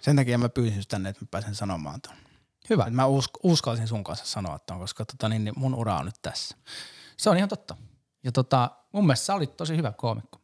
[0.00, 2.16] Sen takia mä pyysin tänne, että mä pääsen sanomaan tuon.
[2.70, 2.82] Hyvä.
[2.82, 6.04] Että mä usk- uskalsin sun kanssa sanoa tuon, koska tota, niin, niin mun ura on
[6.04, 6.56] nyt tässä.
[7.16, 7.76] Se on ihan totta.
[8.24, 10.40] Ja tota, mun mielestä sä olit tosi hyvä koomikko.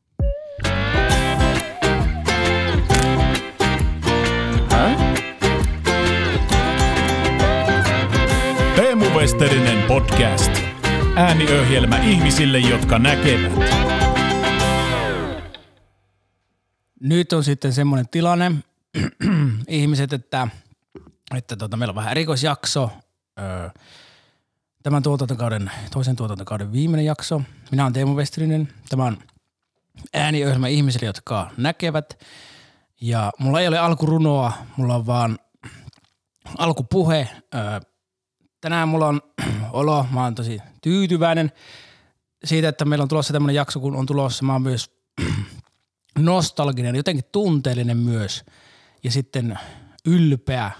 [8.76, 10.50] Teemu Westerinen podcast.
[11.16, 13.52] Ääniöhjelmä ihmisille, jotka näkevät.
[17.00, 18.52] Nyt on sitten semmoinen tilanne,
[19.68, 20.48] ihmiset, että,
[21.36, 22.90] että tota, meillä on vähän erikoisjakso.
[23.38, 23.68] Öö,
[24.82, 27.42] tämän tuotantokauden, toisen tuotantokauden viimeinen jakso.
[27.70, 28.68] Minä olen Teemu Westerinen.
[28.88, 29.18] Tämä on
[30.14, 32.24] ääniöhjelmä ihmisille, jotka näkevät.
[33.00, 35.38] Ja mulla ei ole alkurunoa, mulla on vaan
[36.58, 37.28] alkupuhe.
[37.54, 37.80] Öö,
[38.60, 39.20] tänään mulla on
[39.72, 41.52] olo, mä oon tosi tyytyväinen
[42.44, 44.44] siitä, että meillä on tulossa tämmöinen jakso, kun on tulossa.
[44.44, 44.90] Mä oon myös
[46.18, 48.44] nostalginen, jotenkin tunteellinen myös
[49.06, 49.58] ja sitten
[50.06, 50.70] ylpeä,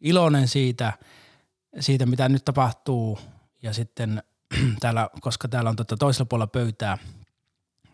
[0.00, 0.92] iloinen siitä,
[1.80, 3.18] siitä mitä nyt tapahtuu.
[3.62, 4.22] Ja sitten
[4.80, 6.98] täällä, koska täällä on tota toisella puolella pöytää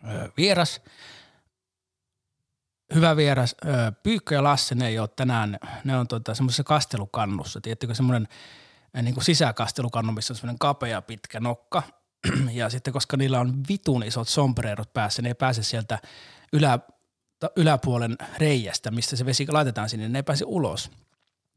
[0.09, 0.81] ö, vieras,
[2.95, 7.61] hyvä vieras, ö, Pyykkö ja Lasse, ne ei ole tänään, ne on tota, semmoisessa kastelukannussa,
[7.61, 8.27] tiedättekö semmoinen
[9.01, 11.83] niin kuin sisäkastelukannu, missä on semmoinen kapea pitkä nokka,
[12.51, 15.99] ja sitten koska niillä on vitun isot sombrerot päässä, ne ei pääse sieltä
[16.53, 16.79] ylä,
[17.55, 20.91] yläpuolen reiästä, mistä se vesi laitetaan sinne, ne ei pääse ulos.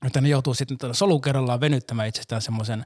[0.05, 2.85] Joten ne joutuu sitten tuolla solukerrallaan venyttämään itsestään semmoisen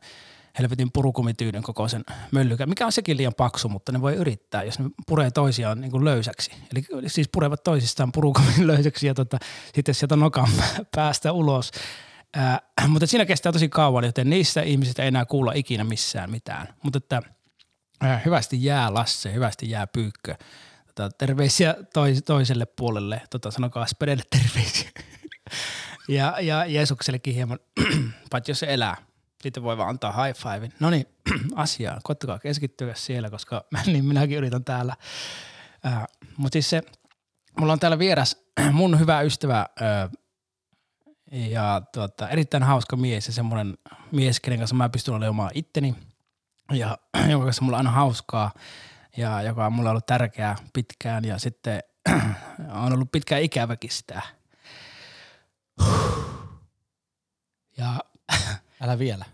[0.58, 4.84] helvetin purukumityyden kokoisen möllykän, mikä on sekin liian paksu, mutta ne voi yrittää, jos ne
[5.06, 6.50] puree toisiaan niin kuin löysäksi.
[6.72, 9.38] Eli siis purevat toisistaan purukumin löysäksi ja tota,
[9.74, 10.48] sitten sieltä nokan
[10.96, 11.70] päästä ulos.
[12.34, 16.74] Ää, mutta siinä kestää tosi kauan, joten niissä ihmisistä ei enää kuulla ikinä missään mitään.
[16.82, 17.22] Mutta että
[18.00, 20.34] ää, hyvästi jää Lasse, hyvästi jää Pyykkö.
[20.98, 24.90] Tota, terveisiä tois, toiselle puolelle, tota, sanokaa Spedelle terveisiä.
[26.08, 27.58] ja, ja Jeesuksellekin hieman,
[28.30, 28.96] paitsi jos se elää.
[29.42, 30.68] Sitten voi vaan antaa high five.
[30.80, 31.06] No niin,
[31.54, 32.00] asiaan.
[32.04, 34.96] Koittakaa keskittyä siellä, koska niin minäkin yritän täällä.
[35.86, 36.04] Äh,
[36.36, 36.82] Mutta siis se,
[37.60, 38.36] mulla on täällä vieras
[38.72, 40.10] mun hyvä ystävä äh,
[41.30, 43.78] ja tuota, erittäin hauska mies ja semmoinen
[44.12, 45.94] mies, kenen kanssa mä pystyn olemaan itteni
[46.72, 46.98] ja
[47.30, 48.52] jonka kanssa mulla on aina hauskaa
[49.18, 51.82] ja joka on mulle ollut tärkeää pitkään ja sitten
[52.84, 54.22] on ollut pitkään ikäväkin sitä.
[57.76, 58.00] Ja
[58.82, 59.24] Älä vielä.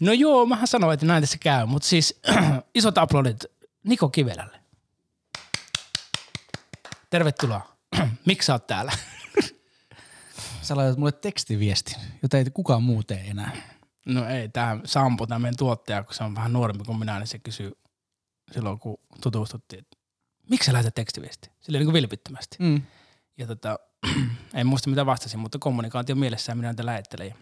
[0.00, 2.20] no joo, mähän sanoin, että näin tässä käy, mutta siis
[2.74, 3.44] isot aplodit
[3.82, 4.60] Niko Kivelälle.
[7.10, 7.76] Tervetuloa.
[8.26, 8.92] Miksi sä oot täällä?
[10.62, 13.56] Sä laitat mulle tekstiviestin, jota ei kukaan muu tee enää.
[14.06, 17.26] No ei, tämä Sampo, tämä meidän tuottaja, kun se on vähän nuorempi kuin minä, niin
[17.26, 17.72] se kysyy
[18.52, 19.96] silloin, kun tutustuttiin, että
[20.50, 21.50] miksi sä lähetät tekstiviesti?
[21.60, 22.56] Sille niin kuin vilpittömästi.
[22.60, 22.82] Mm.
[23.38, 23.78] Ja tota,
[24.54, 27.34] en muista mitä vastasin, mutta kommunikaatio mielessään minä näitä lähettelen.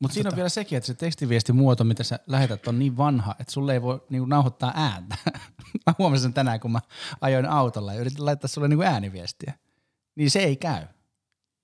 [0.00, 3.34] Mutta siinä on Tota- vielä sekin, että se tekstiviestimuoto, mitä sä lähetät, on niin vanha,
[3.40, 5.16] että sulle ei voi niinku nauhoittaa ääntä.
[5.86, 6.80] mä huomasin tänään, kun mä
[7.20, 9.54] ajoin autolla ja yritin laittaa sulle niinku ääniviestiä.
[10.14, 10.86] Niin se ei käy.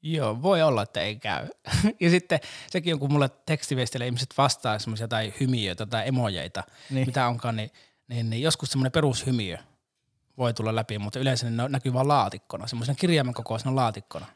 [0.03, 1.49] Joo, voi olla, että ei käy.
[2.01, 2.41] ja sitten
[2.71, 7.07] sekin on, kun mulle tekstiviestillä ihmiset vastaa semmoisia tai hymiöitä tai emojeita, niin.
[7.07, 7.71] mitä onkaan, niin,
[8.09, 9.59] niin, niin joskus semmoinen perushymiö
[10.39, 14.27] voi tulla läpi, mutta yleensä ne näkyy vaan laatikkona, semmoisen kirjaimen kokoisena laatikkona.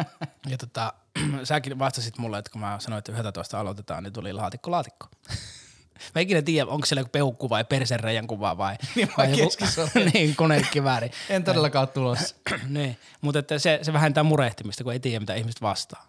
[0.50, 0.92] ja tota,
[1.44, 5.06] säkin vastasit mulle, että kun mä sanoin, että 11 aloitetaan, niin tuli laatikko laatikko.
[6.14, 10.36] Mä ikinä tiedä, onko siellä joku peukku vai persereijan kuva vai, Niin vai joku- niin,
[10.36, 11.10] konekivääri.
[11.28, 12.34] En todellakaan ole tulossa.
[12.68, 16.08] niin, mutta että se, se vähentää murehtimista, kun ei tiedä, mitä ihmiset vastaa.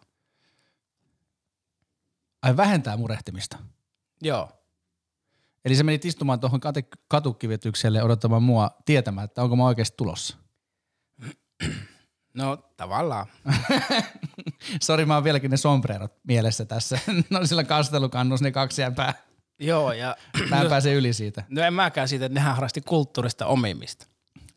[2.41, 3.57] Ai vähentää murehtimista.
[4.21, 4.58] Joo.
[5.65, 10.37] Eli sä menit istumaan tuohon kate- katukivetykselle odottamaan mua tietämään, että onko mä oikeasti tulossa.
[12.33, 13.25] No tavallaan.
[14.81, 16.99] Sori, mä oon vieläkin ne sombrerot mielessä tässä.
[17.29, 19.13] no sillä kastelukannus ne kaksi jämpää.
[19.59, 20.15] Joo, ja
[20.49, 21.43] Mä en pääse yli siitä.
[21.49, 24.05] no en mäkään siitä, että nehän harrasti kulttuurista omimista.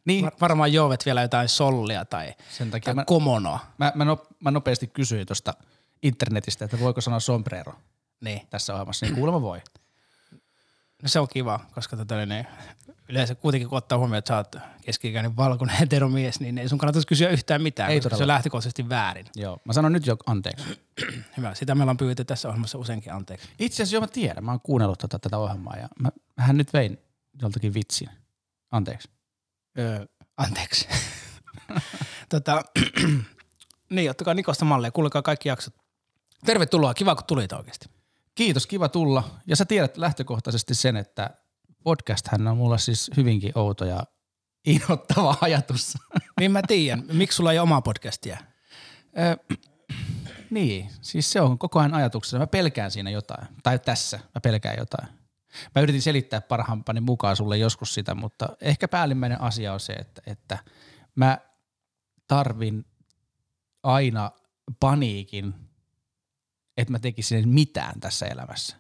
[0.04, 3.58] Niin, Var- varmaan Joovet vielä jotain sollia tai, sen takia tai mä, komonoa.
[3.78, 5.54] mä, mä, no, mä nopeasti kysyin tuosta
[6.02, 7.74] internetistä, että voiko sanoa sombrero
[8.20, 8.46] Niin.
[8.50, 9.60] tässä ohjelmassa, niin kuulemma voi.
[11.02, 12.46] No se on kiva, koska tota, niin,
[13.08, 17.06] yleensä kuitenkin kun ottaa huomioon, että sä oot keski-ikäinen valkoinen heteromies, niin ei sun kannattaisi
[17.06, 19.26] kysyä yhtään mitään, Ei koska se on lähtökohtaisesti väärin.
[19.36, 20.64] Joo, mä sanon nyt jo anteeksi.
[21.36, 23.48] Hyvä, sitä me ollaan pyydetty tässä ohjelmassa useinkin anteeksi.
[23.58, 26.72] Itse asiassa jo mä tiedän, mä oon kuunnellut tätä, tätä ohjelmaa ja mä, mähän nyt
[26.72, 26.98] vein
[27.42, 28.08] joltakin vitsin.
[28.70, 29.08] Anteeksi.
[29.78, 30.06] Öö,
[30.36, 30.88] anteeksi.
[32.28, 32.62] tota,
[33.90, 35.74] niin, ottakaa Nikosta mallia, kuulekaa kaikki jaksot.
[36.44, 38.01] Tervetuloa, kiva kun tulit oikeasti.
[38.34, 39.24] Kiitos, kiva tulla.
[39.46, 41.30] Ja sä tiedät lähtökohtaisesti sen, että
[41.84, 44.04] podcast-hän on mulla siis hyvinkin outo ja
[44.66, 45.98] inhottava ajatus.
[46.40, 48.38] Niin mä tiedän, miksi sulla ei ole omaa podcastia?
[49.18, 49.54] Ö,
[50.50, 52.40] Niin, siis se on koko ajan ajatuksena.
[52.40, 53.48] Mä pelkään siinä jotain.
[53.62, 55.08] Tai tässä mä pelkään jotain.
[55.74, 60.22] Mä yritin selittää parhaampani mukaan sulle joskus sitä, mutta ehkä päällimmäinen asia on se, että,
[60.26, 60.58] että
[61.14, 61.38] mä
[62.26, 62.84] tarvin
[63.82, 64.30] aina
[64.80, 65.54] paniikin,
[66.76, 68.76] että mä tekisin mitään tässä elämässä.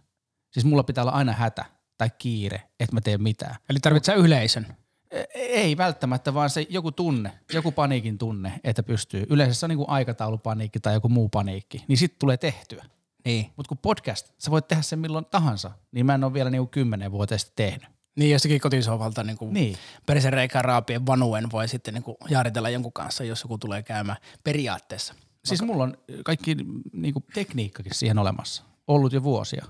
[0.50, 1.64] Siis mulla pitää olla aina hätä
[1.98, 3.56] tai kiire, että mä teen mitään.
[3.70, 4.66] Eli tarvitsee yleisön.
[5.10, 9.26] E- Ei välttämättä, vaan se joku tunne, joku paniikin tunne, että pystyy.
[9.30, 12.84] Yleensä se on niin aikataulupaniikki tai joku muu paniikki, niin sitten tulee tehtyä.
[13.24, 13.52] Niin.
[13.56, 16.66] Mutta kun podcast, sä voit tehdä sen milloin tahansa, niin mä en ole vielä niinku
[16.66, 17.88] kymmenen vuoteen sitten tehnyt.
[18.16, 19.76] Niin jostakin kotisohvalta niin kuin Niin.
[20.06, 24.18] perisen reikää raapien vanuen voi sitten niin kuin jaaritella jonkun kanssa, jos joku tulee käymään
[24.44, 25.14] periaatteessa.
[25.44, 26.56] Siis mulla on kaikki
[26.92, 28.62] niinku tekniikkakin siihen olemassa.
[28.86, 29.66] Ollut jo vuosia.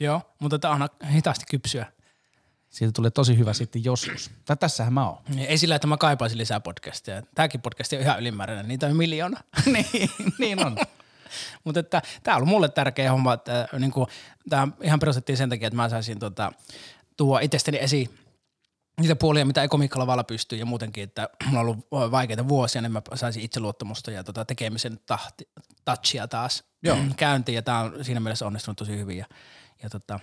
[0.00, 1.86] Joo, mutta tämä on hitaasti kypsyä.
[2.68, 4.30] Siitä tulee tosi hyvä sitten joskus.
[4.44, 5.22] Tai tässähän mä oon.
[5.28, 7.22] Niin Ei sillä, että mä kaipaisin lisää podcastia.
[7.34, 9.40] Tämäkin podcasti on ihan ylimääräinen, niitä on miljoona.
[9.72, 10.76] niin, niin on.
[11.64, 14.06] Mutta että tämä on ollut mulle tärkeä homma, että niin kuin,
[14.48, 16.52] tämä ihan perustettiin sen takia, että mä saisin tota,
[17.16, 18.10] tuoda itsestäni esiin
[19.00, 22.92] niitä puolia, mitä ei komikkalavalla pystyy ja muutenkin, että mulla on ollut vaikeita vuosia, niin
[22.92, 25.48] mä saisin itseluottamusta ja tota, tekemisen tahti,
[25.84, 26.96] touchia taas Joo.
[27.16, 29.26] käyntiin ja tämä on siinä mielessä onnistunut tosi hyvin ja,
[29.82, 30.20] ja tota,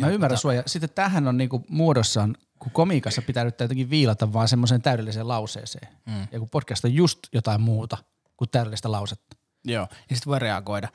[0.00, 0.54] Mä ymmärrän sua.
[0.54, 5.28] Ja sitten tämähän on niinku muodossaan, kun komiikassa pitää nyt jotenkin viilata vaan semmoiseen täydelliseen
[5.28, 5.88] lauseeseen.
[6.06, 6.28] Mm.
[6.32, 7.98] Ja kun podcast on just jotain muuta
[8.36, 9.36] kuin täydellistä lausetta.
[9.64, 10.88] Joo, ja sitten voi reagoida.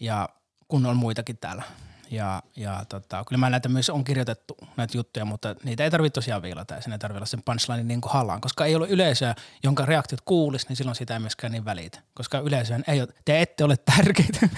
[0.00, 0.28] Ja
[0.68, 1.62] kun on muitakin täällä.
[2.10, 6.14] Ja, ja tota, kyllä mä näitä myös on kirjoitettu näitä juttuja, mutta niitä ei tarvitse
[6.14, 9.34] tosiaan viilata ja ei tarvitse olla sen punchline niin kuin halaan, koska ei ole yleisöä,
[9.62, 12.00] jonka reaktiot kuulisi, niin silloin sitä ei myöskään niin välitä.
[12.14, 14.48] Koska yleisöön ei ole, te ette ole tärkeitä.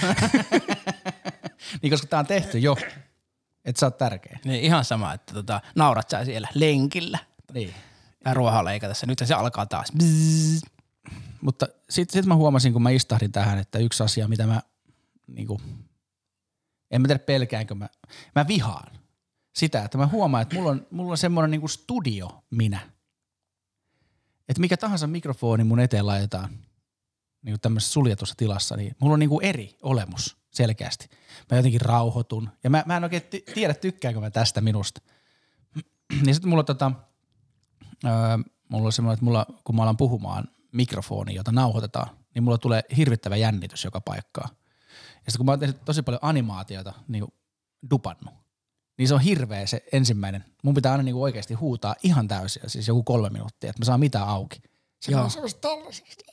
[1.83, 2.77] Niin koska tää on tehty jo,
[3.65, 4.39] että sä oot tärkeä.
[4.45, 7.19] niin ihan sama, että tota, naurat sä siellä lenkillä.
[7.55, 7.75] Niin.
[8.25, 9.07] Tai ruohonleika tässä.
[9.07, 9.93] Nyt se alkaa taas.
[9.99, 10.63] Bzzz.
[11.41, 14.63] Mutta sitten sit mä huomasin, kun mä istahdin tähän, että yksi asia, mitä mä
[15.27, 15.61] niinku,
[16.91, 17.89] en mä tiedä pelkäänkö mä,
[18.35, 18.99] mä vihaan
[19.55, 22.81] sitä, että mä huomaan, että mulla on, mulla on semmoinen niinku studio minä.
[24.49, 26.51] Että mikä tahansa mikrofoni mun eteen laitetaan
[27.43, 31.09] niinku tämmöisessä suljetussa tilassa, niin mulla on niinku eri olemus selkeästi.
[31.51, 35.01] Mä jotenkin rauhoitun ja mä, mä en oikein ti- tiedä, tykkäänkö mä tästä minusta.
[36.25, 36.93] niin sitten mulla tota,
[38.05, 38.11] öö,
[38.69, 42.83] mulla on semmoinen, että mulla, kun mä alan puhumaan mikrofoni, jota nauhoitetaan, niin mulla tulee
[42.97, 44.49] hirvittävä jännitys joka paikkaan.
[45.29, 47.33] Ja sitten kun mä oon tehnyt tosi paljon animaatiota, niin kuin
[47.91, 48.35] dupannut,
[48.99, 50.45] niin se on hirveä se ensimmäinen.
[50.63, 53.85] Mun pitää aina niin kuin oikeasti huutaa ihan täysiä, siis joku kolme minuuttia, että mä
[53.85, 54.63] saan mitään auki.
[55.01, 55.23] Se Joo.
[55.23, 56.33] on semmoista tällaisesta.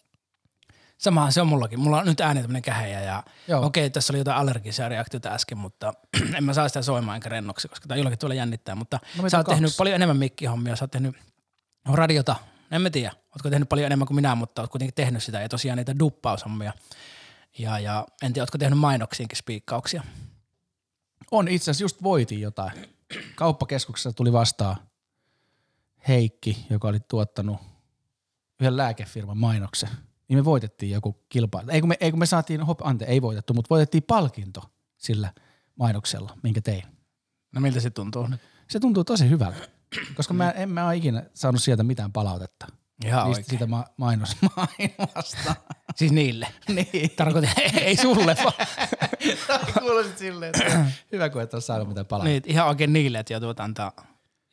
[0.97, 1.79] Samahan se on mullakin.
[1.79, 3.65] Mulla on nyt ääni tämmönen kähejä ja Joo.
[3.65, 5.93] okei, tässä oli jotain allergisia reaktioita äsken, mutta
[6.37, 8.75] en mä saa sitä soimaan enkä rennoksi, koska tämä jollakin tuolla jännittää.
[8.75, 9.77] Mutta No, sä oot tehnyt kaksi.
[9.77, 11.15] paljon enemmän mikkihommia, sä oot tehnyt
[11.93, 12.35] radiota,
[12.71, 15.49] en mä tiedä, ootko tehnyt paljon enemmän kuin minä, mutta oot kuitenkin tehnyt sitä ja
[15.49, 16.73] tosiaan niitä duppaushommia.
[17.57, 20.03] Ja, ja en tiedä, ootko tehnyt mainoksiinkin spiikkauksia.
[21.31, 22.71] On itse asiassa just voitin jotain.
[23.35, 24.75] Kauppakeskuksessa tuli vastaan
[26.07, 27.57] Heikki, joka oli tuottanut
[28.61, 29.89] yhden lääkefirman mainoksen.
[30.27, 31.69] Niin me voitettiin joku kilpailu.
[31.69, 34.61] Ei kun me, ei kun me saatiin, hop, ante, ei voitettu, mutta voitettiin palkinto
[34.97, 35.33] sillä
[35.75, 36.83] mainoksella, minkä tein.
[37.51, 38.41] No miltä se tuntuu nyt?
[38.69, 39.67] Se tuntuu tosi hyvältä,
[40.15, 42.67] koska mä en mä ole ikinä saanut sieltä mitään palautetta.
[43.05, 43.45] Ihan Niistä oikein.
[43.49, 45.55] siitä ma- mainos, maailmasta.
[45.95, 46.47] Siis niille.
[46.75, 47.11] niin.
[47.15, 47.49] Tarkoitin,
[47.81, 48.67] ei sulle vaan.
[49.79, 52.47] Kuulosit silleen, että hyvä kun et ole saanut mitään palautetta.
[52.47, 53.91] niin, ihan oikein niille, että joutuvat antaa,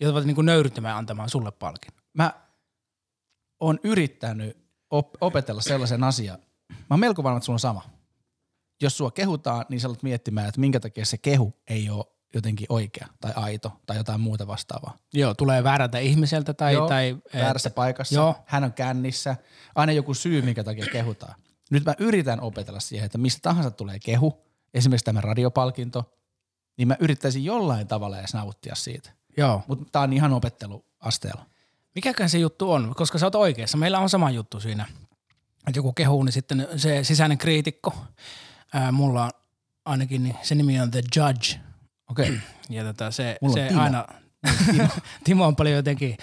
[0.00, 1.92] joutuvat niinku nöyryttämään antamaan sulle palkin.
[2.14, 2.32] mä
[3.60, 4.56] oon yrittänyt
[4.90, 6.38] op- opetella sellaisen asian.
[6.70, 7.82] Mä oon melko varma, että sulla on sama.
[8.82, 12.66] Jos sua kehutaan, niin sä alat miettimään, että minkä takia se kehu ei ole jotenkin
[12.68, 14.96] oikea tai aito tai jotain muuta vastaavaa.
[15.14, 16.74] Joo, tulee väärältä ihmiseltä tai...
[16.74, 18.36] Joo, tai Väärässä paikassa, Joo.
[18.46, 19.36] hän on kännissä,
[19.74, 21.34] aina joku syy, minkä takia kehutaan.
[21.70, 26.12] Nyt mä yritän opetella siihen, että mistä tahansa tulee kehu, esimerkiksi tämä radiopalkinto,
[26.76, 29.10] niin mä yrittäisin jollain tavalla edes nauttia siitä.
[29.36, 29.62] Joo.
[29.66, 31.46] Mutta tää on ihan opetteluasteella.
[31.94, 33.78] Mikäkään se juttu on, koska sä oot oikeassa.
[33.78, 34.86] Meillä on sama juttu siinä.
[35.68, 37.94] Että joku kehuu, niin sitten se sisäinen kriitikko,
[38.72, 39.30] ää, mulla on
[39.84, 41.60] ainakin, niin se nimi on The Judge.
[42.12, 42.26] Okei.
[42.26, 42.38] Okay.
[42.70, 43.82] Ja tota, se, Mulla on se Timo.
[43.82, 44.06] aina,
[44.66, 44.88] Timo.
[45.24, 46.16] Timo on paljon jotenkin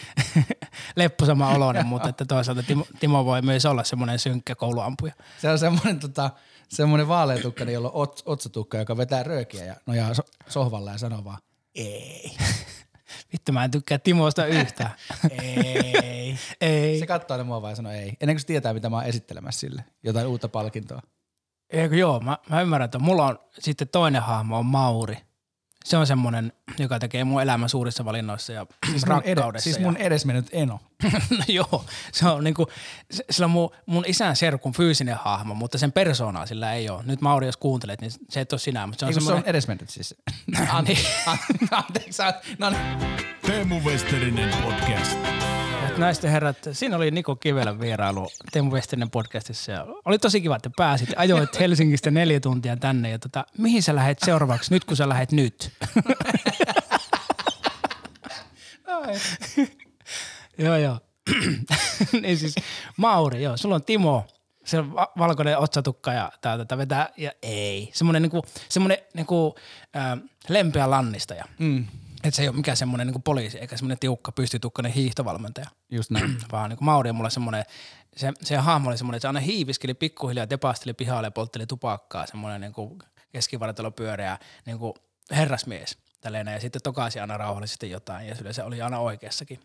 [0.96, 5.14] lepposama oloinen, mutta että toisaalta Timo, Timo voi myös olla semmoinen synkkä kouluampuja.
[5.42, 6.30] Se on semmoinen, tota,
[6.70, 11.24] semmoinen vaaleatukkainen, jolla on ots, otsatukka, joka vetää röökiä ja nojaa so- sohvalla ja sanoo
[11.24, 11.40] vaan,
[11.76, 12.38] ei,
[13.34, 14.92] Vittu mä en tykkää Timosta yhtään.
[15.42, 16.38] ei.
[16.62, 17.00] Ei.
[17.00, 18.14] Se katsoo aina mua vaan ja sanoo ei.
[18.22, 19.86] Ennen kuin se tietää, mitä mä oon esittelemässä sille.
[20.04, 21.02] Jotain uutta palkintoa.
[21.70, 25.18] Eikö joo, mä, mä ymmärrän, että mulla on sitten toinen hahmo on Mauri.
[25.86, 29.64] Se on semmoinen, joka tekee mun elämän suurissa valinnoissa ja Siis mun, ed- rakkaudessa.
[29.64, 30.80] siis ja- mun edesmennyt eno.
[31.38, 32.68] no joo, se on niinku,
[33.12, 37.04] se, sillä on mun, mun isän serkun fyysinen hahmo, mutta sen persoonaa sillä ei ole.
[37.06, 39.28] Nyt Mauri, jos kuuntelet, niin se et ole sinä, mutta se on Eikö se on
[39.28, 39.50] semmoinen...
[39.50, 40.16] edesmennyt siis?
[40.78, 40.98] Ante-
[41.72, 42.82] Anteeksi, oot- no niin.
[43.46, 45.18] Teemu Westerinen podcast.
[46.00, 50.70] Ja herrat, siinä oli Niko Kivelän vierailu Teemu Westerinen podcastissa ja oli tosi kiva, että
[50.78, 51.10] pääsit.
[51.16, 55.32] Ajoit Helsingistä neljä tuntia tänne ja tota, mihin sä lähet seuraavaksi nyt, kun sä lähet
[55.32, 55.72] nyt?
[60.58, 61.00] joo, joo.
[62.22, 62.56] niin siis
[62.98, 64.28] Mauri, joo, sulla on Timo,
[64.66, 67.90] se on va- valkoinen otsatukka ja tää tätä vetää ja ei.
[67.94, 69.56] Semmoinen niinku, semmoinen niinku,
[69.96, 71.46] äh, lempeä lannistaja.
[71.60, 71.86] Mm,
[72.24, 76.38] Että se ei ole mikään semmoinen niinku poliisi eikä semmoinen tiukka pystytukkainen hiihtovalmentaja just näin.
[76.52, 77.66] vaan niin Mauri on mulle semmoinen,
[78.16, 82.26] se, se hahmo oli semmoinen, että se aina hiiviskeli pikkuhiljaa, tepasteli pihalle ja poltteli tupakkaa,
[82.28, 83.00] semmoinen niin
[83.32, 84.94] keskivartalo pyöreä niin kuin
[85.32, 85.98] herrasmies.
[86.22, 89.60] Tälleen, ja sitten tokaisi aina rauhallisesti jotain ja yleensä oli aina oikeassakin.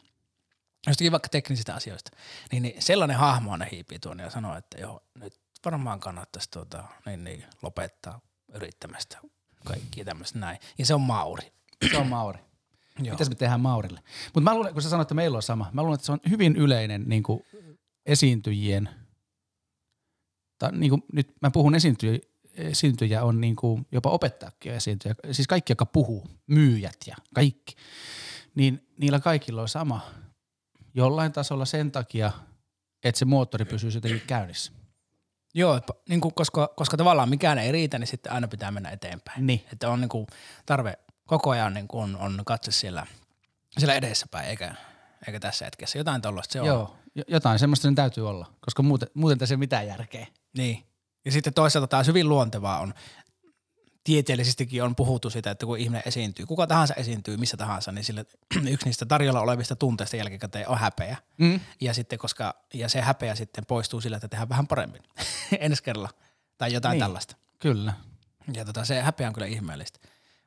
[0.87, 2.11] Jostakin vaikka teknisistä asioista.
[2.53, 6.85] Niin, niin sellainen hahmo aina hiipii tuonne ja sanoo, että joo, nyt varmaan kannattaisi tuota,
[7.07, 8.21] niin, niin, lopettaa
[8.55, 9.19] yrittämästä
[9.65, 10.59] kaikki tämmöistä näin.
[10.79, 11.53] Ja se on Mauri.
[11.91, 12.39] Se on Mauri.
[12.99, 14.01] Mitäs me tehdään Maurille?
[14.25, 16.21] Mutta mä luulen, kun sä sanoit, että meillä on sama, mä luulen, että se on
[16.31, 17.45] hyvin yleinen niin kuin
[18.07, 18.89] esiintyjien,
[20.59, 22.19] tai niin kuin, nyt mä puhun esiintyjä,
[22.55, 27.77] esiintyjä on niin kuin jopa opettajakin esiintyjä, siis kaikki, jotka puhuu, myyjät ja kaikki,
[28.55, 30.01] niin niillä kaikilla on sama
[30.95, 32.33] jollain tasolla sen takia,
[33.05, 34.73] että se moottori pysyy jotenkin käynnissä.
[35.55, 39.47] Joo, niin kuin, koska, koska tavallaan mikään ei riitä, niin sitten aina pitää mennä eteenpäin.
[39.47, 39.65] Niin.
[39.73, 40.27] Että on niin kuin,
[40.67, 43.07] tarve koko ajan niin kuin on, on katse siellä,
[43.79, 44.75] siellä edessäpäin, eikä,
[45.27, 45.99] eikä tässä hetkessä.
[45.99, 46.67] Jotain tuollaista se on.
[46.67, 50.27] Joo, jo- jotain semmoista sen täytyy olla, koska muuten, muuten tässä ei ole mitään järkeä.
[50.57, 50.87] Niin.
[51.25, 52.95] Ja sitten toisaalta taas hyvin luontevaa on,
[54.05, 58.27] tieteellisestikin on puhuttu sitä, että kun ihminen esiintyy, kuka tahansa esiintyy missä tahansa, niin sille
[58.73, 61.17] yksi niistä tarjolla olevista tunteista jälkikäteen on häpeä.
[61.39, 61.61] Mm.
[61.81, 65.03] Ja sitten koska, ja se häpeä sitten poistuu sillä, että tehdään vähän paremmin
[65.61, 66.11] ensi kerralla.
[66.59, 67.01] Tai jotain niin.
[67.01, 67.37] tällaista.
[67.59, 67.93] Kyllä.
[68.55, 69.99] Ja tota, se häpeä on kyllä ihmeellistä.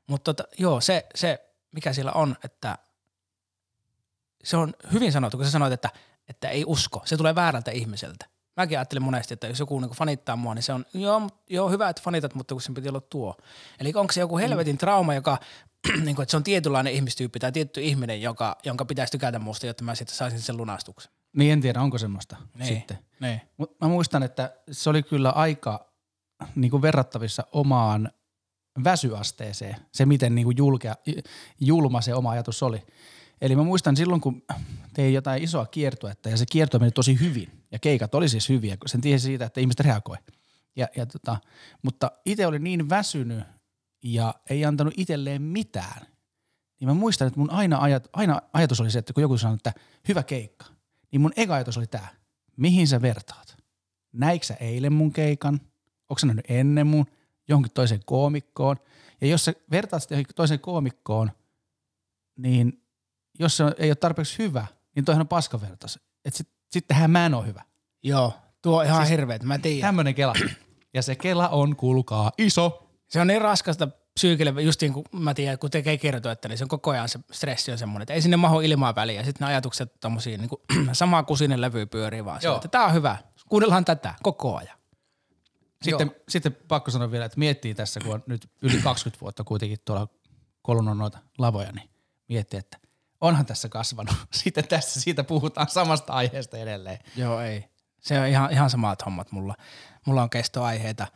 [0.08, 2.78] Mutta tota, joo, se, se, mikä siellä on, että
[4.44, 5.90] se on hyvin sanottu, kun sä sanoit, että,
[6.30, 7.02] että ei usko.
[7.06, 8.26] Se tulee väärältä ihmiseltä.
[8.58, 11.90] Mäkin ajattelin monesti, että jos joku niin fanittaa mua, niin se on, joo, joo, hyvä,
[11.90, 13.36] että fanitat, mutta kun sen piti olla tuo.
[13.80, 15.38] Eli onko se joku helvetin trauma, joka,
[16.06, 19.68] niin kuin, että se on tietynlainen ihmistyyppi tai tietty ihminen, joka, jonka pitäisi tykätä musta,
[19.68, 21.12] jotta mä sitten saisin sen lunastuksen.
[21.34, 22.68] Niin en tiedä, onko semmoista Niin.
[22.68, 23.00] sitten.
[23.20, 23.42] Niin.
[23.58, 25.88] Mut mä muistan, että se oli kyllä aika
[26.56, 28.12] niin kuin verrattavissa omaan
[28.84, 30.96] väsyasteeseen, se miten niin kuin julkea,
[31.60, 32.84] julma se oma ajatus oli.
[33.42, 34.44] Eli mä muistan silloin, kun
[34.94, 38.78] tein jotain isoa kiertuetta ja se kierto meni tosi hyvin ja keikat oli siis hyviä,
[38.78, 40.18] kun sen tiesi siitä, että ihmiset reagoi.
[40.76, 41.38] Ja, ja tota,
[41.82, 43.44] mutta itse oli niin väsynyt
[44.04, 46.08] ja ei antanut itselleen mitään,
[46.80, 49.56] niin mä muistan, että mun aina, ajat, aina ajatus oli se, että kun joku sanoi,
[49.56, 49.74] että
[50.08, 50.66] hyvä keikka,
[51.12, 52.08] niin mun eka ajatus oli tämä,
[52.58, 53.58] mihin sä vertaat?
[54.14, 55.62] Näikö sä eilen mun keikan?
[56.10, 57.06] Onko sä nähnyt ennen mun
[57.48, 58.78] johonkin toiseen koomikkoon?
[59.22, 61.32] Ja jos sä vertaat sitä johonkin toiseen koomikkoon,
[62.38, 62.84] niin
[63.40, 66.00] jos se ei ole tarpeeksi hyvä, niin toihan on paskavertaus.
[66.26, 67.64] Että sit, sittenhän mä en ole hyvä.
[68.04, 69.88] Joo, tuo on ihan Siis- hirveet, mä tiedän.
[69.88, 70.34] Tämmönen kela.
[70.94, 72.88] Ja se kela on, kuulkaa, iso.
[73.08, 76.64] Se on niin raskasta psyykille, just niin kuin mä tiedän, kun tekee kirjoituetta, niin se
[76.64, 79.24] on koko ajan se stressi on semmoinen, että ei sinne mahu ilmaa väliä.
[79.24, 80.62] Sitten ne ajatukset tommosia, niin kuin,
[80.94, 82.40] sama kusinen levy pyörii vaan.
[82.44, 82.52] Joo.
[82.52, 82.56] Joo.
[82.56, 83.18] Että tää on hyvä,
[83.50, 84.77] kuunnellaan tätä koko ajan.
[85.84, 86.24] Sitten, Joo.
[86.30, 90.08] sitten pakko sanoa vielä, että miettii tässä, kun on nyt yli 20 vuotta kuitenkin tuolla
[90.62, 91.90] kolunut noita lavoja, niin
[92.28, 92.78] miettii, että
[93.22, 94.16] onhan tässä kasvanut.
[94.44, 97.00] Sitten tässä siitä puhutaan samasta aiheesta edelleen.
[97.16, 97.66] Joo, ei.
[98.02, 99.56] Se on ihan, ihan samat hommat mulla.
[100.06, 101.08] Mulla on kestoaiheita,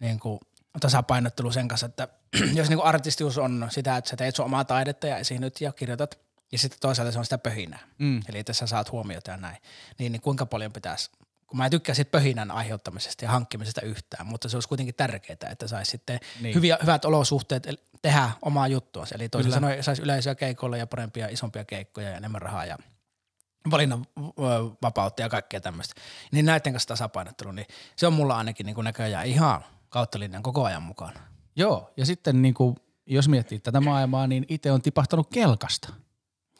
[0.00, 0.40] niin kuin
[0.80, 2.08] tasapainottelu sen kanssa, että
[2.54, 5.72] jos niin kuin artistius on sitä, että sä teet sun omaa taidetta ja esiinnyt ja
[5.72, 6.18] kirjoitat,
[6.52, 7.88] ja sitten toisaalta se on sitä pöhinää.
[7.98, 8.20] Mm.
[8.28, 9.56] Eli että sä saat huomiota ja näin.
[9.98, 11.10] Niin, niin kuinka paljon pitäisi,
[11.54, 15.50] kun mä en tykkää siitä pöhinän aiheuttamisesta ja hankkimisesta yhtään, mutta se olisi kuitenkin tärkeää,
[15.50, 16.54] että saisi sitten Niin.
[16.54, 17.66] hyviä, hyvät olosuhteet
[18.02, 19.04] tehdä omaa juttua.
[19.14, 19.54] Eli toisin Kyllä.
[19.54, 22.78] sanoen saisi yleisöä keikoilla ja parempia, isompia keikkoja ja enemmän rahaa ja
[23.70, 24.06] valinnan
[24.82, 26.00] vapautta ja kaikkea tämmöistä.
[26.32, 30.42] Niin näiden kanssa tasapainottelu, niin se on mulla ainakin niin kuin näköjään ihan kautta linjan
[30.42, 31.20] koko ajan mukana.
[31.56, 35.92] Joo, ja sitten niin kuin, jos miettii tätä maailmaa, niin itse on tipahtanut kelkasta.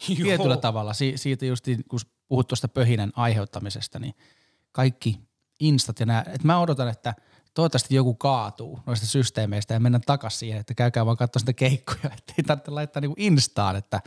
[0.07, 0.93] Tietyllä tavalla.
[0.95, 4.15] Si- siitä just, kun puhut tuosta pöhinän aiheuttamisesta, niin
[4.75, 5.21] kaikki
[5.61, 7.15] instat ja nää, että mä odotan, että
[7.55, 12.11] toivottavasti joku kaatuu noista systeemeistä ja mennään takaisin siihen, että käykää vaan katsoa sitä keikkoja,
[12.19, 14.01] että ei tarvitse laittaa niinku instaan, että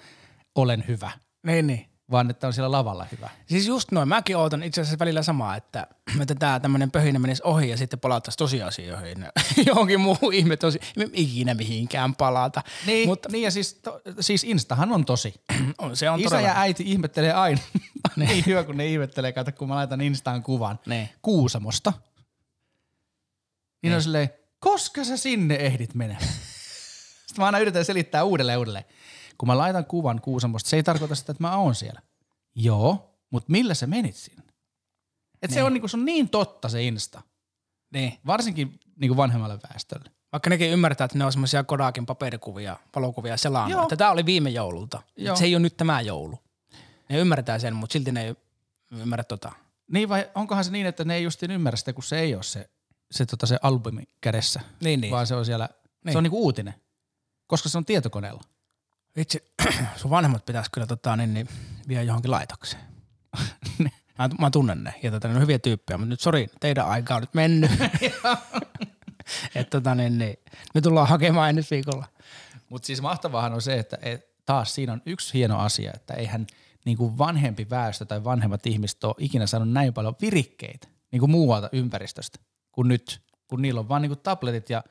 [0.55, 1.11] olen hyvä.
[1.45, 1.96] Niin, niin.
[2.11, 3.29] Vaan että on siellä lavalla hyvä.
[3.45, 4.07] Siis just noin.
[4.07, 5.87] Mäkin ootan itse asiassa välillä samaa, että,
[6.21, 9.27] että tämä tämmöinen pöhinä menisi ohi ja sitten palattaisiin tosiasioihin.
[9.67, 10.79] Johonkin muuhun ihme tosi,
[11.13, 12.61] ikinä mihinkään palata.
[12.85, 15.33] Niin, Mutta, niin ja siis, to, siis Instahan on tosi.
[15.77, 16.47] on, se on Isä todella.
[16.47, 17.61] ja äiti ihmettelee aina.
[18.15, 21.09] niin hyvä, kun ne ihmettelee, kato, kun mä laitan Instaan kuvan Niin.
[21.21, 21.93] Kuusamosta.
[23.83, 26.27] Niin on silleen, koska sä sinne ehdit menemään?
[27.27, 28.85] Sitten mä aina yritän selittää uudelleen uudelleen.
[29.37, 32.01] Kun mä laitan kuvan Kuusamosta, se ei tarkoita sitä, että mä oon siellä.
[32.55, 34.43] Joo, mutta millä sä menit sinne?
[35.41, 35.65] Et se, Niin.
[35.65, 37.21] on, niinku, se on niin totta se Insta.
[37.93, 38.17] Niin.
[38.25, 40.11] Varsinkin niinku vanhemmalle väestölle.
[40.31, 43.83] Vaikka nekin ymmärtää, että ne on semmoisia Kodakin paperikuvia, valokuvia selaamaan.
[43.83, 45.01] Että tämä oli viime joululta.
[45.17, 45.35] Joo.
[45.35, 46.39] Se ei ole nyt tämä joulu.
[47.09, 48.35] Ne ymmärtää sen, mutta silti ne ei
[48.91, 49.51] ymmärrä tota.
[49.91, 52.43] Niin vai onkohan se niin, että ne ei justiin ymmärrä sitä, kun se ei ole
[52.43, 52.69] se,
[53.11, 55.11] se, tota, se albumi kädessä, Niin, niin.
[55.11, 55.69] vaan se on siellä,
[56.05, 56.11] Niin.
[56.13, 56.73] se on niinku uutinen,
[57.47, 58.41] koska se on tietokoneella.
[59.17, 59.53] Vitsi,
[59.95, 61.49] sun vanhemmat pitäisi kyllä tota, niin, niin,
[61.87, 62.83] vie johonkin laitokseen.
[64.19, 67.15] mä, mä tunnen ne ja tota, ne on hyviä tyyppejä, mutta nyt sori, teidän aika
[67.15, 67.71] on nyt mennyt.
[69.55, 70.37] Et, tota, niin, niin,
[70.73, 72.05] me tullaan hakemaan ensi viikolla.
[72.69, 76.47] Mutta siis mahtavahan on se, että et, taas siinä on yksi hieno asia, että eihän
[76.85, 82.39] niinku vanhempi väestö tai vanhemmat ihmiset ole ikinä saanut näin paljon virikkeitä niinku muualta ympäristöstä
[82.71, 84.83] kuin nyt, kun niillä on vaan niinku tabletit ja,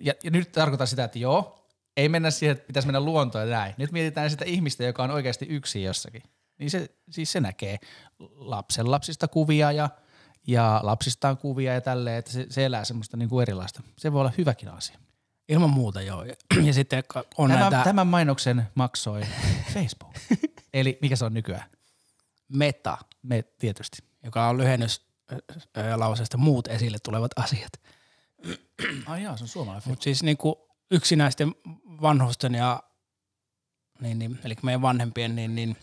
[0.00, 1.61] ja, ja nyt tarkoitan sitä, että joo,
[1.96, 3.74] ei mennä siihen, että pitäisi mennä luontoon ja näin.
[3.78, 6.22] Nyt mietitään sitä ihmistä, joka on oikeasti yksin jossakin.
[6.58, 7.78] Niin se, siis se näkee
[8.34, 9.90] lapsen lapsista kuvia ja,
[10.46, 13.82] ja lapsistaan kuvia ja tälleen, että se, se elää semmoista niinku erilaista.
[13.98, 14.98] Se voi olla hyväkin asia.
[15.48, 16.24] Ilman muuta joo.
[16.24, 16.34] Ja,
[16.66, 17.02] ja sitten
[17.38, 19.22] on Tämä, näitä Tämän mainoksen maksoi
[19.74, 20.14] Facebook.
[20.74, 21.64] Eli mikä se on nykyään?
[22.48, 23.98] meta, Me tietysti.
[24.24, 25.06] joka on lyhennys
[25.96, 27.72] lauseesta muut esille tulevat asiat.
[29.06, 31.54] Ai jaa, se on suomalainen Mutta siis niinku yksinäisten
[32.02, 32.82] vanhusten ja
[34.00, 35.76] niin, niin, eli meidän vanhempien niin, niin,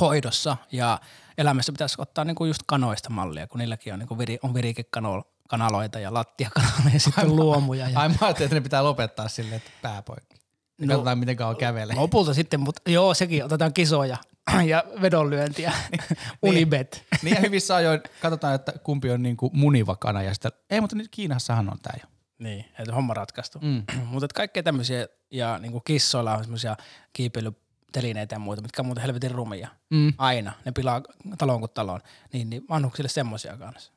[0.00, 1.00] hoidossa ja
[1.38, 6.14] elämässä pitäisi ottaa niinku just kanoista mallia, kun niilläkin on, niinku viri, on virikekanaloita ja
[6.14, 7.88] lattiakanaloja ja sitten luomuja.
[7.88, 10.36] Ja, Ai mä ajattelin, että ne pitää lopettaa silleen, että pääpoikki.
[10.80, 11.96] No, Katsotaan, miten kauan kävelee.
[11.96, 14.16] lopulta sitten, mutta joo, sekin otetaan kisoja
[14.66, 15.72] ja vedonlyöntiä,
[16.42, 17.04] unibet.
[17.22, 20.96] niin ja hyvissä ajoin katsotaan, että kumpi on niinku muniva kana ja sitten, ei mutta
[20.96, 22.13] nyt Kiinassahan on tää jo.
[22.44, 23.58] Niin, että homma ratkaistu.
[23.62, 23.82] Mm.
[24.10, 26.76] mutta kaikkea tämmöisiä, ja niinku kissoilla on semmoisia
[27.12, 29.68] kiipeilytelineitä ja muita, mitkä on muuten helvetin rumia.
[29.90, 30.12] Mm.
[30.18, 30.52] Aina.
[30.64, 31.02] Ne pilaa
[31.38, 32.00] talon kuin talon.
[32.32, 33.92] Niin, niin vanhuksille semmoisia kanssa.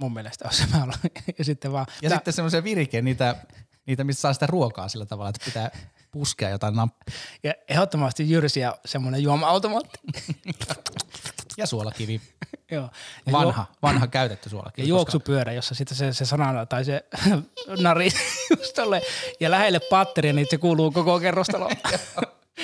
[0.00, 0.64] Mun mielestä on se.
[1.38, 1.86] Ja sitten vaan.
[2.02, 3.36] Ja tää- sitten semmoisia virike, niitä,
[3.86, 5.70] niitä, missä saa sitä ruokaa sillä tavalla, että pitää
[6.10, 7.14] puskea jotain nappia.
[7.42, 9.98] ja ehdottomasti Jyrsiä semmoinen juoma-automaatti.
[11.56, 12.20] Ja suolakivi.
[12.70, 12.90] Joo.
[13.26, 14.86] Ja Vanha, vanha käytetty suolakivi.
[14.86, 17.04] Ja juoksupyörä, jossa sitten se, se sana tai se
[17.82, 18.08] nari
[18.58, 19.02] just tolle,
[19.40, 21.76] ja lähelle patteria, niin se kuuluu koko kerrostaloon.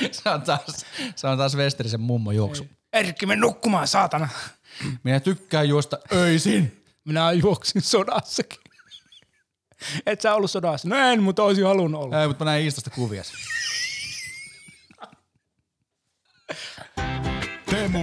[0.01, 2.67] Koska se, on taas, se on taas Westerisen mummo juoksu.
[2.93, 4.29] Erkki, mene nukkumaan, saatana.
[5.03, 6.85] Minä tykkään juosta öisin.
[7.05, 8.61] Minä juoksin sodassakin.
[10.07, 10.89] Et sä ollut sodassa?
[10.89, 12.21] No en, mutta olisin halunnut olla.
[12.21, 13.23] Ei, mutta mä näin Instasta kuvia.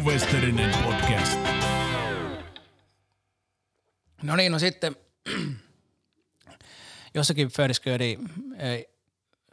[0.06, 1.39] Teemu Westerinen podcast.
[4.24, 4.96] No niin, no sitten
[7.15, 8.20] jossakin Föriskööri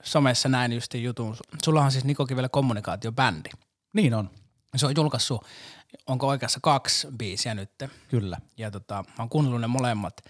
[0.03, 1.37] somessa näin just jutun.
[1.65, 3.49] Sulla on siis Niko Kivelä kommunikaatiobändi.
[3.93, 4.31] Niin on,
[4.77, 5.47] Se on julkaissut,
[6.07, 7.71] onko oikeassa kaksi biisiä nyt.
[8.09, 8.39] kyllä.
[8.57, 10.21] Ja tota, mä oon kuunnellut ne molemmat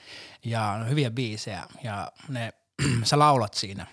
[0.45, 2.53] ja on hyviä biisejä ja ne,
[3.05, 3.87] sä laulat siinä,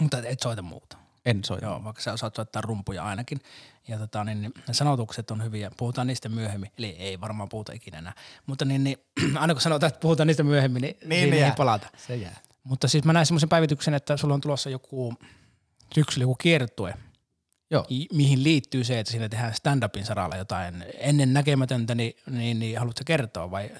[0.00, 1.07] mutta et soita muuta.
[1.28, 1.66] En soita.
[1.66, 3.40] Joo, vaikka sä osaat soittaa rumpuja ainakin.
[3.88, 5.70] Ja tota, niin, niin, ne sanotukset on hyviä.
[5.76, 6.70] Puhutaan niistä myöhemmin.
[6.78, 8.12] Eli ei varmaan puhuta ikinä enää.
[8.46, 8.96] Mutta niin, niin,
[9.40, 11.54] aina kun sanotaan, että puhutaan niistä myöhemmin, niin, niin, niin ei jää.
[11.56, 11.88] palata.
[11.96, 12.36] Se jää.
[12.64, 15.14] Mutta siis mä näin semmoisen päivityksen, että sulla on tulossa joku
[15.94, 16.94] syksyllä joku kiertue,
[17.70, 17.86] Joo.
[18.12, 23.02] mihin liittyy se, että siinä tehdään stand-upin saralla jotain ennen näkemätöntä, niin, niin, niin haluatko
[23.06, 23.70] kertoa vai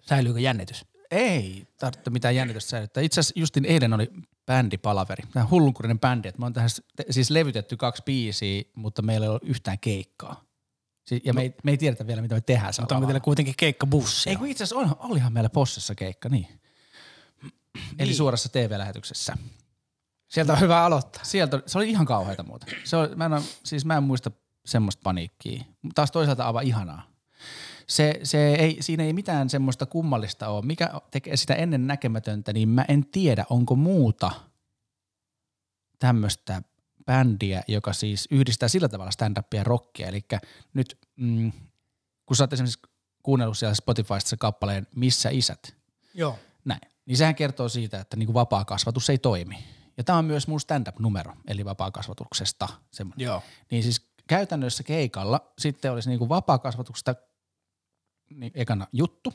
[0.00, 0.84] säilyykö jännitys?
[1.10, 3.02] Ei tarvitse mitään jännitystä säilyttää.
[3.02, 4.10] Itse asiassa justin eilen oli
[4.46, 5.24] bändipalaveri.
[5.32, 6.28] Tämä on hullunkurinen bändi.
[6.28, 6.70] Että me on tähän
[7.10, 10.44] siis levytetty kaksi biisiä, mutta meillä ei ole yhtään keikkaa.
[11.06, 12.72] Si- Ja me, ei, me ei tiedetä vielä, mitä me tehdään.
[12.80, 14.30] Mutta onko teillä kuitenkin keikkabussi?
[14.30, 16.60] Ei kun itse asiassa on, olihan meillä Possessa keikka, niin.
[17.98, 19.36] Eli suorassa TV-lähetyksessä.
[20.28, 21.24] Sieltä on hyvä aloittaa.
[21.24, 22.66] Sieltä, se oli ihan kauheita muuta.
[22.84, 23.32] Se oli, mä, en,
[23.64, 24.30] siis mä en muista
[24.66, 25.64] semmoista paniikkiä.
[25.94, 27.09] Taas toisaalta aivan ihanaa.
[27.90, 30.66] Se, se ei, siinä ei mitään semmoista kummallista ole.
[30.66, 34.30] Mikä tekee sitä ennen näkemätöntä, niin mä en tiedä, onko muuta
[35.98, 36.62] tämmöistä
[37.06, 40.08] bändiä, joka siis yhdistää sillä tavalla stand-upia ja rockia.
[40.08, 40.24] Eli
[40.74, 41.52] nyt, mm,
[42.26, 42.80] kun sä oot esimerkiksi
[43.22, 45.76] kuunnellut siellä Spotifysta se kappaleen Missä isät,
[46.14, 46.38] Joo.
[46.64, 46.80] näin.
[47.06, 49.58] Niin sehän kertoo siitä, että niinku vapaa kasvatus ei toimi.
[49.96, 53.24] Ja tämä on myös mun stand-up-numero, eli vapaa kasvatuksesta semmoinen.
[53.24, 53.42] Joo.
[53.70, 57.14] Niin siis käytännössä keikalla sitten olisi niinku vapaa-kasvatuksesta
[58.34, 59.32] niin ekana juttu,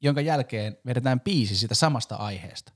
[0.00, 2.72] jonka jälkeen vedetään biisi siitä samasta aiheesta.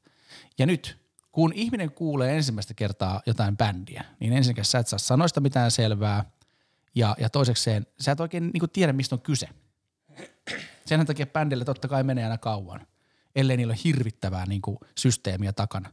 [0.58, 0.98] Ja nyt,
[1.32, 6.24] kun ihminen kuulee ensimmäistä kertaa jotain bändiä, niin ensinnäkin sä et saa sanoista mitään selvää,
[6.94, 9.48] ja, ja toisekseen sä et oikein niinku tiedä, mistä on kyse.
[10.86, 12.86] Sen takia bändille totta kai menee aina kauan,
[13.36, 15.92] ellei niillä ole hirvittävää niinku systeemiä takana.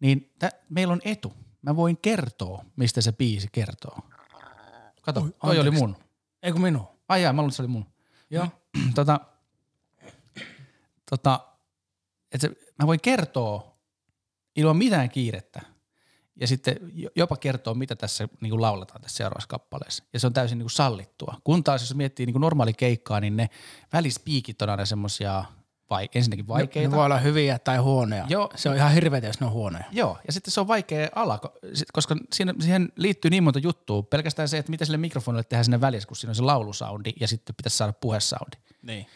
[0.00, 1.32] Niin tä, meillä on etu.
[1.62, 3.98] Mä voin kertoa, mistä se biisi kertoo.
[5.02, 5.96] Kato, Oi, toi oli mun.
[6.42, 6.88] Ei kun minun.
[7.08, 7.86] Ai jaa, mä luulen, että se oli mun.
[8.30, 8.48] Joo.
[8.94, 9.20] tota,
[11.10, 11.40] tota,
[12.32, 13.76] että mä voin kertoa
[14.56, 15.60] ilman mitään kiirettä
[16.40, 20.04] ja sitten jo- jopa kertoa, mitä tässä niin kuin lauletaan tässä seuraavassa kappaleessa.
[20.12, 21.40] Ja se on täysin niin kuin sallittua.
[21.44, 23.50] Kun taas, jos miettii niin kuin normaali keikkaa, niin ne
[23.92, 25.44] välispiikit on aina semmoisia
[25.92, 26.90] vai, ensinnäkin vaikeita.
[26.90, 28.26] Ne voi olla hyviä tai huonoja.
[28.28, 28.50] Joo.
[28.54, 29.84] Se on ihan hirveetä, jos ne on huonoja.
[29.90, 31.40] Joo, ja sitten se on vaikea ala,
[31.92, 34.02] koska siinä, siihen liittyy niin monta juttua.
[34.02, 37.28] Pelkästään se, että mitä sille mikrofonille tehdään sinne välissä, kun siinä on se laulusoundi ja
[37.28, 38.56] sitten pitäisi saada puhesoundi.
[38.82, 39.06] Niin.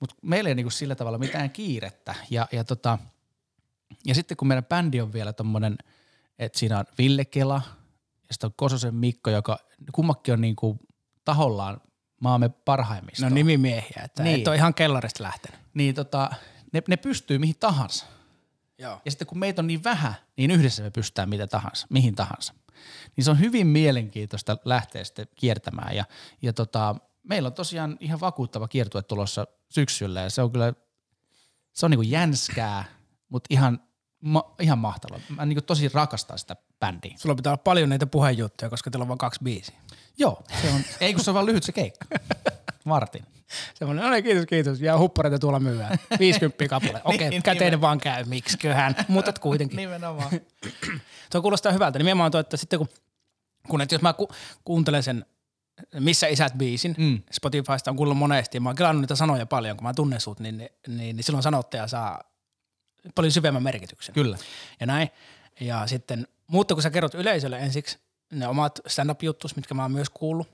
[0.00, 2.14] Mutta meillä ei niinku sillä tavalla mitään kiirettä.
[2.30, 2.98] Ja, ja, tota,
[4.06, 5.78] ja sitten kun meidän bändi on vielä tommonen,
[6.38, 7.62] että siinä on Ville Kela
[8.28, 9.58] ja sitten on Kososen Mikko, joka
[9.92, 10.78] kummakin on niinku
[11.24, 11.80] tahollaan
[12.20, 13.22] maamme parhaimmista.
[13.22, 14.40] Ne on nimimiehiä, että niin.
[14.40, 15.60] et ole ihan kellarista lähtenyt.
[15.78, 16.30] Niin tota,
[16.72, 18.06] ne, ne pystyy mihin tahansa.
[18.78, 19.00] Joo.
[19.04, 22.54] Ja sitten kun meitä on niin vähän, niin yhdessä me pystytään mitä tahansa, mihin tahansa.
[23.16, 25.96] Niin se on hyvin mielenkiintoista lähteä sitten kiertämään.
[25.96, 26.04] Ja,
[26.42, 30.72] ja tota, meillä on tosiaan ihan vakuuttava kiertue tulossa syksyllä ja se on kyllä,
[31.72, 32.84] se on niinku jänskää,
[33.28, 33.80] mutta ihan,
[34.20, 35.20] ma, ihan mahtavaa.
[35.28, 37.14] Mä niinku tosi rakastan sitä bändiä.
[37.16, 39.76] Sulla pitää olla paljon näitä puheenjuttuja, koska teillä on vain kaksi biisiä.
[40.18, 42.06] Joo, se on, ei kun se on vaan lyhyt se keikka.
[42.88, 43.37] Vartin.
[43.74, 44.80] Semmoinen, no niin, kiitos, kiitos.
[44.80, 45.98] Ja huppareita tuolla myydään.
[46.18, 47.00] 50 kappale.
[47.04, 48.94] Okei, Niin, okay, käteinen vaan käy, miksiköhän.
[49.08, 49.76] Mutta kuitenkin.
[49.76, 50.30] Nimenomaan.
[51.32, 51.98] Tuo kuulostaa hyvältä.
[51.98, 52.88] Nimenomaan tuo, että sitten kun,
[53.68, 54.28] kun että jos mä ku,
[54.64, 55.26] kuuntelen sen
[56.00, 57.04] Missä isät biisin, Mm.
[57.04, 57.22] mm.
[57.32, 60.40] Spotifysta on kuullut monesti, ja mä oon kelannut niitä sanoja paljon, kun mä tunnen sut,
[60.40, 62.22] niin, niin, niin, niin silloin sanottaja saa
[63.14, 64.14] paljon syvemmän merkityksen.
[64.14, 64.38] Kyllä.
[64.80, 65.08] Ja näin.
[65.60, 67.98] Ja sitten, mutta kun sä kerrot yleisölle ensiksi
[68.32, 70.48] ne omat stand-up-juttus, mitkä mä oon myös kuullut,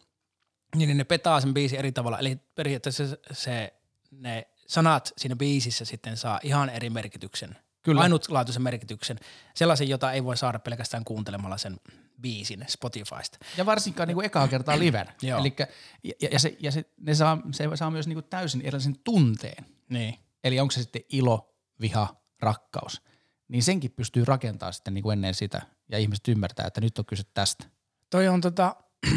[0.74, 2.18] niin niin ne petaa sen biisin eri tavalla.
[2.18, 3.74] Eli periaatteessa se, se
[4.10, 7.56] ne sanat siinä biisissä sitten saa ihan eri merkityksen.
[7.82, 8.00] Kyllä.
[8.00, 9.18] Ainutlaatuisen merkityksen.
[9.54, 11.80] Sellaisen, jota ei voi saada pelkästään kuuntelemalla sen
[12.20, 13.38] biisin Spotifysta.
[13.56, 15.06] Ja varsinkaan niin kuin ekaa kertaa liven.
[15.22, 15.40] Joo.
[15.40, 15.66] Elikkä,
[16.04, 19.64] ja, ja, se, ja se, ne saa, se saa myös niin kuin täysin erilaisen tunteen.
[19.88, 20.14] Niin.
[20.44, 23.02] Eli onko se sitten ilo, viha, rakkaus.
[23.48, 25.62] Niin senkin pystyy rakentamaan sitten niin kuin ennen sitä.
[25.88, 27.64] Ja ihmiset ymmärtää, että nyt on kyse tästä.
[28.10, 28.76] Toi on tota,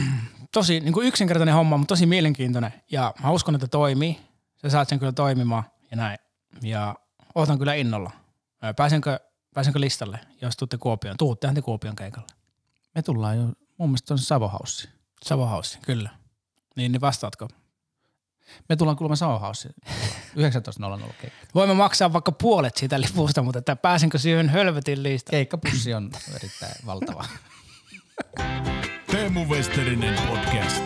[0.52, 2.74] tosi niin kuin yksinkertainen homma, mutta tosi mielenkiintoinen.
[2.92, 4.20] Ja mä uskon, että toimii.
[4.62, 6.18] Sä saat sen kyllä toimimaan ja näin.
[6.62, 6.96] Ja
[7.36, 8.12] ootan kyllä innolla.
[8.76, 9.20] Pääsenkö,
[9.54, 11.18] pääsenkö listalle, jos tuutte Kuopioon?
[11.18, 12.28] Tuuttehan te Kuopion keikalle.
[12.96, 13.44] Me tullaan jo,
[13.78, 14.90] mun mielestä on Savohaussi.
[15.24, 16.10] Savohaussi, kyllä.
[16.76, 17.48] Niin, niin vastaatko?
[18.70, 21.48] Me tullaan kuulemma Savohaussi 19.00 keikka.
[21.56, 25.38] Voimme maksaa vaikka puolet siitä lipusta, mutta että pääsenkö siihen hölvetin listalle?
[25.38, 27.26] Keikkapussi on erittäin valtava.
[29.18, 30.84] Teemu Westerinen podcast.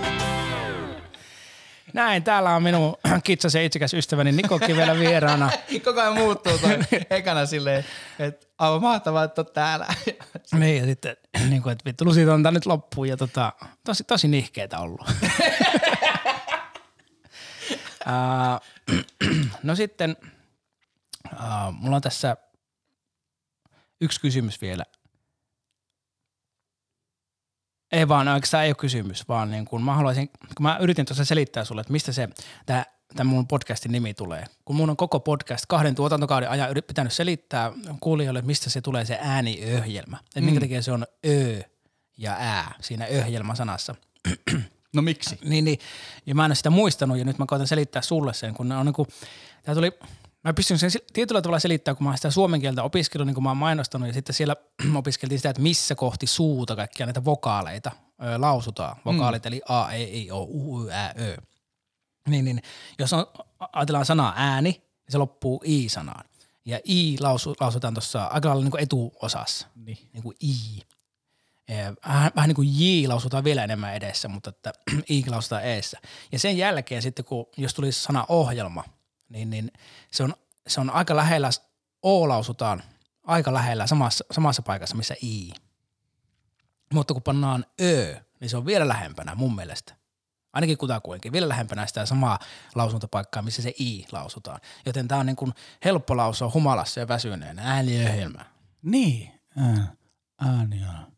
[1.94, 5.52] Näin, täällä on minun kitsasen itsekäs ystäväni Niko Kivelä vieraana.
[5.86, 7.86] Koko ajan muuttuu toi ekana silleen,
[8.20, 9.88] että aivan mahtavaa, että on täällä.
[10.60, 11.18] Niin, ja sitten
[11.50, 15.08] niin kuin, että vittu lusit on tää nyt loppuun ja tota, tosi, tosi nihkeetä ollut.
[19.64, 20.18] No sitten,
[21.72, 22.38] mulla on tässä
[24.02, 24.84] yksi kysymys vielä.
[27.92, 31.26] Ei vaan, oikeastaan ei ole kysymys, vaan niin kun mä haluaisin, kun mä yritin tuossa
[31.26, 32.30] selittää sulle, että mistä se,
[32.66, 34.46] tämä tämän mun podcastin nimi tulee.
[34.66, 38.82] Kun mun on koko podcast kahden tuotantokauden ajan yrit- pitänyt selittää kuulijoille, että mistä se
[38.82, 40.18] tulee se ääniöhjelmä.
[40.26, 41.62] Että minkä takia se on ö
[42.18, 43.96] ja ää siinä öhjelmäsanassa.
[44.94, 45.40] No miksi?
[45.44, 45.80] Niin, niin,
[46.26, 48.78] ja mä en ole sitä muistanut ja nyt mä koitan selittää sulle sen, kun ne
[48.78, 49.08] on niinku,
[49.64, 49.92] tää tuli,
[50.44, 53.44] mä pystyn sen tietyllä tavalla selittämään, kun mä oon sitä suomen kieltä opiskellut, niin kuin
[53.44, 54.56] mä oon mainostanut ja sitten siellä
[54.96, 57.92] opiskeltiin sitä, että missä kohti suuta kaikkia näitä vokaaleita
[58.24, 58.96] ö, lausutaan.
[59.06, 59.48] Vokaalit mm.
[59.48, 61.38] eli A, E, I, O, U, Y, Ä, Ö.
[62.28, 62.62] Niin, niin,
[63.00, 63.26] jos on,
[63.74, 66.26] ajatellaan sanaa ääni, niin se loppuu I-sanaan.
[66.66, 69.98] Ja I lausu, lausutaan tuossa aika lailla niin kuin etuosassa, Niin.
[70.14, 70.82] niin kuin I.
[72.08, 74.74] Vähän, vähän niin kuin J lausutaan vielä enemmän edessä, mutta että
[75.10, 76.00] I lausutaan eessä.
[76.32, 78.84] Ja sen jälkeen sitten, kun jos tulisi sana ohjelma,
[79.32, 79.72] niin, niin
[80.12, 80.34] se, on,
[80.68, 81.50] se on aika lähellä,
[82.04, 82.84] O lausutaan
[83.24, 85.54] aika lähellä samassa, samassa paikassa, missä I.
[86.94, 89.96] Mutta kun pannaan Ö, niin se on vielä lähempänä mun mielestä.
[90.54, 92.40] Ainakin kutakuinkin, vielä lähempänä sitä samaa
[92.76, 94.60] lausuntopaikkaa, missä se I lausutaan.
[94.86, 95.54] Joten tämä on niin kuin
[95.86, 98.46] helppo lausua humalassa ja väsyneenä, ääniöhjelmä.
[98.82, 99.32] Niin.
[99.58, 99.88] Ää,
[100.42, 101.12] Ääni on.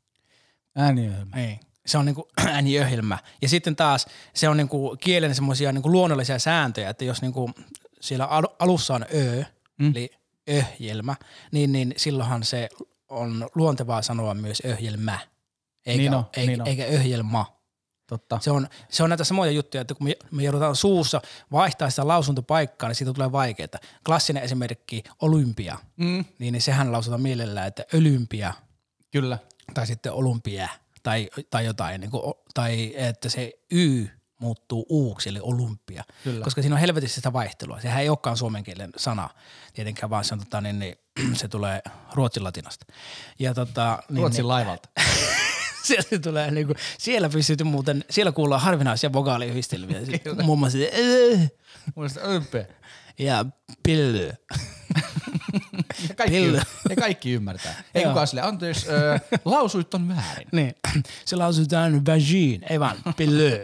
[0.76, 1.36] Ääniöhjelmä.
[1.36, 1.60] Niin.
[1.86, 3.18] se on niinku ääniöhjelmä.
[3.42, 7.52] Ja sitten taas se on niinku kielen semmoisia niinku luonnollisia sääntöjä, että jos niinku
[8.04, 9.44] siellä al- alussa on ö,
[9.80, 9.92] mm.
[9.96, 10.10] eli
[10.50, 11.16] öhjelmä,
[11.52, 12.70] niin, niin silloinhan se
[13.10, 15.20] on luontevaa sanoa myös öhjelmä,
[15.86, 16.68] eikä, Niin on, eikä, niin on.
[16.68, 17.60] eikä öhjelma.
[18.08, 18.40] Totta.
[18.42, 22.08] Se on, se on näitä samoja juttuja, että kun me, me joudutaan suussa vaihtaa sitä
[22.08, 23.68] lausuntopaikkaa, niin siitä tulee vaikeaa.
[24.06, 28.54] Klassinen esimerkki, olympia, Mm, niin, niin sehän lausutaan mielellään, että ölympia
[29.12, 29.38] kyllä.
[29.74, 30.70] tai sitten olympia
[31.04, 34.06] tai, tai jotain, niin kuin, tai että se y
[34.44, 36.04] muuttuu uuksi, eli olympia.
[36.24, 36.44] Kyllä.
[36.44, 37.80] Koska siinä on helvetissä sitä vaihtelua.
[37.82, 39.30] Sehän ei olekaan suomen kielen sana
[39.74, 40.96] tietenkään, vaan se, on, tota, niin, niin,
[41.34, 41.82] se tulee
[42.14, 42.86] ruotsin latinasta.
[43.40, 44.90] Ja, tota, niin, Ruotsin laivalta.
[45.88, 50.00] sieltä tulee niinku, siellä pystyy muuten, siellä kuullaan harvinaisia vogaaliyhdistelmiä.
[50.44, 50.92] Muun muassa se,
[51.34, 51.50] "Äh",
[52.26, 52.68] ömpe.
[53.20, 53.46] ja
[53.84, 54.32] pilly.
[56.10, 56.58] Ja kaikki, Pillu.
[56.90, 57.84] ja kaikki ymmärtää.
[57.96, 60.48] Ei kukaan sille, anteeksi, ö, lausuit on väärin.
[60.52, 60.76] Niin,
[61.26, 63.62] se lausutaan vagine, ei vaan pilly.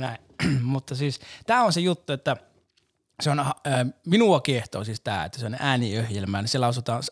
[0.00, 0.18] Näin.
[0.62, 2.36] Mutta siis tämä on se juttu, että
[3.20, 3.46] se on, äh,
[4.06, 7.02] minua kiehtoo siis tämä, että se on ääniöhjelmä, niin se lausutaan,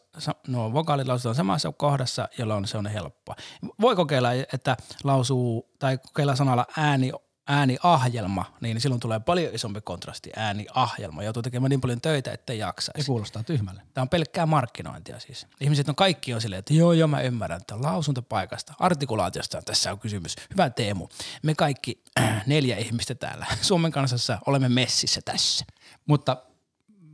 [0.49, 3.37] nuo vokaalit lausutaan samassa kohdassa, jolloin se on helppoa.
[3.81, 7.13] Voi kokeilla, että lausuu, tai kokeilla sanalla ääni,
[7.49, 11.23] ääniahjelma, niin silloin tulee paljon isompi kontrasti ääniahjelma.
[11.23, 13.07] Joutuu tekemään niin paljon töitä, Se jaksaisi.
[13.07, 13.83] kuulostaa tyhmälle.
[13.95, 15.47] Tämä on pelkkää markkinointia siis.
[15.61, 19.99] Ihmiset on kaikki on silleen, että joo, joo, mä ymmärrän, että lausuntopaikasta, artikulaatiosta tässä on
[19.99, 20.37] kysymys.
[20.51, 21.09] Hyvä Teemu.
[21.43, 25.65] Me kaikki äh, neljä ihmistä täällä Suomen kansassa olemme messissä tässä.
[26.07, 26.43] Mutta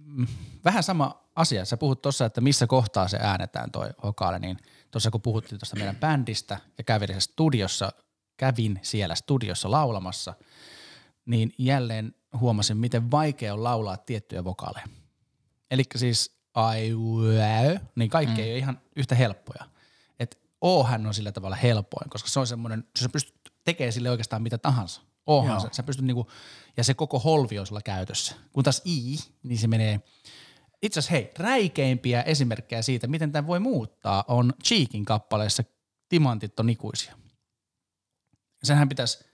[0.05, 0.27] mm,
[0.65, 1.65] vähän sama asia.
[1.65, 4.59] Sä puhut tuossa, että missä kohtaa se äänetään toi vokaali, niin
[4.91, 7.93] tuossa kun puhuttiin tuosta meidän bändistä ja siellä studiossa,
[8.37, 10.35] kävin siellä studiossa laulamassa,
[11.27, 14.87] niin jälleen huomasin, miten vaikea on laulaa tiettyjä vokaaleja.
[15.71, 18.45] Eli siis ai wow, niin kaikki mm.
[18.45, 19.65] ei ole ihan yhtä helppoja.
[20.21, 24.43] Et ohan on sillä tavalla helpoin, koska se on semmoinen, sä pystyt tekemään sille oikeastaan
[24.43, 25.01] mitä tahansa.
[25.27, 26.31] Ohan sä, sä pystyt niinku,
[26.77, 28.35] ja se koko holvi on sulla käytössä.
[28.53, 30.01] Kun taas i, niin se menee,
[30.83, 35.65] itse asiassa hei, räikeimpiä esimerkkejä siitä, miten tämä voi muuttaa, on Cheekin kappaleessa
[36.09, 37.17] Timantit on ikuisia.
[38.65, 39.25] Senhän pitäisi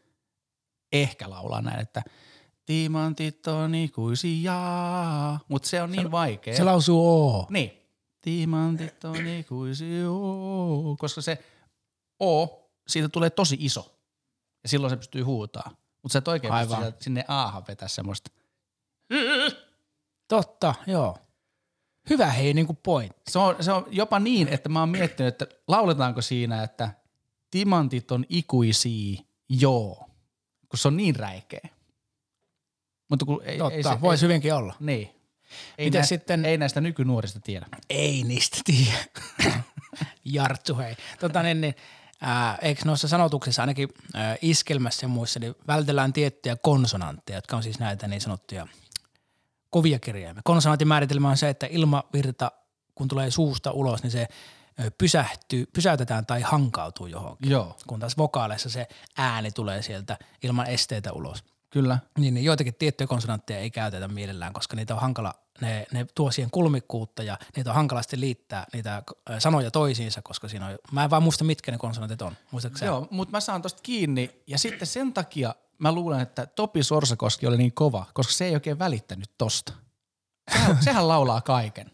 [0.93, 2.03] ehkä laulaa näin, että
[2.66, 4.55] Timantit on ikuisia,
[5.49, 6.57] mutta se on niin vaikea.
[6.57, 7.47] Se lausuu oo.
[7.51, 7.73] Niin.
[8.21, 10.07] Timantit on ikuisia,
[10.99, 11.45] koska se
[12.23, 12.47] O,
[12.88, 13.97] siitä tulee tosi iso.
[14.62, 15.71] Ja silloin se pystyy huutaa.
[16.03, 16.79] Mutta sä et oikein pysty Aivan.
[16.79, 18.31] sieltä sinne aahan vetää semmoista.
[20.29, 21.19] Totta, joo.
[22.11, 23.31] Hyvä hei niin kuin pointti.
[23.31, 26.90] Se on, se on jopa niin, että mä oon miettinyt, että lauletaanko siinä, että
[27.51, 30.11] timantit on ikuisia, joo.
[30.69, 31.69] Kun se on niin räikeä.
[33.11, 34.75] Mutta kun ei, Totta, ei se, voisi ei, hyvinkin olla.
[34.81, 35.09] Niin.
[35.79, 37.67] Ei, Miten näistä, sitten- ei näistä nykynuorista tiedä.
[37.91, 39.05] Ei niistä tiedä.
[40.25, 40.97] Jartsu hei.
[41.21, 41.75] Tota, niin, niin,
[42.21, 47.63] ää, eikö noissa sanotuksissa ainakin ää, iskelmässä ja muissa, niin vältellään tiettyjä konsonantteja, jotka on
[47.63, 48.67] siis näitä niin sanottuja
[49.71, 50.43] kovia kirjaimia.
[50.45, 52.53] Konsonantin määritelmä on se, että ilmavirta,
[52.95, 54.29] kun tulee suusta ulos, niin se
[54.99, 57.51] pysähtyy, pysäytetään tai hankautuu johonkin.
[57.51, 57.77] Joo.
[57.87, 58.88] Kun taas vokaaleissa se
[59.19, 61.45] ääni tulee sieltä ilman esteitä ulos.
[61.71, 61.99] Kyllä.
[62.19, 66.31] Niin, niin joitakin tiettyjä konsonantteja ei käytetä mielellään, koska niitä on hankala, ne, ne tuo
[66.31, 69.03] siihen kulmikkuutta ja niitä on hankalasti liittää niitä
[69.38, 72.37] sanoja toisiinsa, koska siinä on, mä en vaan muista mitkä ne konsonantit on.
[72.51, 72.85] Muistatko?
[72.85, 77.47] Joo, mutta mä saan tosta kiinni ja sitten sen takia mä luulen, että Topi Sorsakoski
[77.47, 79.73] oli niin kova, koska se ei oikein välittänyt tosta.
[80.53, 81.90] Sehän, sehän laulaa kaiken.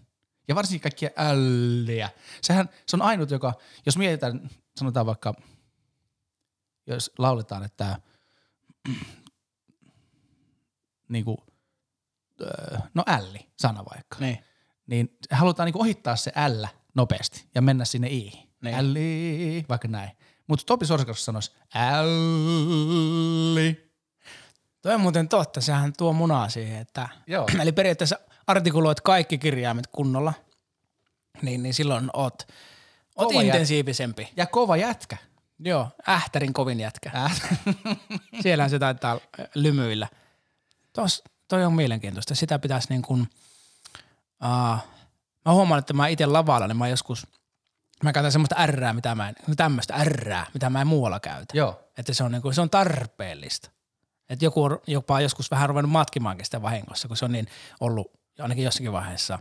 [0.49, 2.11] Ja varsinkin kaikkia älliä.
[2.43, 3.55] Sehän, se on ainut, joka,
[3.87, 5.35] jos mietitään, sanotaan vaikka,
[6.87, 7.99] jos lauletaan, että
[11.09, 11.45] niinku,
[12.41, 14.39] öö, no älli, sana vaikka Niin.
[14.87, 18.33] niin halutaan niinku ohittaa se L nopeasti ja mennä sinne I.
[18.63, 18.75] Niin.
[18.75, 20.11] Älli, vaikka näin.
[20.47, 23.87] Mutta Topi Sorsakoski sanoisi älli.
[24.83, 27.47] Toi on muuten totta, sehän tuo munaa siihen, että Joo.
[27.63, 30.33] eli periaatteessa artikuloit kaikki kirjaimet kunnolla,
[31.43, 32.49] niin, niin silloin oot,
[33.17, 34.33] oot Kova intensiivisempi.
[34.37, 35.17] Ja kova jätkä.
[35.59, 37.11] Joo, ähtärin kovin jätkä.
[37.15, 37.43] Äh.
[38.43, 40.09] Siellähän se taitaa äh, lymyillä.
[40.93, 42.35] Tos, toi on mielenkiintoista.
[42.35, 43.21] Sitä pitäisi niin kuin,
[44.45, 44.79] uh,
[45.45, 47.27] mä huomaan, että mä itse lavalla, niin mä joskus,
[48.05, 51.57] mä käytän semmoista ärrää, mitä mä en, tämmöistä ärrää, mitä mä en muualla käytä.
[51.57, 51.81] Joo.
[51.99, 53.71] Että se on, niin kuin, se on tarpeellista.
[54.29, 57.49] Että joku on jopa joskus vähän ruvennut matkimaankin sitä vahingossa, kun se on niin
[57.81, 59.39] ollut ainakin jossakin vaiheessa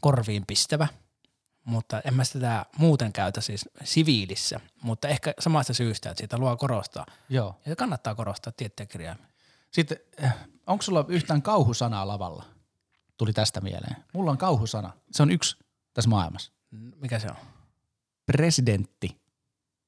[0.00, 0.88] korviin pistävä.
[1.64, 6.56] Mutta en mä sitä muuten käytä siis siviilissä, mutta ehkä samasta syystä, että siitä luo
[6.56, 7.06] korostaa.
[7.28, 7.60] Joo.
[7.66, 9.26] Ja kannattaa korostaa tiettyjä kirjaimia.
[9.70, 12.44] Sitten, äh, onko sulla yhtään kauhusanaa lavalla?
[13.16, 13.96] Tuli tästä mieleen.
[14.12, 14.92] Mulla on kauhusana.
[15.10, 15.56] Se on yksi
[15.94, 16.52] tässä maailmassa.
[16.96, 17.36] Mikä se on?
[18.26, 19.20] Presidentti.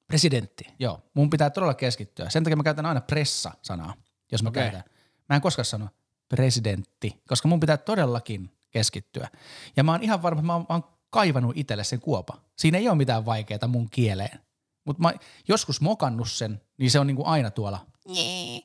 [0.07, 0.65] Presidentti.
[0.79, 2.31] Joo, mun pitää todella keskittyä.
[2.31, 3.95] Sen takia mä käytän aina pressa-sanaa,
[4.33, 4.63] jos mä Okei.
[4.63, 4.85] käytän.
[5.29, 5.89] Mä en koskaan sano
[6.31, 9.29] presidentti, koska mun pitää todellakin keskittyä.
[9.77, 12.41] Ja mä oon ihan varma, että mä oon, mä oon kaivannut itselle sen kuopa.
[12.59, 14.41] Siinä ei ole mitään vaikeaa mun kieleen.
[14.85, 15.13] Mutta mä
[15.49, 17.87] joskus mokannut sen, niin se on niinku aina tuolla.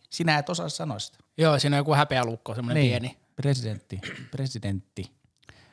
[0.10, 1.18] Sinä et osaa sanoa sitä.
[1.38, 3.02] Joo, siinä on joku häpeälukko, semmoinen niin.
[3.02, 3.18] pieni.
[3.36, 4.00] Presidentti,
[4.32, 5.12] presidentti.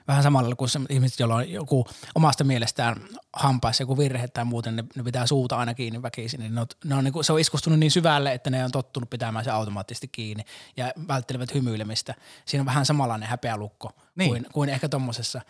[0.08, 2.96] Vähän samalla kuin se ihmiset, joilla on joku omasta mielestään
[3.32, 6.40] hampaissa joku virhe tai muuten, ne, ne pitää suuta aina kiinni väkisin.
[6.40, 9.10] Niin ne on, ne on niinku, se on iskustunut niin syvälle, että ne on tottunut
[9.10, 10.44] pitämään se automaattisesti kiinni
[10.76, 12.14] ja välttelevät hymyilemistä.
[12.44, 14.30] Siinä on vähän samanlainen häpeälukko Niin.
[14.30, 15.40] kuin, kuin ehkä tommosessa.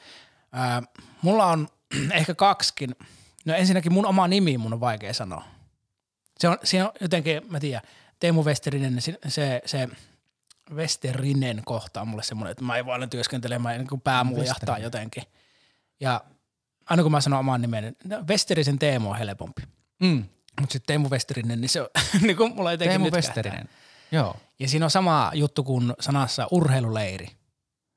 [0.52, 0.82] Ää,
[1.22, 1.68] mulla on
[2.12, 2.96] ehkä kaksikin.
[3.44, 5.44] No ensinnäkin mun oma nimi mun on vaikea sanoa.
[6.38, 7.82] Se on, siinä on jotenkin, mä tiedän,
[8.20, 9.88] Teemu Westerinen, se, se, se
[10.74, 14.54] Westerinen kohta on mulle semmoinen, että mä en aina työskentelemään, niin kuin pää mulla jahtaa
[14.54, 14.82] Westerinen.
[14.82, 15.22] jotenkin.
[16.00, 16.20] Ja
[16.90, 19.62] aina kun mä sanon oman nimen, no, Westerisen Teemu on helpompi.
[20.02, 20.24] Mm.
[20.60, 21.88] Mutta sitten Teemu Westerinen, niin se on
[22.26, 23.68] niin kuin mulla jotenkin Teemu nyt Westerinen.
[24.12, 24.36] Joo.
[24.58, 27.28] Ja siinä on sama juttu kuin sanassa urheiluleiri.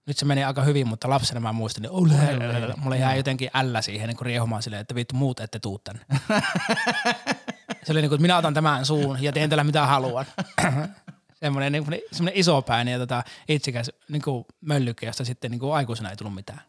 [0.07, 2.73] Nyt se meni aika hyvin, mutta lapsena mä muistin, niin urheiluleiri.
[2.77, 6.05] Mulla jäi jotenkin ällä siihen niin riehumaan silleen, että vittu muut ette tuu tänne.
[7.83, 10.25] se oli niin kuin, että minä otan tämän suun ja teen tällä mitä haluan.
[11.45, 15.73] semmoinen, niin kuin, semmoinen isopäinen ja tota, itsekäs niin kuin möllyke, josta sitten niin kuin
[15.73, 16.61] aikuisena ei tullut mitään.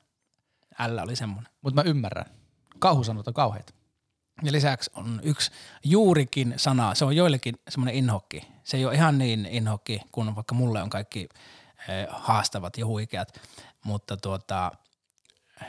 [0.79, 1.53] Ällä oli semmoinen.
[1.63, 2.27] Mutta mä ymmärrän.
[2.79, 3.73] Kauhusanot on kauheita.
[4.43, 5.51] Ja lisäksi on yksi
[5.85, 8.49] juurikin sana, se on joillekin semmoinen inhokki.
[8.65, 11.29] Se ei ole ihan niin inhokki kuin vaikka mulle on kaikki
[11.89, 13.41] eh, haastavat ja huikeat,
[13.85, 14.73] mutta tuota,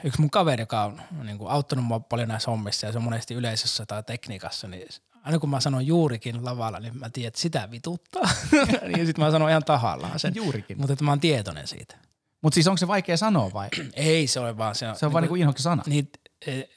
[0.04, 3.04] yksi mun kaveri, joka on niin kuin, auttanut mua paljon näissä hommissa ja se on
[3.04, 4.88] monesti yleisössä tai tekniikassa, niin
[5.28, 8.24] aina kun mä sanon juurikin lavalla, niin mä tiedän, että sitä vituttaa.
[8.96, 10.36] niin sitten mä sanon ihan tahallaan sen.
[10.36, 10.78] Juurikin.
[10.78, 11.98] Mutta että mä oon tietoinen siitä.
[12.42, 13.70] Mutta siis onko se vaikea sanoa vai?
[13.94, 15.84] Ei se ole vaan se on, Se on vaan niinku inhokki sana.
[15.86, 16.12] niin,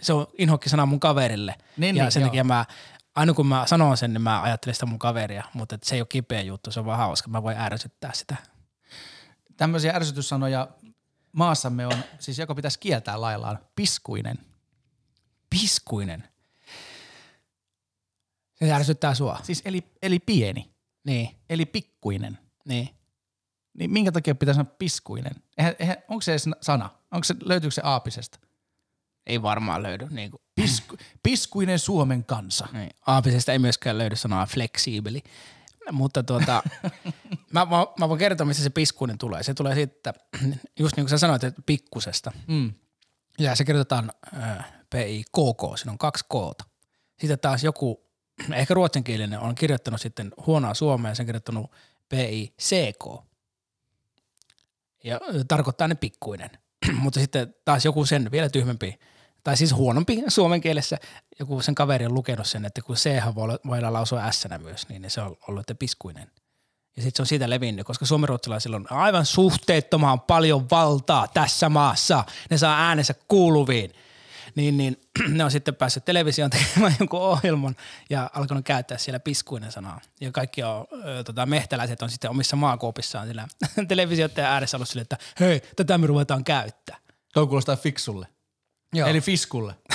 [0.00, 1.54] se on inhokki sana mun kaverille.
[1.76, 2.28] Niin, ja niin, sen joo.
[2.28, 2.64] takia mä,
[3.14, 6.06] aina kun mä sanon sen, niin mä ajattelen sitä mun kaveria, mutta se ei ole
[6.06, 7.30] kipeä juttu, se on vaan hauska.
[7.30, 8.36] Mä voin ärsyttää sitä.
[9.56, 10.68] Tämmöisiä ärsytyssanoja
[11.32, 14.38] maassamme on, siis joko pitäisi kieltää laillaan, piskuinen.
[15.50, 16.29] Piskuinen.
[18.64, 19.40] Se ärsyttää sua.
[19.42, 20.70] Siis eli, eli pieni,
[21.06, 22.38] Niin, eli pikkuinen.
[22.64, 22.88] niin.
[23.78, 25.32] Niin minkä takia pitäisi sanoa piskuinen?
[25.58, 26.90] Eihän, eihän, onko se edes sana?
[27.10, 28.38] Onko se, löytyykö se aapisesta?
[29.26, 30.06] Ei varmaan löydy.
[30.10, 32.68] Niin kuin, Pisku, piskuinen Suomen kansa.
[32.72, 32.90] niin.
[33.06, 35.22] Aapisesta ei myöskään löydy sanaa fleksiibeli.
[35.92, 36.62] Mutta tuota,
[37.52, 39.42] mä, mä, mä voin kertoa, mistä se piskuinen tulee.
[39.42, 40.14] Se tulee siitä,
[40.78, 42.32] just niin kuin sä sanoit, että pikkusesta.
[42.46, 42.72] Mm.
[43.38, 46.64] Ja se kirjoitetaan äh, P-I-K-K, siinä on kaksi koota.
[47.20, 48.09] Sitten taas joku,
[48.55, 51.70] ehkä ruotsinkielinen, on kirjoittanut sitten huonoa suomea, sen kirjoittanut
[52.09, 53.24] P-I-C-K.
[55.05, 56.50] Ja tarkoittaa ne pikkuinen.
[57.03, 58.98] Mutta sitten taas joku sen vielä tyhmempi,
[59.44, 60.98] tai siis huonompi suomen kielessä,
[61.38, 65.11] joku sen kaveri on lukenut sen, että kun c voi, voidaan lausua s myös, niin
[65.11, 66.31] se on ollut että piskuinen.
[66.96, 72.24] Ja sitten se on siitä levinnyt, koska suomenruotsalaisilla on aivan suhteettoman paljon valtaa tässä maassa.
[72.50, 73.92] Ne saa äänensä kuuluviin.
[74.54, 75.00] Niin, niin
[75.36, 77.76] ne on sitten päässyt televisioon tekemään jonkun ohjelman
[78.10, 80.00] ja alkanut käyttää siellä piskuinen sanaa.
[80.20, 80.86] Ja kaikki on,
[81.24, 83.48] tota, mehtäläiset on sitten omissa maakuopissaan sillä
[83.88, 86.96] televisioiden ääressä ollut sille, että hei, tätä me ruvetaan käyttää.
[87.34, 88.26] Tuo kuulostaa fiksulle.
[88.92, 89.74] Joo, Eli fiskulle.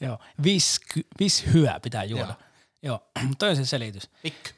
[0.00, 0.18] joo.
[0.44, 2.24] Visky, vishyä pitää juoda.
[2.24, 2.36] Joo.
[2.82, 4.10] Joo, toi on se selitys.
[4.22, 4.48] Pikku.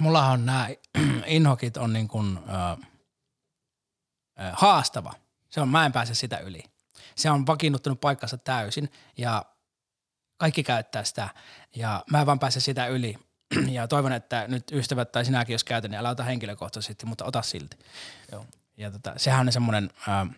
[0.00, 0.68] Mulla on nämä
[1.26, 2.86] inhokit on niin kuin, ö,
[4.52, 5.12] haastava.
[5.50, 6.62] Se on, mä en pääse sitä yli.
[7.14, 9.44] Se on vakiinnuttanut paikkansa täysin ja
[10.36, 11.28] kaikki käyttää sitä
[11.76, 13.18] ja mä en vaan pääse sitä yli.
[13.70, 17.42] Ja toivon, että nyt ystävät tai sinäkin, jos käytän, niin älä ota henkilökohtaisesti, mutta ota
[17.42, 17.78] silti.
[18.32, 18.46] Joo.
[18.76, 20.28] Ja tota, sehän on semmoinen, äh,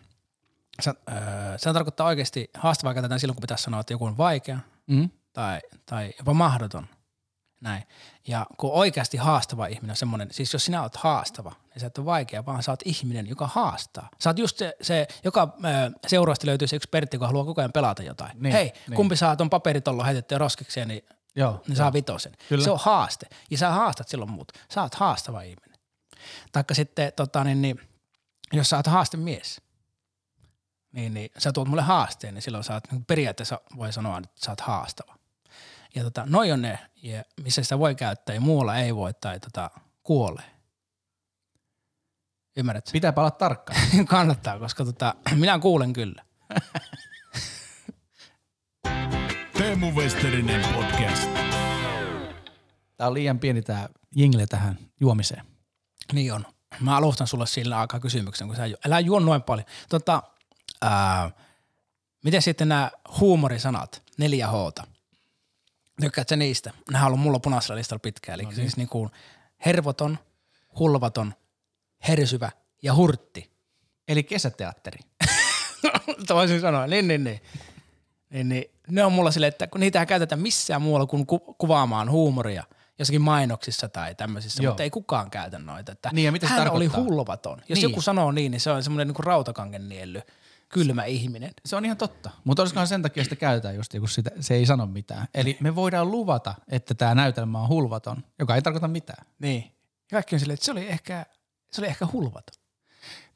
[0.81, 1.17] se, äh,
[1.57, 5.09] se tarkoittaa oikeasti haastavaa käytetään silloin, kun pitäisi sanoa, että joku on vaikea Mm.
[5.33, 6.87] tai, tai jopa mahdoton.
[7.61, 7.83] Näin.
[8.27, 11.97] Ja kun oikeasti haastava ihminen on semmoinen, siis jos sinä oot haastava, niin sä et
[11.97, 14.09] ole vaikea, vaan sä oot ihminen, joka haastaa.
[14.19, 15.57] Sä oot just se, se joka
[16.07, 18.31] seuraasti löytyy se yksi Pertti, joka haluaa koko ajan pelata jotain.
[18.31, 18.73] Niin, Niin, Hei, niin.
[18.87, 18.95] niin.
[18.95, 21.61] kumpi saa ton paperitollo heitettyä roskikseen, niin Joo.
[21.67, 22.31] ne saa vitosen.
[22.49, 22.63] Kyllä.
[22.63, 23.25] Se on haaste.
[23.51, 24.51] Ja sä haastat silloin muut.
[24.73, 25.79] Sä oot haastava ihminen.
[26.51, 27.81] Taikka sitten, tota, niin, niin,
[28.53, 29.61] jos sä oot haastemies,
[30.91, 34.29] niin, niin sä tuot mulle haasteen, niin silloin sä oot, niin periaatteessa voi sanoa, että
[34.45, 35.18] sä oot haastava.
[35.95, 39.39] Ja tota, noi on ne, ja missä sitä voi käyttää ja muualla ei voi tai
[39.39, 39.71] tota,
[40.03, 40.51] kuolee.
[42.57, 42.91] Ymmärrätkö?
[42.91, 43.79] Pitää olla tarkkaan.
[44.05, 46.23] Kannattaa, koska tota, minä kuulen kyllä.
[49.57, 51.29] Teemu Westerinen podcast.
[52.97, 55.45] Tää on liian pieni tää jingle tähän juomiseen.
[56.13, 56.45] Niin on.
[56.79, 59.65] Mä alustan sulle sillä aikaa kysymyksen, kun sä ju- älä juo noin paljon.
[59.89, 60.23] Tota,
[60.81, 61.31] ää,
[62.23, 64.83] Miten sitten nämä huumorisanat, neljä Hta?
[66.01, 66.71] Tykkäätkö niistä?
[66.91, 68.33] Nämä on ollut mulla punaisella listalla pitkään.
[68.33, 68.55] Eli no niin.
[68.55, 69.09] siis niin kuin
[69.65, 70.17] hervoton,
[70.79, 71.33] hulvaton,
[72.07, 72.51] hersyvä
[72.83, 73.51] ja hurtti.
[74.07, 74.99] Eli kesäteatteri.
[76.27, 77.41] Toisin sanoa, niin, niin, niin.
[78.29, 78.63] niin, niin.
[78.89, 82.63] Ne on mulla silleen, että kun niitä ei käytetä missään muualla kuin ku- kuvaamaan huumoria
[82.99, 84.71] jossakin mainoksissa tai tämmöisissä, Joo.
[84.71, 85.91] mutta ei kukaan käytä noita.
[85.91, 87.03] Että Niin, ja mitä se hän oli tarkoittaa?
[87.03, 87.61] hulvaton.
[87.69, 87.89] Jos Niin.
[87.91, 90.21] joku sanoo niin, niin se on semmoinen niin rautakangen nielly,
[90.69, 91.51] kylmä ihminen.
[91.65, 92.29] Se on ihan totta.
[92.43, 95.27] Mutta olisikohan sen takia sitä käytetään just, kun sitä, se ei sano mitään.
[95.33, 99.25] Eli me voidaan luvata, että tämä näytelmä on hulvaton, joka ei tarkoita mitään.
[99.39, 99.75] Niin.
[100.11, 101.25] Kaikki on silleen, että se oli ehkä,
[101.71, 102.63] se oli ehkä hulvaton.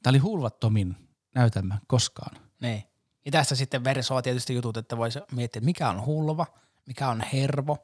[0.04, 0.96] Tämä oli hulvattomin
[1.36, 2.38] näytelmä koskaan.
[2.62, 2.84] Niin.
[3.26, 6.46] Ja tästä sitten versoa tietysti jutut, että voisi miettiä, että mikä on hulva,
[6.86, 7.78] mikä on hervo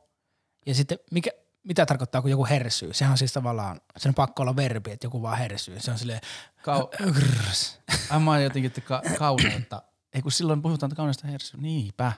[0.66, 1.32] ja sitten mikä,
[1.64, 2.94] mitä tarkoittaa, kun joku hersyy.
[2.94, 5.80] Sehän on siis tavallaan, sen on pakko olla verbi, että joku vaan hersyy.
[5.80, 6.22] Se on silleen,
[6.58, 7.80] Kau- grrrs.
[8.10, 9.84] Ai mä oon jotenkin, että ka- kauneutta.
[10.14, 11.60] Ei kun silloin puhutaan kauneesta hersyä.
[11.62, 12.12] Niinpä.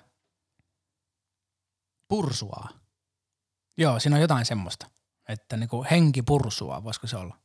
[2.07, 2.69] Pursuaa.
[3.77, 4.89] Joo, siinä on jotain semmoista,
[5.27, 7.37] että niinku henki pursua, voisiko se olla.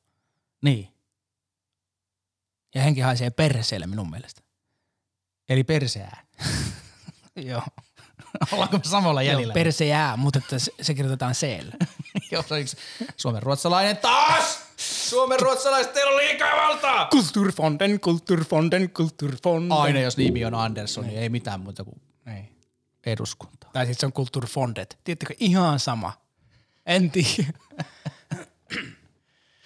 [0.63, 0.93] Niin.
[2.75, 4.43] Ja henki haisee perseelle minun mielestä.
[5.49, 6.27] Eli perseää.
[7.37, 7.63] Joo,
[8.53, 9.55] Ollaanko me samalla Joo jäljellä?
[9.55, 11.73] perseää, mutta että se, se kirjoitetaan seellä.
[12.33, 12.77] Joo, se on yksi
[13.17, 14.59] Suomen ruotsalainen taas!
[14.77, 17.07] Suomen ruotsalaiset, teillä on liikaa valtaa!
[17.07, 19.73] Kulturfonden, kulturfonden, kulturfonden.
[19.79, 22.57] Aina jos nimi on Andersson, niin ei mitään muuta kuin Niin.
[23.07, 23.67] eduskunta.
[23.73, 24.99] Tai sitten se on kulturfondet.
[25.05, 26.13] Tiedättekö, ihan sama.
[26.87, 27.53] En tiedä.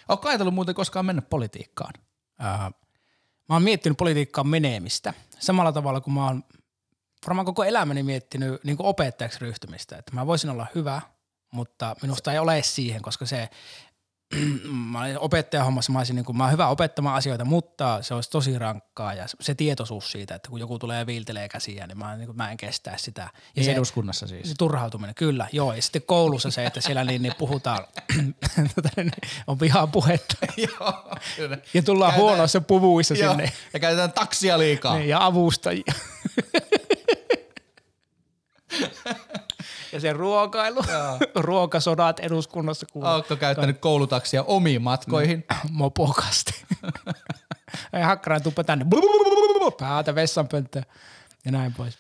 [0.09, 1.93] Onko ajatellut muuten koskaan mennä politiikkaan?
[2.39, 2.71] Ää,
[3.49, 6.45] mä oon miettinyt politiikkaan menemistä samalla tavalla kuin mä oon
[7.27, 9.97] varmaan koko elämäni miettinyt niin kuin opettajaksi ryhtymistä.
[9.97, 11.01] Että mä voisin olla hyvä,
[11.53, 13.49] mutta minusta ei ole siihen, koska se
[14.93, 18.31] mä olin opettajahommassa, mä, olisin, niin kuin, mä oon hyvä opettamaan asioita, mutta se olisi
[18.31, 22.17] tosi rankkaa ja se tietoisuus siitä, että kun joku tulee ja viiltelee käsiä, niin mä,
[22.17, 23.23] niin kuin, mä en kestää sitä.
[23.23, 24.49] Ja Ja se, eduskunnassa siis.
[24.49, 25.73] se turhautuminen, kyllä, joo.
[25.73, 27.87] Ja sitten koulussa se, että siellä niin, niin puhutaan,
[28.75, 29.13] tota, niin
[29.47, 30.37] on vihaa puhetta.
[30.79, 31.15] Joo.
[31.75, 33.31] Ja tullaan Käydään- huonoissa puvuissa Joo.
[33.33, 33.53] sinne.
[33.73, 34.95] Ja käytetään taksia liikaa.
[34.97, 35.93] Niin, ja avustajia.
[39.93, 40.85] ja se ruokailu,
[41.35, 43.11] ruokasodat eduskunnassa kuuluu.
[43.11, 45.45] Oletko käyttänyt koulutaksia omiin matkoihin?
[45.71, 46.65] Mopokasti.
[47.93, 48.87] Ei hakkaraan tuppa tänne.
[49.79, 50.85] Päätä vessanpönttöön
[51.45, 51.99] ja näin pois.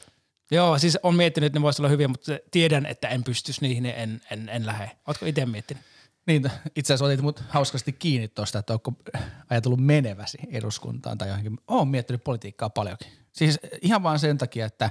[0.50, 3.82] Joo, siis on miettinyt, että ne voisi olla hyviä, mutta tiedän, että en pystyisi niihin,
[3.82, 4.90] niin en, en, en lähde.
[5.06, 5.82] Ootko itse miettinyt?
[6.26, 8.92] Niin, itse asiassa otit mut hauskasti kiinni tuosta, että onko
[9.50, 11.58] ajatellut meneväsi eduskuntaan tai johonkin.
[11.68, 13.08] Oon miettinyt politiikkaa paljonkin.
[13.32, 14.90] Siis ihan vaan sen takia, että,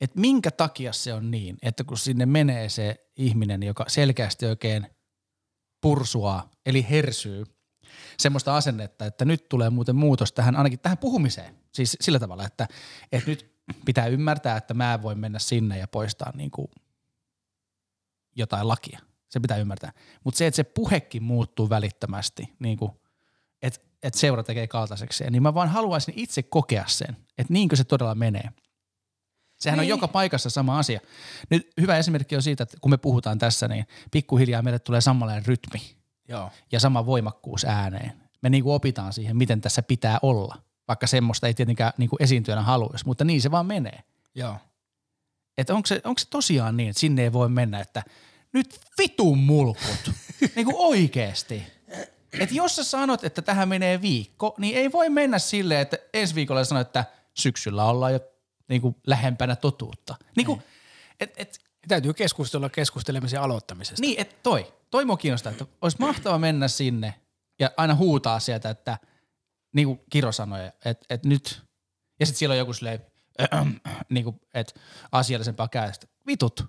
[0.00, 4.86] että minkä takia se on niin, että kun sinne menee se ihminen, joka selkeästi oikein
[5.80, 7.44] pursuaa, eli hersyy,
[8.18, 11.54] semmoista asennetta, että nyt tulee muuten muutos tähän, ainakin tähän puhumiseen.
[11.74, 12.68] Siis sillä tavalla, että,
[13.12, 16.68] että nyt pitää ymmärtää, että mä en voi mennä sinne ja poistaa niin kuin
[18.36, 19.00] jotain lakia.
[19.28, 19.92] Se pitää ymmärtää.
[20.24, 22.92] Mutta se, että se puhekin muuttuu välittömästi, niin kuin,
[23.62, 27.84] että, että seura tekee kaltaisekseen, niin mä vaan haluaisin itse kokea sen, että niinkö se
[27.84, 28.50] todella menee.
[29.60, 29.84] Sehän niin.
[29.84, 31.00] on joka paikassa sama asia.
[31.50, 35.46] Nyt hyvä esimerkki on siitä, että kun me puhutaan tässä, niin pikkuhiljaa meille tulee samanlainen
[35.46, 35.96] rytmi
[36.28, 36.50] Joo.
[36.72, 38.12] ja sama voimakkuus ääneen.
[38.42, 40.56] Me niin kuin opitaan siihen, miten tässä pitää olla,
[40.88, 44.02] vaikka semmoista ei tietenkään niin kuin esiintyjänä haluaisi, mutta niin se vaan menee.
[44.34, 44.56] Joo.
[45.58, 48.02] Että onko se, onko se tosiaan niin, että sinne ei voi mennä, että
[48.52, 50.12] nyt vitun mulkut,
[50.56, 51.62] niin kuin oikeesti.
[52.32, 56.34] Että jos sä sanot, että tähän menee viikko, niin ei voi mennä silleen, että ensi
[56.34, 57.04] viikolla sanot, että
[57.34, 58.20] syksyllä ollaan jo
[58.70, 60.14] niin kuin lähempänä totuutta.
[60.36, 60.62] Niin kuin,
[61.20, 61.58] et, et,
[61.88, 64.00] Täytyy keskustella keskustelemisen aloittamisesta.
[64.00, 67.14] niin, että toi, toi mua kiinnostaa, että olisi mahtava mennä sinne
[67.60, 68.98] ja aina huutaa sieltä, että
[69.74, 71.62] niin kuin Kiro sanoi, että, että nyt,
[72.20, 73.06] ja sitten siellä on joku silleen,
[74.08, 74.80] niin kuin, että
[75.12, 76.06] asiallisempaa käytöstä.
[76.26, 76.64] Vitut.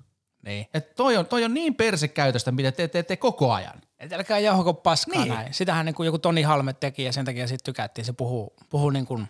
[0.46, 0.68] Niin.
[0.74, 3.82] Että toi on, toi on niin persekäytöstä, mitä te teette koko ajan.
[4.00, 5.34] Et älkää jauhako paskaa niin.
[5.34, 5.54] näin.
[5.54, 8.06] Sitähän niin kuin joku Toni Halme teki ja sen takia sitten tykättiin.
[8.06, 9.28] Se puhuu, puhuu niin kuin,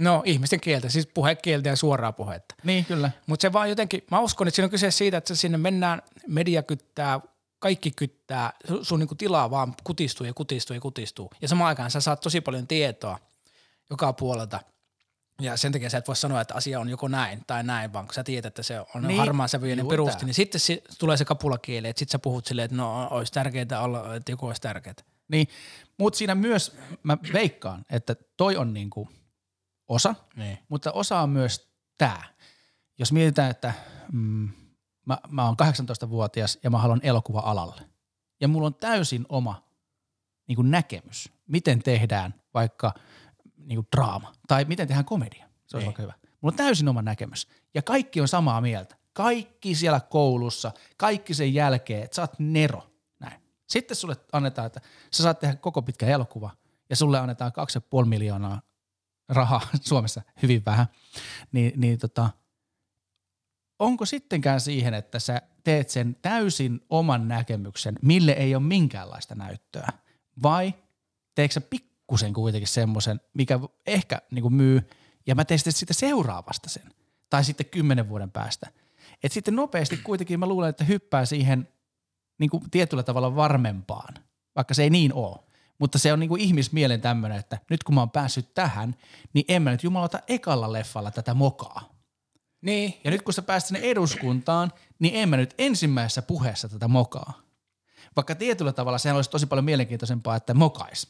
[0.00, 2.54] no ihmisten kieltä, siis puhekieltä ja suoraa puhetta.
[2.64, 3.10] Niin, kyllä.
[3.26, 6.62] Mutta se vaan jotenkin, mä uskon, että siinä on kyse siitä, että sinne mennään, media
[6.62, 7.20] kyttää,
[7.58, 11.30] kaikki kyttää, sun, sun niinku tilaa vaan kutistuu ja kutistuu ja kutistuu.
[11.42, 13.18] Ja samaan aikaan sä saat tosi paljon tietoa
[13.90, 14.60] joka puolelta.
[15.40, 18.06] Ja sen takia sä et voi sanoa, että asia on joko näin tai näin, vaan
[18.06, 20.26] kun sä tiedät, että se on Niin, harmaan sävyinen perusti, tää.
[20.26, 23.80] niin sitten si- tulee se kapulakieli, että sitten sä puhut silleen, että no olisi tärkeää
[23.82, 24.94] olla, että joku olisi tärkeää.
[25.28, 25.48] Niin,
[25.98, 29.08] mutta siinä myös, mä veikkaan, että toi on niinku
[29.92, 30.58] osa, Niin.
[30.68, 31.68] mutta osa on myös
[31.98, 32.22] tämä.
[32.98, 33.72] Jos mietitään, että
[34.12, 34.48] mm,
[35.06, 37.82] mä, mä oon 18-vuotias ja mä haluan elokuva-alalle.
[38.40, 39.62] Ja mulla on täysin oma
[40.48, 42.94] niin kuin näkemys, miten tehdään vaikka
[43.56, 45.46] niin kuin draama tai miten tehdään komedia.
[45.66, 45.86] Se olisi Niin.
[45.86, 46.12] vaikka hyvä.
[46.40, 47.48] Mulla on täysin oma näkemys.
[47.74, 48.96] Ja kaikki on samaa mieltä.
[49.12, 52.90] Kaikki siellä koulussa, kaikki sen jälkeen, että sä oot Nero.
[53.20, 53.40] Näin.
[53.68, 54.80] Sitten sulle annetaan, että
[55.12, 56.50] sä saat tehdä koko pitkä elokuva
[56.90, 57.52] ja sulle annetaan
[58.02, 58.62] 2,5 miljoonaa
[59.32, 60.86] rahaa Suomessa, hyvin vähän.
[61.52, 62.30] Niin, niin tota,
[63.78, 69.88] onko sittenkään siihen, että sä teet sen täysin oman näkemyksen, mille ei ole minkäänlaista näyttöä?
[70.42, 70.74] Vai
[71.34, 74.90] teekö sä pikkusen kuitenkin semmoisen, mikä ehkä niin kuin myy,
[75.26, 76.94] ja mä teen sitten seuraavasta sen,
[77.30, 78.70] tai sitten kymmenen vuoden päästä.
[79.22, 81.68] Et sitten nopeasti kuitenkin mä luulen, että hyppää siihen
[82.38, 84.14] niin kuin tietyllä tavalla varmempaan,
[84.56, 85.51] vaikka se ei niin ole.
[85.82, 88.96] Mutta se on niin kuin ihmismielen tämmöinen, että nyt kun mä oon päässyt tähän,
[89.32, 91.88] niin en mä nyt jumalata ekalla leffalla tätä mokaa.
[92.60, 96.88] Niin, Ja nyt kun sä pääst sinne eduskuntaan, niin en mä nyt ensimmäisessä puheessa tätä
[96.88, 97.32] mokaa.
[98.16, 101.06] Vaikka tietyllä tavalla sehän olisi tosi paljon mielenkiintoisempaa, että mokais.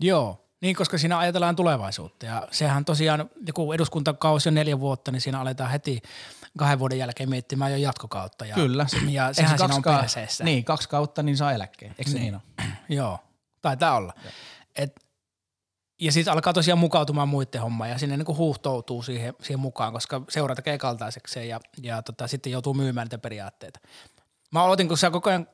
[0.00, 5.20] Joo, niin koska siinä ajatellaan tulevaisuutta ja sehän tosiaan, joku eduskuntakausi on neljä vuotta, niin
[5.20, 6.02] siinä aletaan heti
[6.58, 8.46] kahden vuoden jälkeen miettimään jo jatkokautta.
[8.46, 8.86] Ja, Kyllä.
[9.08, 10.44] Ja sehän se siinä on perseessä.
[10.44, 11.94] Niin, kaksi kautta, niin saa eläkkeen.
[11.98, 12.42] Eikö se niin ole?
[12.88, 13.18] Joo,
[13.62, 14.14] taitaa olla.
[14.76, 15.06] Et,
[16.00, 20.22] ja sitten alkaa tosiaan mukautumaan muiden hommaan ja sinne niinku huuhtoutuu siihen, siihen mukaan, koska
[20.28, 23.80] seura tekee kaltaisekseen ja, ja tota, sitten joutuu myymään niitä periaatteita.
[24.50, 25.46] Mä odotin, kun sä koko ajan,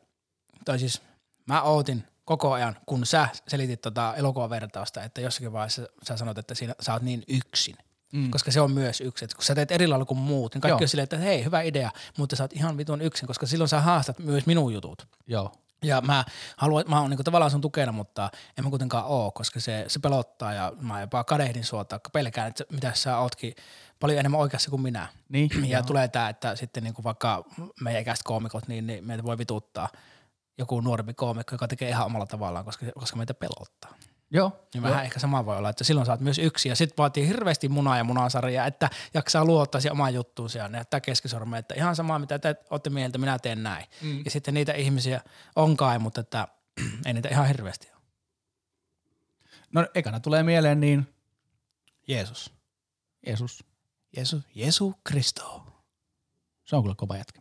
[0.65, 1.03] tai siis
[1.47, 6.55] mä ootin koko ajan, kun sä selitit tota elokuvavertausta, että jossakin vaiheessa sä sanot, että
[6.55, 7.77] siinä, sä oot niin yksin.
[8.13, 8.31] Mm.
[8.31, 9.25] Koska se on myös yksi.
[9.25, 10.85] Et kun sä teet eri lailla kuin muut, niin kaikki Joo.
[10.85, 13.81] on silleen, että hei, hyvä idea, mutta sä oot ihan vitun yksin, koska silloin sä
[13.81, 15.09] haastat myös minun jutut.
[15.27, 15.53] Joo.
[15.83, 16.25] Ja mä
[16.57, 19.99] haluan, mä oon niinku tavallaan sun tukena, mutta en mä kuitenkaan oo, koska se, se
[19.99, 23.55] pelottaa ja mä jopa kadehdin sua tai pelkään, että mitä sä ootkin
[24.01, 25.09] paljon enemmän oikeassa kuin minä.
[25.29, 25.87] Niin, ja joo.
[25.87, 27.45] tulee tää, että sitten niinku vaikka
[27.81, 29.89] meidän ikäiset koomikot, niin, niin meitä voi vituttaa
[30.59, 33.95] joku nuorempi koomikko, joka tekee ihan omalla tavallaan, koska, koska meitä pelottaa.
[34.31, 34.67] Joo.
[34.75, 37.69] Niin vähän ehkä sama voi olla, että silloin oot myös yksi ja sit vaatii hirveästi
[37.69, 42.19] munaa ja munasarjaa, että jaksaa luottaa siihen omaan juttuunsa ja näyttää keskisormen, että ihan sama
[42.19, 43.87] mitä te ootte mieltä, minä teen näin.
[44.03, 44.23] Mm.
[44.25, 45.21] Ja sitten niitä ihmisiä
[45.57, 46.49] on kai, mutta että
[47.07, 48.03] ei niitä ihan hirveästi ole.
[49.73, 51.15] No ekana tulee mieleen niin
[52.09, 52.53] Jeesus.
[53.27, 53.65] Jeesus.
[54.17, 55.67] Jeesus, Jeesu Kristo.
[56.65, 57.41] Se on kyllä kova jätkä.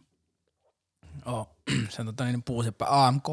[1.26, 1.50] Oh,
[1.90, 3.28] se on tota niin puuseppä AMK.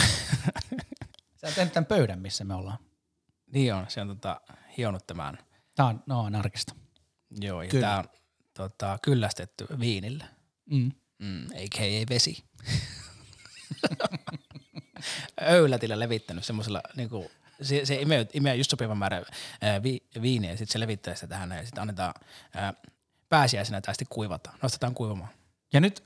[1.54, 2.78] Sä oot tämän pöydän, missä me ollaan.
[3.52, 4.40] Niin on, se on tota,
[4.78, 5.38] hionut tämän.
[5.74, 6.74] Tää on, no, on arkista.
[7.40, 7.86] Joo, ja Kyllä.
[7.86, 8.04] tää on
[8.54, 10.24] tota, kyllästetty viinillä.
[10.70, 10.92] Mm.
[11.18, 12.06] Mm, a.k.a.
[12.08, 12.44] vesi.
[15.40, 17.30] Öylätillä levittänyt semmoisella, niinku,
[17.62, 19.24] se, se imee, imee just sopivan määrän
[19.60, 22.14] ää, vi, viiniä ja sitten se levittää sitä tähän ja sitten annetaan
[22.54, 22.74] ää,
[23.28, 25.30] pääsiäisenä tai sitten kuivataan, nostetaan kuivamaan.
[25.72, 26.04] Ja nyt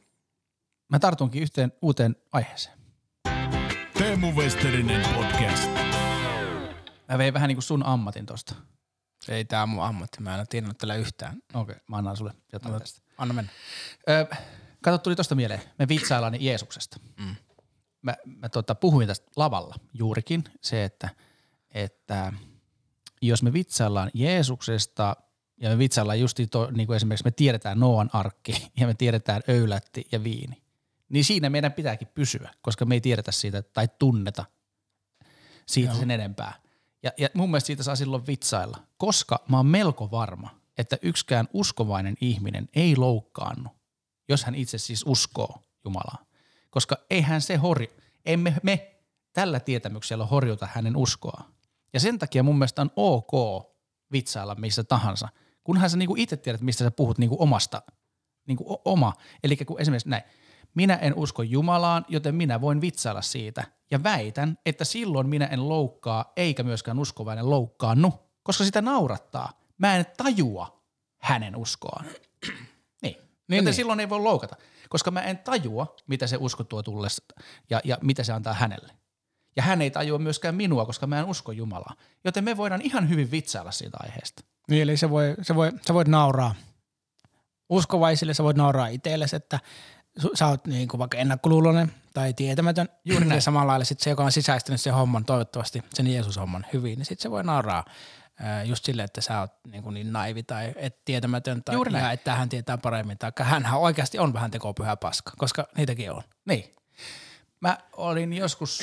[0.88, 2.79] mä tartunkin yhteen uuteen aiheeseen.
[4.00, 5.70] Teemu Westerinen podcast.
[7.08, 8.54] Mä vein vähän niin kuin sun ammatin tosta.
[9.28, 11.36] Ei tää on mun ammatti, mä en ole tiennyt tällä yhtään.
[11.54, 12.80] Okei, okay, mä annan sulle jotain Ota.
[12.80, 13.00] tästä.
[13.18, 13.52] Anna mennä.
[14.08, 14.24] Öö,
[14.82, 15.60] kato, tuli tosta mieleen.
[15.78, 16.96] Me vitsaillaan Jeesuksesta.
[17.18, 17.36] Mm.
[18.02, 21.08] Mä, mä tota, puhuin tästä lavalla juurikin se, että,
[21.70, 22.32] että
[23.22, 25.16] jos me vitsaillaan Jeesuksesta
[25.60, 29.42] ja me vitsaillaan just to, niin kuin esimerkiksi me tiedetään Noan arkki ja me tiedetään
[29.48, 30.62] öylätti ja viini,
[31.10, 34.44] niin siinä meidän pitääkin pysyä, koska me ei tiedetä siitä tai tunneta
[35.66, 36.00] siitä Joo.
[36.00, 36.54] sen enempää.
[37.02, 41.48] Ja, ja mun mielestä siitä saa silloin vitsailla, koska mä oon melko varma, että yksikään
[41.52, 43.70] uskovainen ihminen ei loukkaannu,
[44.28, 46.24] jos hän itse siis uskoo Jumalaa.
[46.70, 47.96] Koska eihän se hori,
[48.26, 48.94] emme me
[49.32, 51.44] tällä tietämyksellä horjuta hänen uskoa.
[51.92, 53.32] Ja sen takia mun mielestä on ok
[54.12, 55.28] vitsailla missä tahansa,
[55.64, 57.82] kunhan sä niinku itse tiedät, mistä sä puhut niinku omasta,
[58.46, 59.12] niinku oma.
[59.44, 60.22] Eli kun esimerkiksi näin,
[60.74, 63.64] minä en usko Jumalaan, joten minä voin vitsailla siitä.
[63.90, 69.52] Ja väitän, että silloin minä en loukkaa, eikä myöskään uskovainen loukkaannu, koska sitä naurattaa.
[69.78, 70.82] Mä en tajua
[71.18, 72.04] hänen uskoaan.
[73.02, 73.16] Niin.
[73.48, 73.74] niin Joten niin.
[73.74, 74.56] silloin ei voi loukata,
[74.88, 77.24] koska mä en tajua, mitä se usko tuo tullessa
[77.70, 78.92] ja, ja mitä se antaa hänelle.
[79.56, 81.94] Ja hän ei tajua myöskään minua, koska mä en usko Jumalaa.
[82.24, 84.42] Joten me voidaan ihan hyvin vitsailla siitä aiheesta.
[84.68, 86.54] Niin, eli se voi, se voi, sä voit nauraa
[87.70, 89.60] uskovaisille, sä voit nauraa itsellesi, että
[90.34, 92.88] sä oot niin kuin vaikka ennakkoluuloinen tai tietämätön.
[93.04, 93.36] Juuri näin.
[93.36, 97.06] Ja samalla lailla sit se, joka on sisäistänyt sen homman, toivottavasti sen Jeesus-homman hyvin, niin
[97.06, 97.84] sit se voi nauraa
[98.64, 102.12] just sille, että sä oot niin, kuin niin naivi tai et tietämätön tai Juuri näin.
[102.12, 103.18] että hän tietää paremmin.
[103.18, 106.22] Tai hänhän oikeasti on vähän tekopyhä paska, koska niitäkin on.
[106.44, 106.74] Niin.
[107.60, 108.80] Mä olin joskus,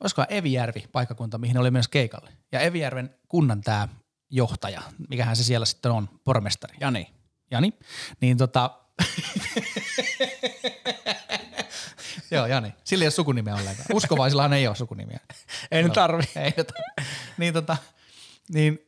[0.00, 2.30] olisikohan Evijärvi paikkakunta, mihin oli myös keikalle.
[2.52, 3.88] Ja Evijärven kunnan tämä
[4.30, 6.76] johtaja, mikähän se siellä sitten on, pormestari.
[6.80, 7.10] Jani.
[7.50, 7.72] Jani,
[8.20, 8.80] niin tota...
[12.30, 12.74] Joo, Jani.
[12.84, 13.86] Sillä ei ole sukunimeä ollenkaan.
[13.92, 15.20] Uskovaisillahan ei ole sukunimiä.
[15.70, 16.22] Ei nyt tarvi.
[16.36, 16.72] Ei, tota,
[17.38, 17.76] niin, tota,
[18.48, 18.78] niin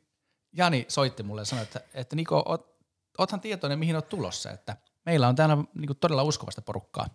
[0.53, 2.77] Jani soitti mulle ja sanoi, että, että Niko, oot,
[3.19, 7.07] oothan tietoinen, mihin oot tulossa, että meillä on täällä niin todella uskovasta porukkaa.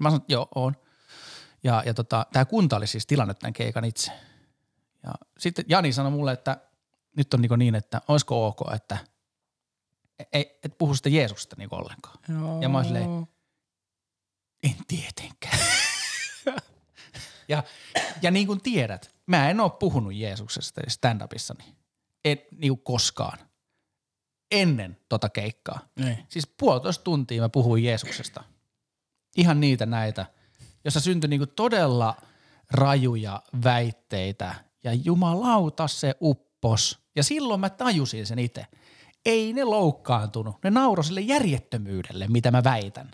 [0.00, 0.76] Mä sanoin, että joo, on.
[1.64, 4.12] Ja, ja tota, tämä kunta oli siis tilannut tämän keikan itse.
[5.02, 6.56] Ja sitten Jani sanoi mulle, että
[7.16, 8.98] nyt on niin, niin että olisiko ok, että
[10.32, 12.18] ei, et puhu sitä Jeesuksesta niin ollenkaan.
[12.28, 12.62] Joo.
[12.62, 13.26] Ja mä oon silleen,
[14.62, 15.58] en tietenkään.
[17.48, 17.62] ja,
[18.22, 21.64] ja niin kuin tiedät, mä en ole puhunut Jeesuksesta stand-upissani.
[22.24, 23.38] En niin kuin koskaan.
[24.50, 25.80] Ennen tota keikkaa.
[25.98, 26.18] Niin.
[26.28, 28.44] Siis puolitoista tuntia mä puhuin Jeesuksesta.
[29.36, 30.26] Ihan niitä näitä,
[30.84, 32.16] jossa syntyi niinku todella
[32.70, 34.54] rajuja väitteitä
[34.84, 36.98] ja jumalauta se uppos.
[37.16, 38.66] Ja silloin mä tajusin sen itse.
[39.26, 43.10] Ei ne loukkaantunut, ne nauroi sille järjettömyydelle, mitä mä väitän.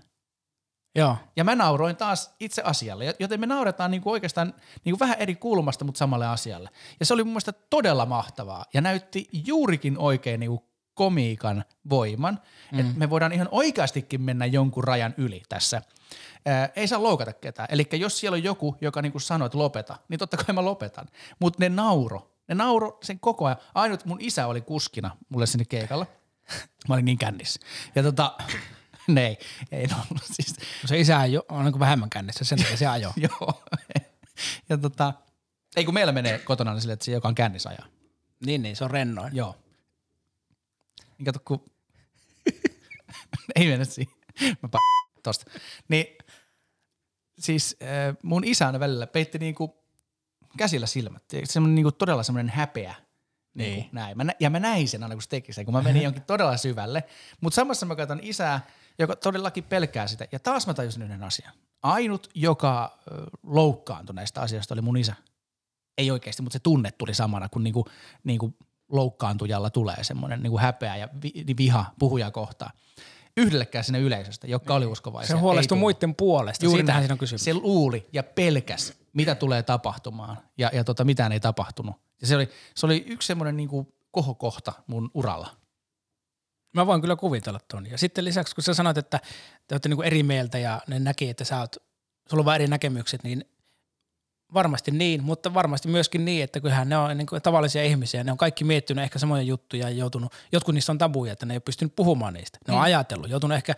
[0.94, 1.16] Joo.
[1.36, 4.54] Ja mä nauroin taas itse asialle, joten me nauretaan niinku oikeastaan
[4.84, 6.70] niinku vähän eri kulmasta, mutta samalle asialle.
[7.00, 12.40] Ja se oli mun mielestä todella mahtavaa ja näytti juurikin oikein niinku komiikan voiman,
[12.72, 12.78] mm.
[12.78, 15.82] että me voidaan ihan oikeastikin mennä jonkun rajan yli tässä.
[16.46, 17.68] Ää, ei saa loukata ketään.
[17.70, 21.06] Eli jos siellä on joku, joka niinku sanoo, että lopeta, niin totta kai mä lopetan.
[21.38, 22.31] Mutta ne nauro.
[22.49, 23.59] Ne nauro sen koko ajan.
[23.74, 26.07] Ainut mun isä oli kuskina mulle sinne keikalla.
[26.88, 27.61] Mä olin niin kännissä.
[27.95, 28.36] Ja tota,
[29.09, 29.38] ne ei,
[29.72, 30.55] ei ollut siis.
[30.84, 33.12] Se isä jo, on niin vähemmän kännissä, sen takia se ajoo.
[33.40, 33.62] Joo.
[34.68, 35.12] ja tota,
[35.76, 37.86] ei kun meillä menee kotona niin silleen, että se joka on kännissä ajaa.
[38.47, 39.36] niin, niin, se on rennoin.
[39.36, 39.57] Joo.
[41.18, 41.64] Niin kato, kun...
[43.57, 44.14] ei mennä siihen.
[44.62, 45.51] Mä pa- tosta.
[45.88, 46.07] Niin,
[47.38, 49.81] siis äh, mun isä aina välillä peitti niinku
[50.57, 51.22] käsillä silmät.
[51.44, 52.94] Semmoinen niinku todella semmoinen häpeä.
[53.55, 53.74] Niin.
[53.74, 53.88] Niin.
[53.92, 54.16] näin.
[54.16, 56.22] Mä nä- ja mä näin sen aina, kun se teki sen, kun mä menin jonkin
[56.22, 57.05] todella syvälle.
[57.40, 58.66] Mutta samassa mä katson isää,
[58.98, 60.28] joka todellakin pelkää sitä.
[60.32, 61.53] Ja taas mä tajusin yhden asian.
[61.82, 62.98] Ainut, joka
[63.42, 65.14] loukkaantui näistä asioista, oli mun isä.
[65.98, 67.88] Ei oikeasti, mutta se tunne tuli samana, kun niinku,
[68.24, 68.55] niinku
[68.88, 72.70] loukkaantujalla tulee semmoinen niinku häpeä ja vi- viha puhuja kohtaan.
[73.36, 75.36] Yhdellekään sinne yleisöstä, jotka oli uskovaisia.
[75.36, 77.44] Se huolestui muiden puolesta, Juuri siitähän siinä on kysymys.
[77.44, 81.96] Se luuli ja pelkäs, mitä tulee tapahtumaan ja, ja tota, mitään ei tapahtunut.
[82.20, 85.56] Ja se oli, se oli yksi semmoinen niinku kohokohta mun uralla.
[86.74, 87.86] Mä voin kyllä kuvitella ton.
[87.86, 89.20] Ja sitten lisäksi, kun sä sanoit, että
[89.68, 91.76] te olette niinku eri mieltä ja ne näki, että sä oot,
[92.30, 93.44] sulla on vaan eri näkemykset, niin
[94.55, 98.32] varmasti niin, mutta varmasti myöskin niin, että kyllähän ne on niin kuin tavallisia ihmisiä, ne
[98.32, 101.57] on kaikki miettinyt ehkä samoja juttuja ja joutunut, jotkut niistä on tabuja, että ne ei
[101.57, 102.59] ole pystynyt puhumaan niistä.
[102.68, 102.82] Ne on Mm.
[102.82, 103.74] ajatellut, joutunut ehkä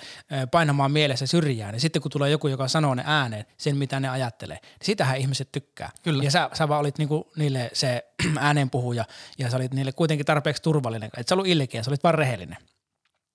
[0.51, 4.09] painamaan mielessä syrjään ja sitten kun tulee joku, joka sanoo ne ääneen, sen mitä ne
[4.09, 5.91] ajattelee, niin sitähän ihmiset tykkää.
[6.03, 6.23] Kyllä.
[6.25, 8.05] Ja sä, sä vaan olit niinku niille se
[8.39, 9.05] äänenpuhuja
[9.39, 12.59] ja sä olit niille kuitenkin tarpeeksi turvallinen, et sä ollut ilkeä, sä olit vaan rehellinen.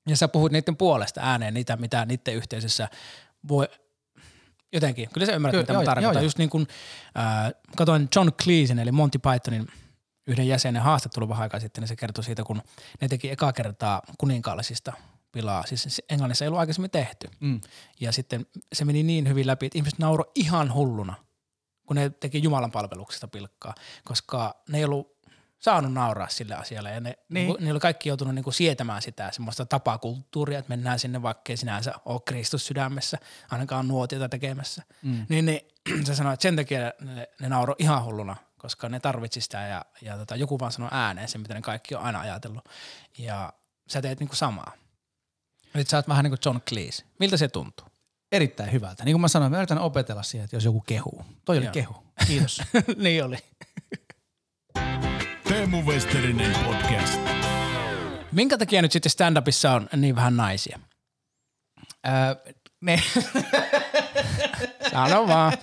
[0.08, 2.88] Ja sä puhut niiden puolesta ääneen niitä, mitä niiden yhteisössä
[3.48, 3.68] voi
[4.74, 5.10] jotenkin.
[5.14, 6.14] Kyllä sä ymmärrät, mitä joo, mä joo, tarkoitan.
[6.14, 6.24] joo.
[6.24, 6.68] Just niin kuin
[7.18, 9.68] äh, katoin John Cleesin, eli Monty Pythonin
[10.28, 12.62] yhden jäsenen haastattelu vähän aikaa sitten, niin se kertoi siitä, kun
[13.02, 14.94] ne teki eka kertaa kuninkaallisista
[15.32, 15.64] pilaa.
[15.66, 17.28] Siis se Englannissa ei ollut aikaisemmin tehty.
[17.40, 17.62] Mm.
[18.00, 21.16] Ja sitten se meni niin hyvin läpi, että ihmiset nauroi ihan hulluna,
[21.86, 25.19] kun ne teki Jumalan palveluksesta pilkkaa, koska ne ei ollut
[25.60, 27.56] saanut nauraa sille asialle ja ne, Niin.
[27.60, 31.94] ne oli kaikki joutunut niinku sietämään sitä semmoista tapakulttuuria, että mennään sinne vaikka ei sinänsä
[32.06, 33.18] ole Kristus sydämessä,
[33.52, 34.84] ainakaan nuotiota tekemässä.
[35.02, 35.26] Mm.
[35.30, 35.62] Niin, niin
[36.06, 39.86] se sanoi, että sen takia ne, ne nauroi ihan hulluna, koska ne tarvitsi sitä ja,
[40.02, 42.70] ja tota, joku vaan sanoi ääneen sen, mitä ne kaikki on aina ajatellut.
[43.18, 43.54] Ja
[43.90, 44.72] sä teet niinku samaa.
[45.74, 47.04] Nyt sä oot vähän niin kuin John Cleese.
[47.20, 47.88] Miltä se tuntuu?
[48.32, 49.04] Erittäin hyvältä.
[49.06, 51.26] Niin kuin mä sanoin, mä yritän opetella siihen, että jos joku kehuu.
[51.46, 51.74] Toi oli Joo.
[51.74, 52.04] kehu.
[52.28, 52.62] Kiitos.
[52.98, 53.38] niin oli.
[55.70, 57.20] Teemu Westerinen podcast.
[58.32, 60.80] Minkä takia nyt sitten stand-upissa on niin vähän naisia?
[62.08, 63.04] Öö, ne,
[64.92, 65.54] Sano vaan.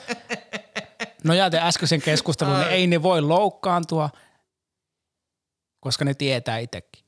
[1.24, 4.11] Nojaten äskeisen keskustelun, niin ei ne voi loukkaantua,
[5.80, 7.04] koska ne tietää itsekin.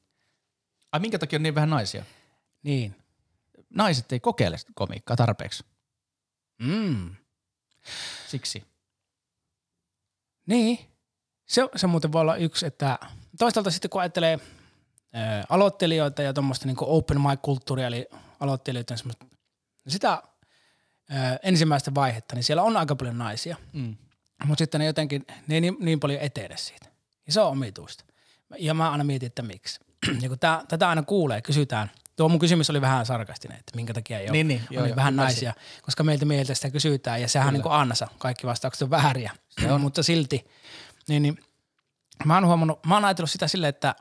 [0.92, 2.04] ai minkä takia on niin vähän naisia?
[2.62, 2.96] Niin.
[3.70, 5.64] Naiset ei kokeile sitä komiikkaa tarpeeksi.
[6.58, 7.16] Mm.
[8.28, 8.64] Siksi.
[10.46, 10.87] Niin.
[11.48, 12.98] Se, se muuten voi olla yksi, että
[13.38, 14.38] toisaalta sitten kun ajattelee
[15.14, 15.18] ö,
[15.48, 18.06] aloittelijoita ja tuommoista niin open mic-kulttuuria, eli
[18.40, 19.26] aloittelijoiden semmoista,
[19.88, 20.22] sitä
[21.10, 23.56] ö, ensimmäistä vaihetta, niin siellä on aika paljon naisia.
[23.72, 23.96] Mm.
[24.44, 26.86] Mutta sitten ne jotenkin, ne ei niin, niin paljon etene siitä.
[27.26, 28.04] Ja se on omituista.
[28.58, 29.80] Ja mä aina mietin, että miksi.
[30.22, 31.90] ja kun tää, tätä aina kuulee, kysytään.
[32.16, 34.88] Tuo mun kysymys oli vähän sarkastinen, että minkä takia ei ole Niin, niin, joo, niin
[34.88, 35.44] joo, vähän ymmärsin.
[35.46, 38.90] naisia, koska meiltä meiltä sitä kysytään ja sehän on niin kuin ansa, kaikki vastaukset on
[38.90, 39.80] vääriä, Se on.
[39.84, 40.46] mutta silti.
[41.08, 41.38] Niin, niin,
[42.24, 43.94] mä oon huomannut, mä oon ajatellut sitä silleen, että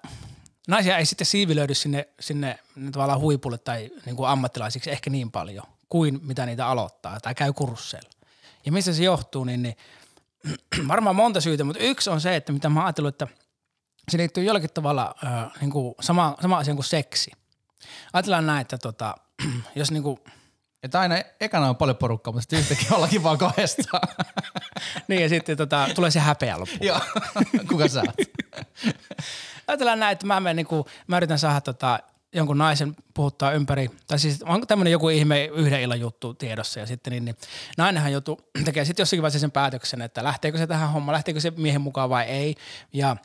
[0.68, 2.60] naisia ei sitten siivilöidy sinne, sinne
[2.92, 7.54] tavallaan huipulle tai niin kuin ammattilaisiksi ehkä niin paljon kuin mitä niitä aloittaa tai käy
[7.54, 8.10] kursseilla.
[8.66, 9.76] Ja mistä se johtuu, niin, niin
[10.88, 13.28] varmaan monta syytä, mutta yksi on se, että mitä mä oon että
[14.10, 17.32] se liittyy jollakin tavalla äh, niin kuin sama, sama asia kuin seksi.
[18.14, 19.16] Ajatellaan näin, että tota,
[19.76, 20.20] jos niin kuin,
[20.84, 24.08] Että aina ekana on paljon porukkaa, mutta sitten yhtäkkiä ollakin vaan kahdestaan.
[25.08, 26.88] niin ja sitten tota, tulee se häpeä loppuun.
[26.88, 27.00] Joo,
[27.70, 28.16] kuka sä oot?
[29.68, 32.00] Ajatellaan näin, että mä, menen, niin kuin, mä yritän saada tota,
[32.34, 36.86] jonkun naisen puhuttaa ympäri, tai siis onko tämmöinen joku ihme yhden illan juttu tiedossa ja
[36.86, 37.36] sitten niin, niin
[37.78, 41.52] nainenhan joutuu, tekee sitten jossakin vaiheessa sen päätöksen, että lähteekö se tähän hommaan, lähteekö se
[41.52, 42.56] miehen mukaan vai ei
[42.94, 43.16] ja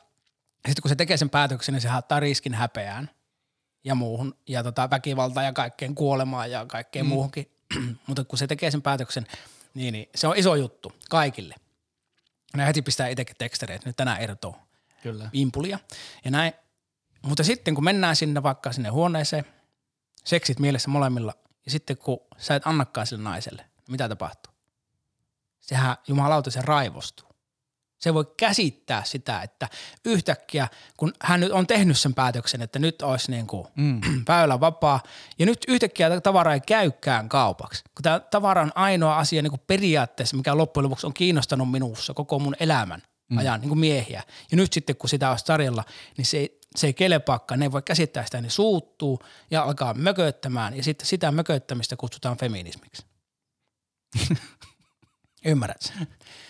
[0.66, 3.10] sitten kun se tekee sen päätöksen, niin se ottaa riskin häpeään
[3.84, 7.08] ja muuhun ja tota, väkivaltaan ja kaikkeen kuolemaan ja kaikkeen mm.
[7.08, 7.50] muuhunkin,
[8.06, 9.26] mutta kun se tekee sen päätöksen,
[9.74, 11.54] niin, niin se on iso juttu kaikille.
[12.56, 14.66] Ne heti pistää itsekin tekstereitä, että nyt tänään irtoaa
[15.02, 15.30] Kyllä.
[15.32, 15.78] impulia
[16.24, 16.52] ja näin.
[17.22, 19.44] Mutta sitten kun mennään sinne vaikka sinne huoneeseen,
[20.24, 24.52] seksit mielessä molemmilla, ja sitten kun sä et annakaan sille naiselle, mitä tapahtuu?
[25.60, 27.31] Sehän jumalauta se raivostuu.
[28.02, 29.68] Se voi käsittää sitä, että
[30.04, 34.00] yhtäkkiä, kun hän nyt on tehnyt sen päätöksen, että nyt olisi niin kuin mm.
[34.28, 35.02] väylä vapaa,
[35.38, 37.84] ja nyt yhtäkkiä tavara ei käykään kaupaksi.
[37.84, 42.14] Kun tämä tavara on ainoa asia niin kuin periaatteessa, mikä loppujen lopuksi on kiinnostanut minussa
[42.14, 43.38] koko mun elämän mm.
[43.38, 44.22] ajan niin kuin miehiä.
[44.50, 45.84] Ja nyt sitten, kun sitä olisi tarjolla,
[46.16, 49.94] niin se ei, se ei kelepaakaan, ne ei voi käsittää sitä, niin suuttuu ja alkaa
[49.94, 53.06] mököttämään, ja sitten sitä mököttämistä kutsutaan feminismiksi.
[55.44, 55.92] Ymmärrät?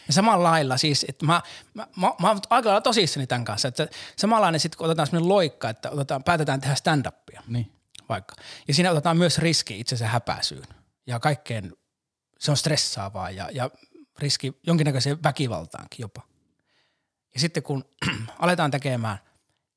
[0.07, 1.43] Ja samalla lailla siis, että mä,
[1.75, 5.29] mä, mä, mä oon aika lailla tosissani tämän kanssa, että samanlainen sitten kun otetaan sellainen
[5.29, 7.73] loikka, että otetaan, päätetään tehdä stand-upia Niin.
[8.09, 8.35] vaikka.
[8.69, 10.67] Ja siinä otetaan myös riski itsensä häpäisyyn
[11.07, 11.73] ja kaikkeen,
[12.39, 13.71] se on stressaavaa ja, ja
[14.19, 16.23] riski jonkinnäköiseen väkivaltaankin jopa.
[17.35, 17.85] Ja sitten kun
[18.39, 19.19] aletaan tekemään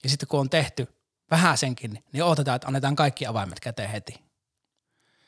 [0.04, 0.88] ja sitten kun on tehty
[1.32, 4.26] vähän senkin, niin odotetaan, että annetaan kaikki avaimet käteen heti.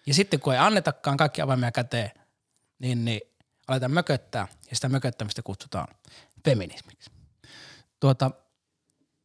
[0.05, 2.11] Ja sitten kun ei annetakaan kaikki avaimia käteen,
[2.79, 3.21] niin, niin
[3.67, 5.87] aletaan mököttää ja sitä mököttämistä kutsutaan
[6.45, 7.11] feminismiksi.
[7.99, 8.31] Tuota,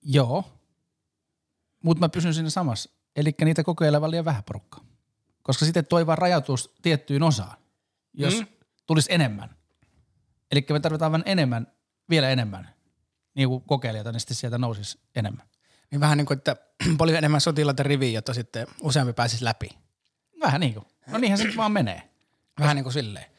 [0.03, 0.45] joo,
[1.85, 2.91] mutta mä pysyn siinä samassa.
[3.17, 4.85] Eli niitä kokeilevan liian vähän porukkaa.
[5.43, 7.57] Koska sitten toi vaan rajautus tiettyyn osaan,
[8.15, 8.47] jos Mm.
[8.87, 9.57] tulisi enemmän.
[10.51, 11.67] Eli me tarvitaan vain enemmän,
[12.11, 12.75] vielä enemmän,
[13.35, 15.47] niin kuin kokeilijoita, niin sitten sieltä nousisi enemmän.
[15.91, 16.57] Niin vähän niin kuin, että
[16.99, 19.69] paljon enemmän sotilaita riviin, jotta sitten useampi pääsisi läpi.
[20.41, 20.87] Vähän niin kuin.
[21.07, 22.11] No niinhän se nyt vaan menee.
[22.61, 23.32] Vähän niin kuin silleen.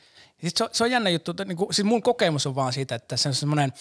[0.43, 2.95] Sitten se, on, se on jännä juttu, niin kuin, siis mun kokemus on vaan siitä,
[2.95, 3.73] että se on semmoinen,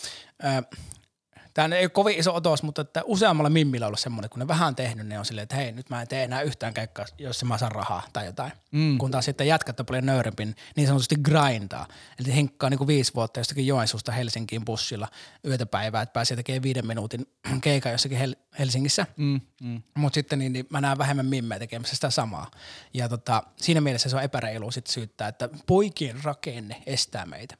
[1.55, 4.49] tämä ei ole kovin iso otos, mutta että useammalla mimmillä on ollut semmoinen, kun ne
[4.49, 7.07] vähän on tehnyt, ne on silleen, että hei, nyt mä en tee enää yhtään keikkaa,
[7.19, 8.53] jos mä saan rahaa tai jotain.
[8.73, 8.99] Mm.
[8.99, 11.87] Kun taas sitten jätkät on paljon nöyrempi, niin sanotusti grindaa.
[12.21, 15.09] Eli hinkkaa niin kuin viisi vuotta jostakin Joensuusta Helsinkiin bussilla
[15.47, 17.27] yötä päivää, että pääsee tekemään viiden minuutin
[17.61, 19.07] keikan jossakin Hel- Helsingissä.
[19.17, 19.83] Mm, mm.
[19.95, 22.51] Mutta sitten niin, niin mä näen vähemmän mimmeä tekemässä sitä samaa.
[22.95, 27.57] Ja tota, siinä mielessä se on epäreilu sitten syyttää, että poikien rakenne estää meitä.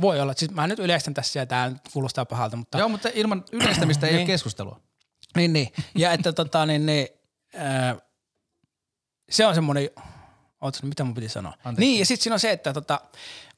[0.00, 3.44] Voi olla, siis mä nyt yleistän tässä ja tämä kuulostaa pahalta, mutta Joo, mutta ilman
[3.52, 4.20] yleistämistä ei Niin.
[4.20, 4.80] ole keskustelua.
[5.36, 5.68] niin, niin.
[5.94, 7.08] Ja että tota, niin, niin,
[7.54, 7.96] ää,
[9.30, 9.90] se on semmoinen,
[10.60, 11.52] ootas, mitä mun piti sanoa?
[11.52, 11.80] Anteeksi.
[11.80, 13.00] Niin, ja sitten siinä on se, että tota,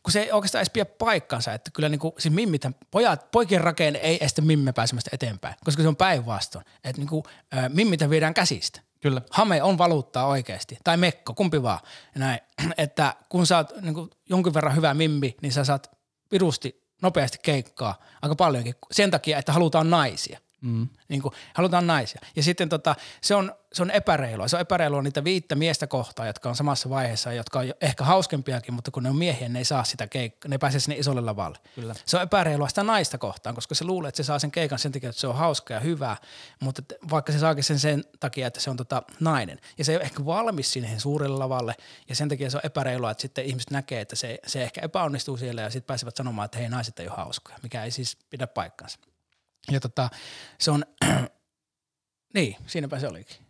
[0.03, 3.99] kun se ei oikeastaan edes pidä paikkansa, että kyllä niinku, siis mimmithän, pojat, poikien rakenne
[3.99, 6.65] ei estä mimme pääsemästä eteenpäin, koska se on päinvastoin.
[6.85, 8.81] Että niinku, ää, mimmitä viedään käsistä.
[9.01, 9.23] Kyllä.
[9.31, 11.81] Hame on valuuttaa oikeasti, tai mekko, kumpi vaan.
[12.15, 12.41] Näin.
[12.77, 13.95] Että kun sä oot niin
[14.29, 15.91] jonkin verran hyvä mimmi, niin sä saat
[16.33, 20.39] virusti nopeasti keikkaa aika paljonkin sen takia, että halutaan naisia.
[20.63, 20.89] Mm.
[21.09, 22.21] Niin kuin, halutaan naisia.
[22.37, 24.49] Ja sitten tota, se, on, se on epäreilua.
[24.49, 28.75] Se on epäreilua niitä viittä miestä kohtaan, jotka on samassa vaiheessa, jotka on ehkä hauskempiakin,
[28.75, 31.21] mutta kun ne on miehiä, ne ei saa sitä keikkaa, ne ei pääse sinne isolle
[31.21, 31.59] lavalle.
[31.75, 31.95] Kyllä.
[32.07, 34.93] Se on epäreilua sitä naista kohtaan, koska se luulee, että se saa sen keikan sen
[34.93, 36.17] takia, että se on hauska ja hyvä,
[36.61, 39.59] mutta vaikka se saakin sen sen takia, että se on tota nainen.
[39.79, 41.75] Ja se ei ole ehkä valmis siihen suurelle lavalle,
[42.09, 45.37] ja sen takia se on epäreilua, että sitten ihmiset näkee, että se, se ehkä epäonnistuu
[45.37, 48.47] siellä, ja sitten pääsevät sanomaan, että hei, naiset ei ole hauskoja, mikä ei siis pidä
[48.47, 48.99] paikkansa.
[49.71, 50.11] Ja tota,
[50.59, 50.85] se on,
[52.35, 53.47] niin, siinäpä se olikin.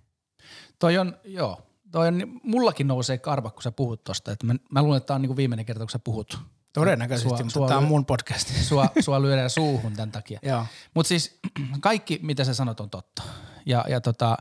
[0.79, 4.33] Toi on, joo, toi on, mullakin nousee karva, kun sä puhut tosta.
[4.33, 6.39] Että mä, mä luulen, että tää on niinku viimeinen kerta, kun sä puhut.
[6.73, 8.49] Todennäköisesti, Sua- mutta sua tämä on mun podcast.
[8.69, 10.41] Sua, sua lyödään suuhun tämän takia.
[10.43, 10.67] Joo.
[10.95, 11.41] Mutta siis
[11.81, 13.23] kaikki, mitä sä sanot, on totta.
[13.67, 14.37] Ja, ja tota,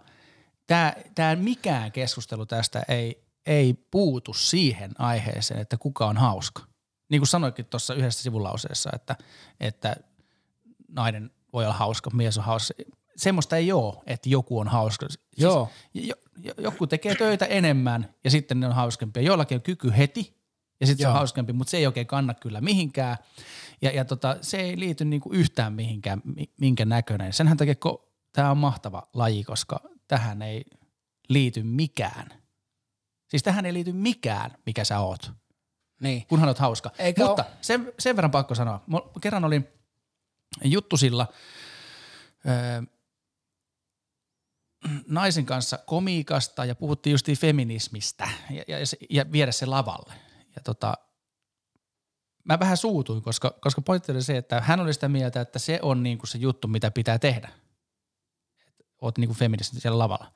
[0.68, 6.64] tää, tää mikään keskustelu tästä ei, ei puutu siihen aiheeseen, että kuka on hauska.
[7.10, 9.16] Niin kuin sanoikin tuossa yhdessä sivulauseessa, että,
[9.60, 9.96] että
[10.88, 12.74] nainen voi olla hauska, mies on hauska.
[13.16, 15.06] Semmoista ei ole, että joku on hauska.
[15.10, 15.70] Siis Joo.
[15.94, 19.24] jo, jo, joku tekee töitä enemmän ja sitten ne on hauskempia.
[19.24, 20.38] Joillakin on kyky heti
[20.80, 23.18] ja sitten se on hauskempi, mutta se ei oikein kanna kyllä mihinkään.
[23.82, 27.34] Ja, ja tota, se ei liity niinku yhtään mihinkään, mi- minkä näköinen.
[27.34, 28.00] Senhän takia, kun
[28.34, 30.66] tämä on mahtava laji, koska tähän ei
[31.30, 32.28] liity mikään.
[33.28, 35.32] Siis tähän ei liity mikään, mikä sä oot,
[36.02, 36.26] Niin.
[36.28, 36.92] kunhan oot hauska.
[37.00, 38.84] Eikä Mutta sen, sen verran pakko sanoa.
[38.88, 39.68] Mä kerran olin
[40.64, 41.28] Juttusilla
[42.48, 42.82] öö,
[45.08, 48.78] naisen kanssa komiikasta ja puhuttiin justiin feminismistä ja, ja,
[49.10, 50.14] ja, viedä se lavalle.
[50.56, 50.94] Ja tota,
[52.44, 55.80] mä vähän suutuin, koska, koska pointti oli se, että hän oli sitä mieltä, että se
[55.82, 57.50] on niinku se juttu, mitä pitää tehdä.
[58.70, 60.34] Et oot niinku feministi siellä lavalla.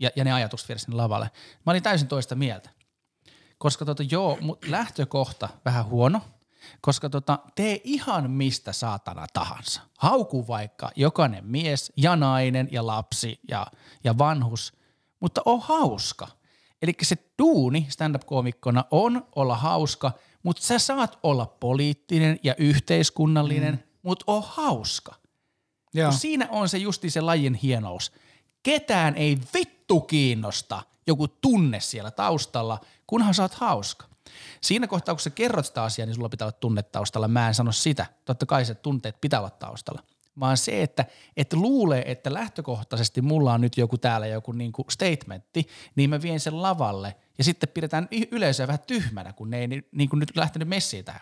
[0.00, 1.30] Ja, ja ne ajatukset viedä sinne lavalle.
[1.66, 2.70] Mä olin täysin toista mieltä.
[3.58, 6.22] Koska tota, joo, mut lähtökohta vähän huono,
[6.80, 9.80] koska tota, tee ihan mistä saatana tahansa.
[9.98, 13.66] Hauku vaikka jokainen mies ja nainen ja lapsi ja,
[14.04, 14.72] ja vanhus,
[15.20, 16.28] mutta on hauska.
[16.82, 20.12] Eli se duuni stand-up-koomikkona on olla hauska,
[20.42, 23.82] mutta sä saat olla poliittinen ja yhteiskunnallinen, mm.
[24.02, 25.14] mutta on hauska.
[25.94, 26.10] Joo.
[26.10, 28.12] Kun siinä on se justi se lajin hienous.
[28.62, 34.07] Ketään ei vittu kiinnosta joku tunne siellä taustalla, kunhan sä oot hauska.
[34.60, 37.28] Siinä kohtaa, kun sä kerrot sitä asiaa, niin sulla pitää olla tunne taustalla.
[37.28, 38.06] Mä en sano sitä.
[38.24, 40.02] Totta kai se tunteet pitää olla taustalla.
[40.40, 41.04] Vaan se, että
[41.36, 46.40] et luulee, että lähtökohtaisesti mulla on nyt joku täällä joku niinku statementti, niin mä vien
[46.40, 50.68] sen lavalle ja sitten pidetään yleisöä vähän tyhmänä, kun ne ei ni- niinku nyt lähtenyt
[50.68, 51.20] messiin tähän.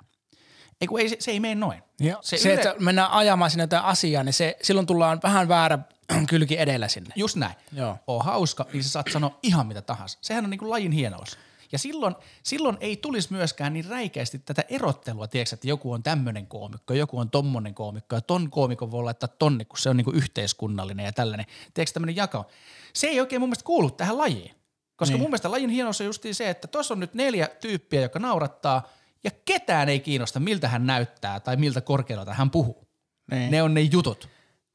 [0.81, 1.83] Ei, kun ei, se, se ei mene noin.
[2.01, 2.19] Joo.
[2.23, 5.79] Se Se, yle- että mennään ajamaan sinne jotain asiaa, niin se, silloin tullaan vähän väärä
[6.31, 7.11] kylki edellä sinne.
[7.17, 7.55] Just näin.
[7.73, 7.99] Joo.
[8.07, 10.19] Oo hauska, niin sä saat sanoa ihan mitä tahansa.
[10.23, 11.39] Sehän on niinku lajin hienous.
[11.73, 16.47] Ja silloin, silloin ei tulisi myöskään niin räikeästi tätä erottelua, tiedätkö, että joku on tämmöinen
[16.47, 20.11] koomikko, joku on tommonen koomikko ja ton koomikon voi laittaa tonne, kun se on niinku
[20.11, 21.47] yhteiskunnallinen ja tällainen.
[21.75, 22.47] Tiedätkö tämmöinen jako?
[22.93, 24.57] Se ei oikein mun mielestä kuulu tähän lajiin.
[24.97, 25.21] Koska niin.
[25.21, 28.89] mun mielestä lajin hienous on justiin se, että tuossa on nyt neljä tyyppiä, joka naurattaa
[29.25, 32.89] ja ketään ei kiinnosta, miltä hän näyttää tai miltä korkealta hän puhuu.
[33.31, 33.51] Niin.
[33.51, 34.29] Ne on ne jutut.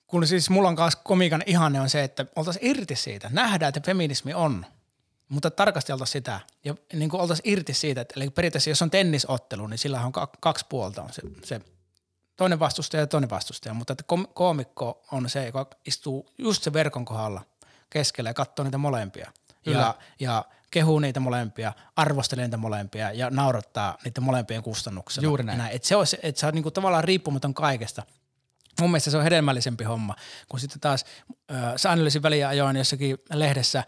[0.07, 3.29] Kun siis mulla on kanssa komiikan ihanne on se, että oltaisiin irti siitä.
[3.33, 4.65] Nähdään, että feminismi on,
[5.31, 8.01] mutta tarkasteltaisiin sitä ja niin kuin oltaisiin irti siitä.
[8.01, 11.03] Että, eli periaatteessa jos on tennisottelu, niin sillä on ka- kaksi puolta.
[11.03, 11.61] On se, se
[12.35, 14.03] toinen vastustaja ja toinen vastustaja, mutta että
[14.33, 17.41] koomikko on se, joka istuu just se verkon kohdalla
[17.89, 19.31] keskellä ja katsoo niitä molempia.
[19.63, 19.79] Kyllä.
[19.79, 25.25] Ja, ja kehuu niitä molempia, arvostelee niitä molempia ja naurattaa niiden molempien kustannuksella.
[25.25, 25.59] Juuri näin.
[25.59, 28.03] Ja Että se on, se, että sä oot niinku tavallaan riippumaton kaikesta.
[28.81, 30.15] Mun mielestä se on hedelmällisempi homma,
[30.49, 31.05] kun sitten taas
[31.51, 33.83] äh, säännöllisin väliä ajoin jossakin lehdessä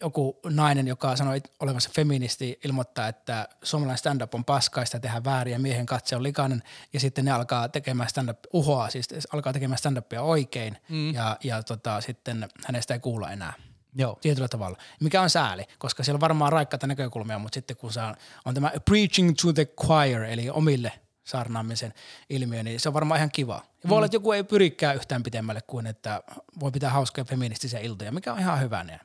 [0.00, 5.58] joku nainen, joka sanoi olevansa feministi, ilmoittaa, että suomalainen stand-up on paskaista, tehdään väärin ja
[5.58, 10.20] miehen katse on likainen ja sitten ne alkaa tekemään stand-up, uhoa siis alkaa tekemään stand-upia
[10.20, 11.14] oikein mm.
[11.14, 13.52] ja, ja tota, sitten hänestä ei kuulla enää
[13.94, 14.18] Joo.
[14.20, 18.00] tietyllä tavalla, mikä on sääli, koska siellä on varmaan raikkaita näkökulmia, mutta sitten kun se
[18.44, 20.92] on, tämä preaching to the choir, eli omille
[21.24, 21.94] saarnaamisen
[22.30, 23.62] ilmiö, niin se on varmaan ihan kiva.
[23.82, 26.22] Ja voi olla, että joku ei pyrikään yhtään pitemmälle kuin, että
[26.60, 28.84] voi pitää hauskoja feministisiä iltoja, mikä on ihan hyvä.
[28.84, 29.00] Niin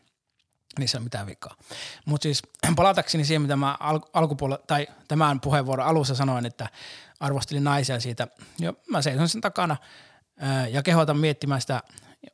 [0.79, 1.55] niissä ole mitään vikaa.
[2.05, 2.41] Mutta siis
[2.75, 6.69] palatakseni siihen, mitä mä al- alkupuolella, tai tämän puheenvuoron alussa sanoin, että
[7.19, 8.27] arvostelin naisia siitä.
[8.59, 9.77] Jo, mä seison sen takana
[10.71, 11.81] ja kehotan miettimään sitä.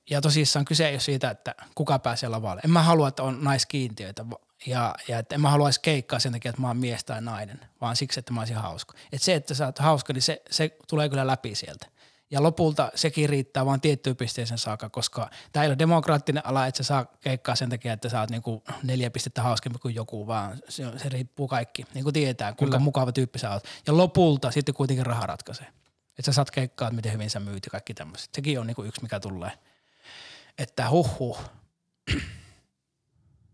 [0.09, 2.61] Ja tosissaan kyse ei ole siitä, että kuka pääsee lavalle.
[2.63, 4.25] En mä halua, että on naiskiintiöitä
[4.65, 7.59] ja, ja että en mä haluaisi keikkaa sen takia, että mä oon mies tai nainen,
[7.81, 8.93] vaan siksi, että mä olisin hauska.
[9.11, 11.87] Et se, että sä oot hauska, niin se, se tulee kyllä läpi sieltä.
[12.31, 16.77] Ja lopulta sekin riittää vaan tiettyyn pisteeseen saakka, koska tämä ei ole demokraattinen ala, että
[16.77, 20.57] sä saa keikkaa sen takia, että sä oot niinku neljä pistettä hauskempi kuin joku, vaan
[20.69, 21.85] se, se riippuu kaikki.
[21.93, 22.83] Niin kuin tietää, kuinka Kyllä.
[22.83, 23.63] mukava tyyppi sä oot.
[23.87, 25.67] Ja lopulta sitten kuitenkin raha ratkaisee.
[26.09, 28.29] Että sä saat keikkaa, että miten hyvin sä myyt ja kaikki tämmöiset.
[28.33, 29.51] Sekin on niinku yksi, mikä tulee.
[30.57, 31.39] Että huh huh.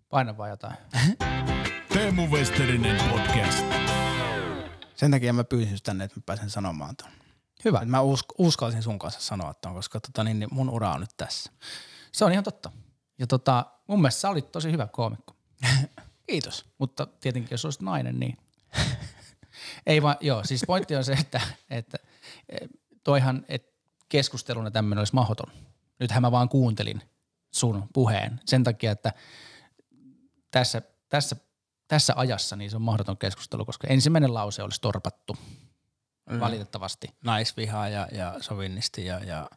[0.09, 0.75] Paina vaan jotain.
[1.93, 3.65] Teemu Westerinen podcast.
[4.95, 7.22] Sen takia mä pyysin tänne, että mä pääsen sanomaan ton.
[7.65, 7.77] Hyvä.
[7.77, 10.99] Että mä usk- uskalsin sun kanssa sanoa ton, koska tota, niin, niin mun ura on
[10.99, 11.51] nyt tässä.
[12.11, 12.71] Se on ihan totta.
[13.19, 15.35] Ja tota, mun mielestä sä olit tosi hyvä koomikko.
[16.29, 16.65] Kiitos.
[16.77, 18.37] Mutta tietenkin jos olisit nainen, niin
[19.87, 21.97] ei vaan, joo, siis pointti on se, että, että
[22.49, 22.69] eh,
[23.03, 23.73] toihan, että
[24.09, 25.51] keskusteluna tämmöinen olisi mahdoton.
[25.99, 27.01] Nythän mä vaan kuuntelin
[27.51, 29.13] sun puheen sen takia, että
[30.51, 31.35] tässä, tässä,
[31.87, 35.37] tässä ajassa niin se on mahdoton keskustelu, koska ensimmäinen lause olisi torpattu
[36.29, 36.39] mm.
[36.39, 37.07] valitettavasti.
[37.23, 39.49] Naisvihaa ja, ja sovinnisti ja, ja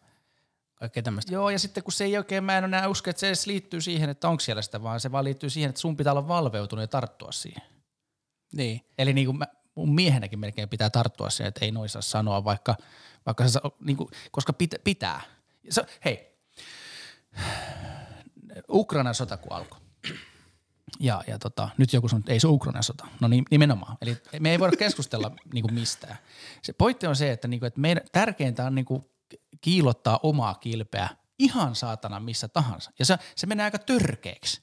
[0.74, 1.34] kaikkea tämmöistä.
[1.34, 3.80] Joo, ja sitten kun se ei oikein, mä en enää usko, että se edes liittyy
[3.80, 6.82] siihen, että onko siellä sitä, vaan se vaan liittyy siihen, että sun pitää olla valveutunut
[6.82, 7.62] ja tarttua siihen.
[8.52, 8.80] Niin.
[8.98, 12.44] Eli niin kuin mä, mun miehenäkin melkein pitää tarttua siihen, että ei noin saa sanoa,
[12.44, 12.76] vaikka,
[13.26, 15.20] vaikka se, niin kuin, koska pit, pitää.
[15.70, 16.36] Se, hei,
[18.68, 19.80] Ukrainan sota kun alkoi.
[21.00, 23.06] Ja, ja tota, nyt joku sanoo, että ei se ole Ukrainan sota.
[23.20, 23.96] No niin, nimenomaan.
[24.00, 26.16] Eli me ei voida keskustella niin kuin mistään.
[26.62, 29.04] Se pointti on se, että, niin kuin, että meidän tärkeintä on niin kuin
[29.60, 31.08] kiilottaa omaa kilpeä
[31.38, 32.90] ihan saatana missä tahansa.
[32.98, 34.62] Ja se, se menee aika törkeäksi.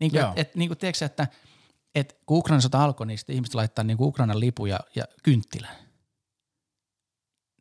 [0.00, 1.26] Niin kuin, et, et, niin kuin, tiedätkö, että
[1.94, 5.04] et kun Ukrainan sota alkoi, niin sitten ihmiset laittaa niin kuin Ukrainan lipu ja, ja
[5.22, 5.76] kynttilän.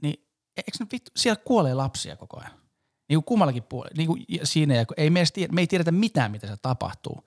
[0.02, 0.28] Niin
[0.58, 2.52] eikö ne vittu, siellä kuolee lapsia koko ajan.
[3.10, 3.98] Niin kuin kummallakin puolella.
[3.98, 6.58] Niin kuin siinä, ja kun ei me, edes tiedä, me ei tiedetä mitään, mitä se
[6.58, 7.26] tapahtuu.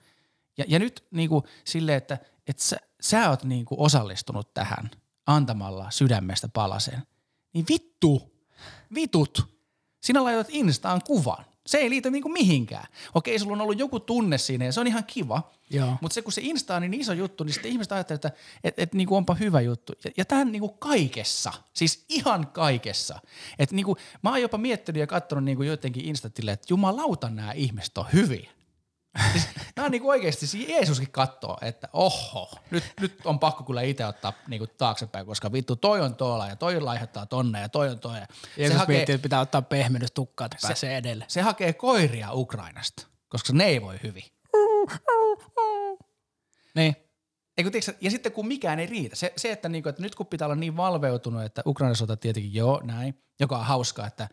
[0.59, 4.91] Ja, ja nyt niin kuin silleen, että, että sä, sä oot niin kuin osallistunut tähän
[5.27, 7.03] antamalla sydämestä palasen.
[7.53, 8.35] Niin vittu,
[8.95, 9.55] vitut,
[10.01, 11.45] sinä laitat Instaan kuvan.
[11.67, 12.87] Se ei liity niinku mihinkään.
[13.15, 15.51] Okei, sulla on ollut joku tunne siinä ja se on ihan kiva.
[15.71, 15.97] Joo.
[16.01, 18.31] Mutta se, kun se Insta on niin iso juttu, niin sitten ihmiset ajattelee, että
[18.65, 19.93] et, et, niinku onpa hyvä juttu.
[20.05, 23.21] Ja, ja tämä niinku kaikessa, siis ihan kaikessa.
[23.59, 27.99] Et niinku, mä oon jopa miettinyt ja katsonut niinku joidenkin Instatille, että jumalauta nämä ihmiset
[27.99, 28.51] on hyviä.
[29.33, 33.83] Siis, nämä on niinku oikeasti, siis Jeesuskin katsoo, että oho, nyt, nyt on pakko kyllä
[33.83, 37.89] itse ottaa niinku taaksepäin, koska vittu toi on tuolla ja toi laihettaa tonne ja toi
[37.89, 38.19] on toi.
[38.57, 41.25] Jeesus hakee, miettii, että pitää ottaa pehmennys tukkaa, että pääsee edelle.
[41.29, 44.25] Se hakee koiria Ukrainasta, koska ne ei voi hyvin.
[46.75, 46.97] Niin.
[47.59, 50.27] Eikö, tiiäksä, ja sitten kun mikään ei riitä, se, se että, niinku, että nyt kun
[50.27, 54.29] pitää olla niin valveutunut, että Ukrainan sota tietenkin joo, näin, joka on hauskaa, että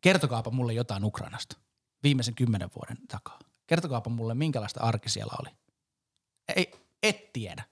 [0.00, 1.56] kertokaapa mulle jotain Ukrainasta
[2.02, 3.38] viimeisen kymmenen vuoden takaa.
[3.66, 5.50] Kertokaapa mulle, minkälaista arki siellä oli.
[6.56, 7.64] Ei, et tiedä.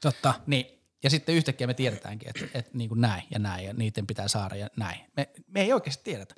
[0.00, 0.34] Totta.
[0.46, 0.66] Niin,
[1.02, 4.28] ja sitten yhtäkkiä me tiedetäänkin, että, että niin kuin näin ja näin ja niiden pitää
[4.28, 5.00] saada ja näin.
[5.16, 6.34] Me, me ei oikeasti tiedetä.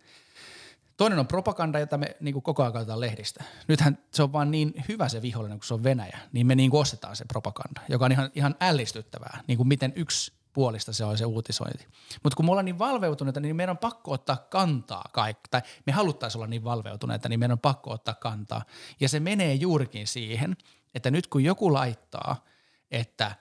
[0.97, 3.45] Toinen on propaganda, jota me niin kuin koko ajan katsotaan lehdistä.
[3.68, 6.70] Nythän se on vaan niin hyvä se vihollinen, kun se on Venäjä, niin me niin
[6.70, 11.05] kuin ostetaan se propaganda, joka on ihan, ihan ällistyttävää, niin kuin miten yksi puolista se
[11.05, 11.87] on se uutisointi.
[12.23, 15.93] Mutta kun me ollaan niin valveutuneita, niin meidän on pakko ottaa kantaa kaikki, tai me
[15.93, 18.65] haluttaisiin olla niin valveutuneita, niin meidän on pakko ottaa kantaa.
[19.01, 20.57] Ja se menee juurikin siihen,
[20.95, 22.45] että nyt kun joku laittaa,
[22.91, 23.37] että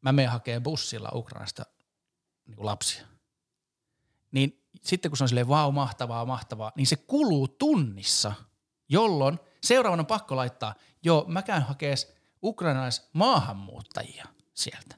[0.00, 1.62] mä menen hakemaan bussilla Ukrainasta
[2.46, 3.06] niin lapsia,
[4.32, 8.32] niin sitten kun se on silleen vau, mahtavaa, mahtavaa, niin se kuluu tunnissa,
[8.88, 11.98] jolloin seuraavan on pakko laittaa, joo, mä käyn hakemaan
[12.42, 14.97] ukrainalais maahanmuuttajia sieltä.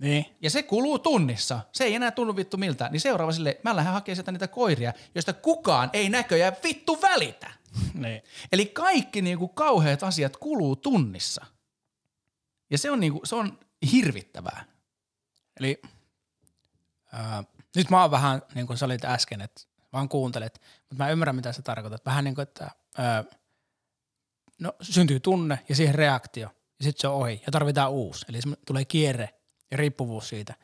[0.00, 0.26] Niin.
[0.40, 1.60] Ja se kuluu tunnissa.
[1.72, 2.88] Se ei enää tunnu vittu miltä.
[2.88, 7.50] Niin seuraava sille, mä lähden hakemaan sieltä niitä koiria, joista kukaan ei näköjään vittu välitä.
[7.94, 8.22] Niin.
[8.52, 11.46] Eli kaikki niinku kauheat asiat kuluu tunnissa.
[12.70, 13.58] Ja se on, niinku, se on
[13.92, 14.64] hirvittävää.
[15.60, 15.82] Eli
[17.12, 17.44] ää,
[17.76, 21.36] nyt mä oon vähän, niin kuin sä olit äsken, että vaan kuuntelet, mutta mä ymmärrän,
[21.36, 22.06] mitä sä tarkoitat.
[22.06, 23.24] Vähän niin kuin, että ää,
[24.58, 28.26] no, syntyy tunne ja siihen reaktio, ja sitten se on ohi, ja tarvitaan uusi.
[28.28, 29.35] Eli se tulee kierre
[29.70, 30.54] ja riippuvuus siitä,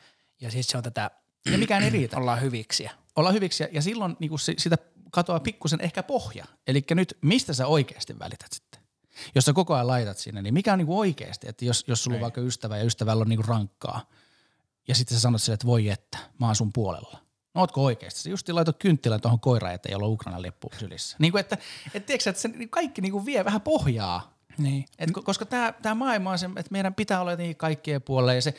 [0.41, 1.11] ja sitten se on tätä,
[1.51, 2.17] Ja mikään ei riitä.
[2.17, 2.91] ollaan hyviksiä.
[3.17, 4.79] Olla hyviksi ja, silloin niinku si, sitä
[5.11, 6.45] katoaa pikkusen ehkä pohja.
[6.67, 8.83] Eli nyt mistä sä oikeasti välität sitten?
[9.35, 12.15] Jos sä koko ajan laitat sinne, niin mikä on niinku oikeasti, että jos, jos sulla
[12.15, 12.23] on Ei.
[12.23, 14.11] vaikka ystävä ja ystävällä on niinku rankkaa,
[14.89, 17.19] ja sitten sä sanot sille, että voi että, mä oon sun puolella.
[17.55, 18.21] No ootko oikeasti?
[18.21, 21.17] Sä just laitot kynttilän tuohon koiraan eteen, jolla on Ukrainan lippu sylissä.
[21.21, 21.59] Niin kuin, että,
[21.95, 24.85] et, tiedätkö, että se niinku kaikki niinku vie vähän pohjaa Niin.
[24.99, 28.33] et, ko- koska tämä tää maailma on se, että meidän pitää olla niin kaikkien puolella.
[28.33, 28.55] Ja se,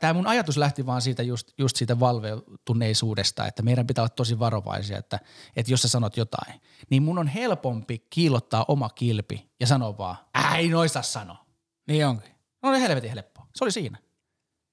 [0.00, 4.38] tämä mun ajatus lähti vaan siitä just, just siitä valveutuneisuudesta, että meidän pitää olla tosi
[4.38, 5.20] varovaisia, että,
[5.56, 10.16] että jos sä sanot jotain, niin mun on helpompi kiillottaa oma kilpi ja sanoa vaan,
[10.56, 11.36] ei noista sano.
[11.88, 12.32] Niin onkin.
[12.62, 13.46] No oli helvetin helppoa.
[13.54, 13.98] Se oli siinä.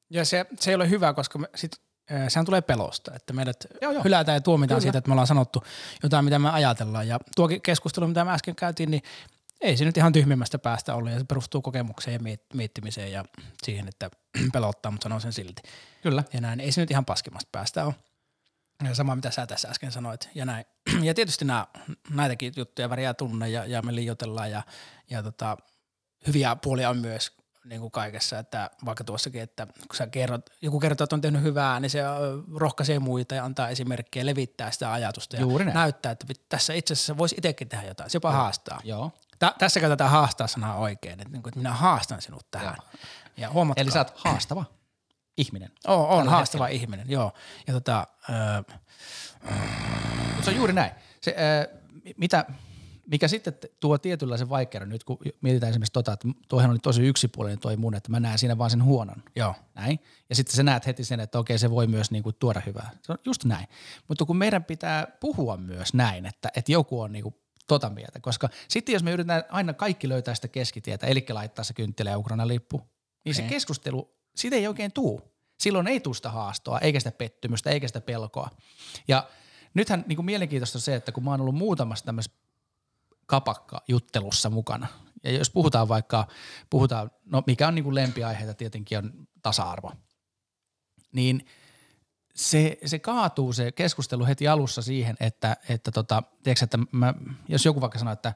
[0.10, 1.82] Ja se, se ei ole hyvä, koska me sit,
[2.28, 4.04] sehän tulee pelosta, että meidät Joo, joo.
[4.04, 4.82] hylätään ja tuomitaan Kyllä.
[4.82, 5.64] siitä, että me ollaan sanottu
[6.04, 7.08] jotain, mitä me ajatellaan.
[7.08, 9.02] Ja tuo keskustelu, mitä me äsken käytiin, niin
[9.62, 13.26] ei se nyt ihan tyhmimmästä päästä ollut ja se perustuu kokemukseen ja miet- miettimiseen ja
[13.64, 14.10] siihen, että
[14.54, 15.62] pelottaa, mutta sanon sen silti.
[16.02, 16.24] Kyllä.
[16.34, 17.96] Ja näin, ei se nyt ihan paskimmasta päästä ole.
[18.84, 20.30] Ja sama mitä sä tässä äsken sanoit.
[20.36, 20.66] Ja, näin.
[21.08, 21.68] ja tietysti nämä,
[22.10, 24.64] näitäkin juttuja väriä tunne ja, ja me liioitellaan ja,
[25.10, 25.58] ja tota,
[26.28, 30.80] hyviä puolia on myös niin kuin kaikessa, että vaikka tuossakin, että kun sä kerrot, joku
[30.80, 32.02] kertoo, että on tehnyt hyvää, niin se
[32.56, 35.76] rohkaisee muita ja antaa esimerkkejä, levittää sitä ajatusta ja Juuri näin.
[35.76, 38.80] näyttää, että tässä itse asiassa voisi itsekin tehdä jotain, se jopa haastaa.
[38.84, 39.12] Joo.
[39.40, 42.76] Tä, tässä käytetään haastaa sanaa oikein, että, niin kuin, että minä haastan sinut tähän.
[43.38, 44.66] Ja huomatkaa, Eli sä oot haastava
[45.38, 45.72] ihminen.
[45.88, 47.34] on, on tällä haastava ihminen, joo.
[47.68, 48.64] Ja tota, ö,
[50.28, 50.92] Mutta se on juuri näin.
[51.22, 51.80] Se, äh,
[52.18, 52.46] mitä,
[53.12, 57.60] mikä sitten tuo tietynlaisen vaikeuden nyt, kun mietitään esimerkiksi tota, että tuohan oli tosi yksipuolinen
[57.60, 59.24] toi mun, että mä näen siinä vaan sen huonon.
[59.36, 60.00] joo, Näin.
[60.30, 62.90] Ja sitten sä näet heti sen, että okei, se voi myös niinku tuoda hyvää.
[63.02, 63.68] Se on just näin.
[64.08, 67.34] Mutta kun meidän pitää puhua myös näin, että, että joku on niinku
[67.70, 71.74] tota mieltä, koska sitten jos me yritetään aina kaikki löytää sitä keskitietä, eli laittaa se
[71.74, 72.82] kynttilä ja Ukraina lippu,
[73.26, 73.50] niin se Okei.
[73.50, 75.22] keskustelu, siitä ei oikein tuu.
[75.60, 78.50] Silloin ei tule sitä haastoa, eikä sitä pettymystä, eikä sitä pelkoa.
[79.08, 79.30] Ja
[79.74, 82.38] nythän niin kuin mielenkiintoista on se, että kun mä oon ollut muutamassa tämmöisessä
[83.26, 84.88] kapakkajuttelussa mukana,
[85.24, 86.28] ja jos puhutaan vaikka,
[86.70, 89.92] puhutaan, no mikä on niin kuin lempiaiheita tietenkin on tasa-arvo,
[91.12, 91.46] niin
[92.40, 97.14] se, se kaatuu se keskustelu heti alussa siihen, että, että, tota, tiedätkö, että mä,
[97.48, 98.34] jos joku vaikka sanoo, että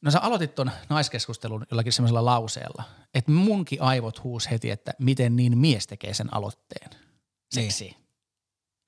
[0.00, 2.82] no sä aloitit ton naiskeskustelun jollakin semmoisella lauseella,
[3.14, 6.90] että munkin aivot huus heti, että miten niin mies tekee sen aloitteen.
[7.50, 7.96] Seksi.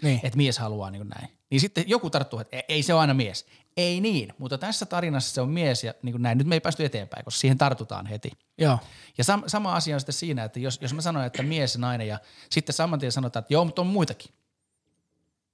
[0.03, 0.21] Niin.
[0.23, 1.29] että mies haluaa niin kuin näin.
[1.51, 3.47] Niin sitten joku tarttuu, että ei- ei se ole aina mies.
[3.77, 6.39] Ei niin, mutta tässä tarinassa se on mies ja niin kuin näin.
[6.39, 8.31] Nyt me ei päästy eteenpäin, koska siihen tartutaan heti.
[8.59, 8.79] Joo.
[9.19, 11.81] Ja sam- sama asia on sitten siinä, että jos, jos mä sanon, että mies ja
[11.81, 12.19] nainen ja
[12.51, 14.31] sitten saman tien sanotaan, että joo, mutta on muitakin.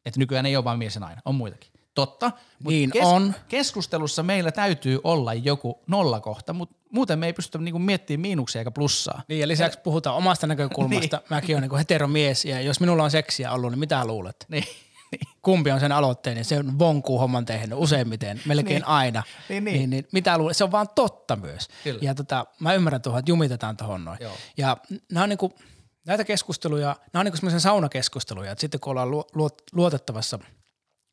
[0.07, 1.71] Että nykyään ei ole vain mies ja nainen, on muitakin.
[1.95, 2.27] Totta,
[2.59, 3.35] mutta Niin on.
[3.49, 8.71] keskustelussa meillä täytyy olla joku nollakohta, mutta muuten me ei pystytä niinku miettimään miinuksia eikä
[8.71, 9.23] plussaa.
[9.29, 11.17] Niin ja lisäksi puhutaan omasta näkökulmasta.
[11.17, 11.27] niin.
[11.31, 14.47] Mäkin olen niin heteromies ja jos minulla on seksiä ollut, niin mitä luulet?
[14.49, 14.65] Niin.
[15.43, 18.87] Kumpi on sen aloitteen, niin se on vonkuu homman tehnyt useimmiten, melkein Niin.
[18.89, 19.23] aina.
[19.49, 19.77] Niin, niin.
[19.79, 20.57] niin, niin mitä luulet?
[20.57, 21.69] Se on vaan totta myös.
[21.85, 21.99] Kyllä.
[22.03, 24.19] Ja tota, mä ymmärrän tuohon, että jumitetaan tuohon noin.
[24.21, 24.33] Joo.
[24.57, 24.77] Ja
[25.13, 25.53] nämä on niinku,
[26.07, 30.39] näitä keskusteluja, nämä on niinku semmoisia saunakeskusteluja, että sitten kun ollaan luo, luot, luotettavassa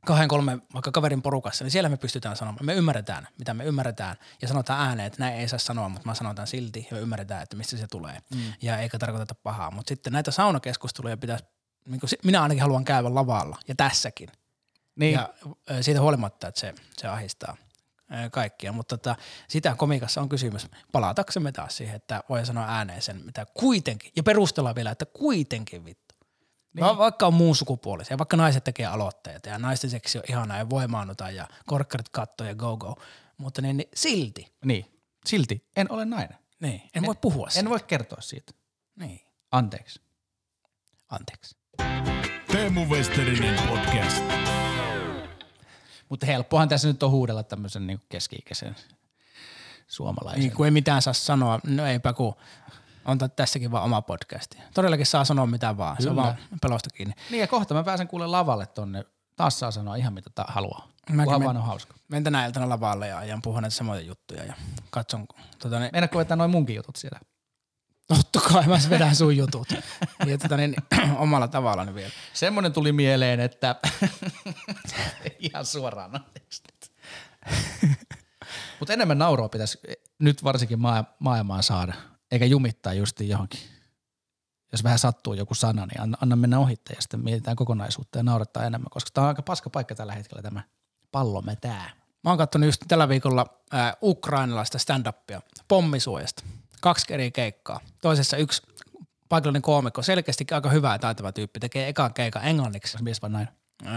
[0.06, 2.66] kahden, kolmen vaikka kaverin porukassa, niin siellä me pystytään sanomaan.
[2.66, 6.16] Me ymmärretään, mitä me ymmärretään ja sanotaan ääneen, että näin ei saa sanoa, mutta mä
[6.16, 8.18] sanotaan silti ja me ymmärretään, että mistä se tulee.
[8.36, 8.54] Mm.
[8.62, 9.72] Ja eikä tarkoiteta pahaa.
[9.72, 11.46] Mutta sitten näitä saunakeskusteluja pitäisi,
[11.86, 14.29] niin kuin, minä ainakin haluan käydä lavalla ja tässäkin.
[14.95, 15.13] Niin.
[15.13, 15.34] Ja
[15.81, 17.57] siitä huolimatta, että se, se ahistaa
[18.31, 18.71] kaikkia.
[18.71, 19.15] Mutta tota,
[19.47, 20.67] sitä komikassa on kysymys.
[20.91, 25.86] Palataksemme taas siihen, että voi sanoa ääneen sen, mitä kuitenkin, ja perustella vielä, että kuitenkin
[25.86, 26.15] vittu.
[26.73, 26.86] Niin.
[26.86, 30.69] Va- vaikka on muun sukupuolisia, vaikka naiset tekee aloitteita ja naisten seksi on ihanaa ja
[30.69, 32.95] voimaannuta ja korkkarit katto ja go go,
[33.38, 34.86] mutta niin, niin silti, niin.
[35.25, 36.38] Silti en ole nainen.
[36.59, 37.69] niin, en, en voi puhua En siitä.
[37.69, 38.53] voi kertoa siitä.
[38.95, 39.21] Niin,
[39.51, 40.01] Anteeksi.
[41.09, 41.55] anteeksi.
[42.51, 44.24] Teemu Westerinen podcast.
[46.09, 48.76] Mutta helppohan tässä nyt on huudella tämmöisen niin keski-ikäisen
[49.88, 50.39] suomalaisen.
[50.41, 52.36] Niin, kun ei mitään saa sanoa, no eipä kun
[53.05, 54.57] on tä- tässäkin vaan oma podcasti.
[54.74, 56.24] Todellakin saa sanoa mitä vaan, se on Kyllä.
[56.24, 57.13] vaan pelosta kiinni.
[57.32, 59.05] Niin ja kohta mä pääsen kuule lavalle tonne.
[59.36, 60.88] Taas saa sanoa ihan mitä ta- haluaa.
[61.09, 61.93] Mäkin Kunhan men- vaan on hauska.
[62.07, 64.53] Menen tänä iltana lavalle ja ajan puhua näitä samoja juttuja ja
[64.89, 65.26] katson,
[65.59, 67.19] tota, niin, Meinaatko vetää noin munkin jutut siellä?
[68.08, 69.68] Totta kai mä vedän sun jutut.
[70.26, 70.76] ja tota, niin,
[71.18, 72.12] omalla tavallaan vielä.
[72.34, 73.76] Semmoinen tuli mieleen, että
[75.39, 76.64] ihan suoraan anteeksi.
[78.80, 79.80] Mutta enemmän nauroa pitäisi
[80.20, 81.93] nyt varsinkin maa- maailmaan saada,
[82.32, 83.60] eikä jumittaa justiin johonkin.
[84.72, 88.24] Jos vähän sattuu joku sana, niin anna, anna mennä ohitte ja sitten mietitään kokonaisuutta ja
[88.24, 90.64] naurattaa enemmän, koska tämä on aika paska paikka tällä hetkellä tämä
[91.12, 91.91] pallomme tää.
[92.24, 96.43] Mä oon katsonut just tällä viikolla äh, ukrainalaista stand-upia pommisuojasta.
[96.84, 97.79] Kaksi eri keikkaa.
[98.01, 98.61] Toisessa yksi
[99.29, 103.03] paikallinen koomikko, selkeästi aika hyvä ja taitava tyyppi, tekee ekan keikan englanniksi.
[103.03, 103.47] Mies vai näin?
[103.86, 103.91] Öö,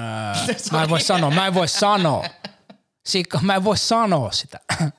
[0.72, 2.24] mä en voi sanoa, mä en voi sanoa.
[3.06, 4.60] Sikka, mä en voi sanoa sitä.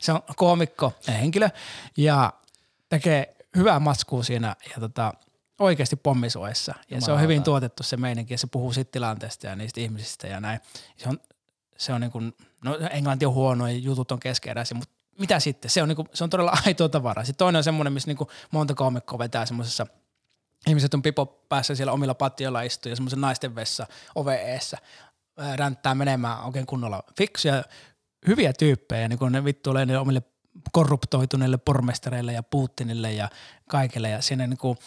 [0.00, 1.48] Se on koomikko ja henkilö
[1.96, 2.32] ja
[2.88, 5.12] tekee hyvää matskua siinä ja tota,
[5.58, 6.74] oikeasti pommisuojassa.
[6.90, 10.26] Ja se on hyvin tuotettu se meininki ja se puhuu siitä tilanteesta ja niistä ihmisistä
[10.26, 10.60] ja näin.
[10.96, 11.20] Se on,
[11.76, 15.70] se on niin kuin, no englanti on huono ja jutut on keskeeräisiä, mutta mitä sitten?
[15.70, 17.24] Se on, niin kuin, se on todella aitoa tavaraa.
[17.24, 19.86] Sitten toinen on semmoinen, missä niin kuin monta koomikkoa vetää semmoisessa
[20.66, 24.78] ihmiset on pipo päässä siellä omilla patioilla istuu ja semmoisen naisten vessa ove eessä
[25.38, 27.64] ää, ränttää menemään oikein kunnolla fiksuja,
[28.26, 30.22] hyviä tyyppejä, niin kun ne vittuilee niille omille
[30.72, 33.28] korruptoituneille pormestareille ja Putinille ja
[33.68, 34.78] kaikille ja siinä niin kuin,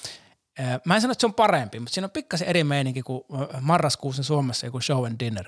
[0.85, 3.23] mä en sano, että se on parempi, mutta siinä on pikkasen eri meininki kuin
[3.61, 5.45] marraskuussa Suomessa joku show and dinner.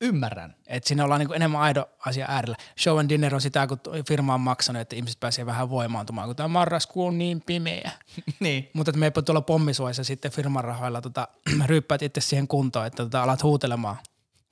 [0.00, 0.54] Ymmärrän.
[0.66, 2.56] Et siinä ollaan niinku enemmän aidon asia äärellä.
[2.80, 3.78] Show and dinner on sitä, kun
[4.08, 7.90] firma on maksanut, että ihmiset pääsee vähän voimaantumaan, kun tämä marraskuu on niin pimeä.
[8.40, 8.70] niin.
[8.72, 11.28] Mutta että me ei tuolla pommisuojassa sitten firman rahoilla tota,
[11.66, 13.96] ryyppäät itse siihen kuntoon, että tota, alat huutelemaan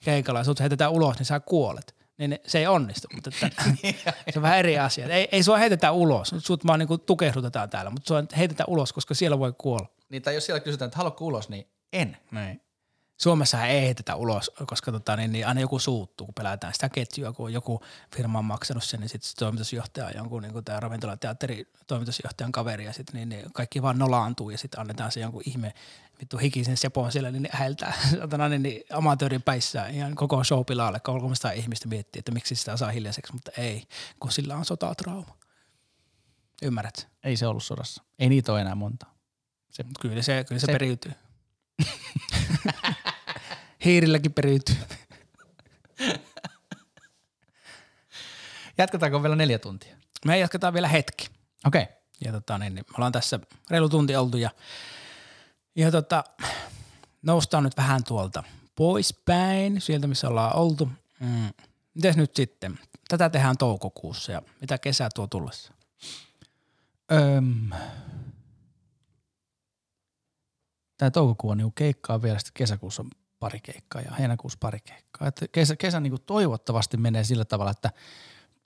[0.04, 1.94] keikalla ja sut heitetään ulos, niin sä kuolet.
[2.18, 3.64] Niin se ei onnistu, mutta että,
[4.32, 5.06] se on vähän eri asia.
[5.06, 9.14] Ei, ei sua heitetä ulos, sut vaan niinku tukehdutetaan täällä, mutta sua heitetään ulos, koska
[9.14, 9.86] siellä voi kuolla.
[10.08, 12.16] Niin, tai jos siellä kysytään, että haluatko ulos, niin en.
[12.30, 12.60] Näin.
[13.16, 17.32] Suomessa ei heitetä ulos, koska tota, niin, niin aina joku suuttuu, kun pelätään sitä ketjua,
[17.32, 17.80] kun joku
[18.16, 22.92] firma on maksanut sen, niin sitten se toimitusjohtaja, jonkun niin tämä ravintolateatteri toimitusjohtajan kaveri, ja
[22.92, 25.74] sitten niin, niin kaikki vaan nolaantuu, ja sitten annetaan se jonkun ihme
[26.20, 31.00] vittu hikisen sepon siellä, niin häiltää satana, niin, niin amatöörin päissään ihan koko show pilalle,
[31.00, 33.88] 300 ihmistä miettii, että miksi sitä saa hiljaiseksi, mutta ei,
[34.20, 35.36] kun sillä on sotatrauma.
[36.62, 37.08] Ymmärrät?
[37.24, 38.02] Ei se ollut sodassa.
[38.18, 39.06] Ei niitä ole enää monta.
[39.70, 41.12] Se, Kyllä se, kyllä se, Se- periytyy.
[43.84, 44.76] Hiirilläkin periytyy.
[48.78, 49.96] jatketaanko vielä neljä tuntia?
[50.24, 51.28] Me jatketaan vielä hetki.
[51.66, 51.82] Okei.
[51.82, 51.96] Okay.
[52.24, 53.40] Ja tota, niin, niin, me ollaan tässä
[53.70, 54.50] reilu tunti oltu ja,
[55.76, 56.24] ja tota,
[57.22, 58.42] noustaan nyt vähän tuolta
[58.76, 60.88] poispäin, sieltä missä ollaan oltu.
[61.20, 61.50] Mm.
[61.94, 62.78] Mites nyt sitten?
[63.08, 65.72] Tätä tehdään toukokuussa ja mitä kesä tuo tullessa?
[67.12, 67.70] Öm.
[70.98, 75.28] Tämä toukokuu on niinku keikkaa vielä, sitten kesäkuussa on pari keikkaa ja heinäkuussa pari keikkaa.
[75.28, 77.90] Että kesä, kesä niinku toivottavasti menee sillä tavalla, että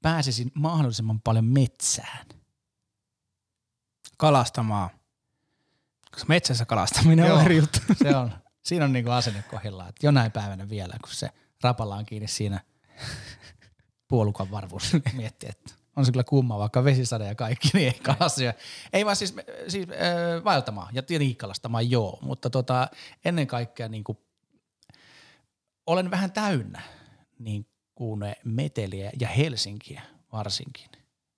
[0.02, 2.26] pääsisin mahdollisimman paljon metsään.
[4.16, 4.90] Kalastamaan.
[6.10, 7.38] Koska metsässä kalastaminen Joo.
[7.38, 7.78] on eri juttu.
[8.02, 8.32] Se on.
[8.62, 11.30] Siinä on niinku asenne kohdillaan, että jonain päivänä vielä, kun se
[11.62, 12.60] rapalla on kiinni siinä
[14.08, 18.54] puolukan varvuus, miettii, että on se kyllä kumma, vaikka vesisade ja kaikki, niin ei kalasia.
[18.92, 19.34] Ei vaan siis,
[19.68, 22.88] siis äh, vaeltamaan ja tietenkin kalastamaan joo, mutta tota,
[23.24, 24.18] ennen kaikkea niin kuin,
[25.86, 26.82] olen vähän täynnä
[27.38, 30.02] niin kuin meteliä ja Helsinkiä
[30.32, 30.90] varsinkin.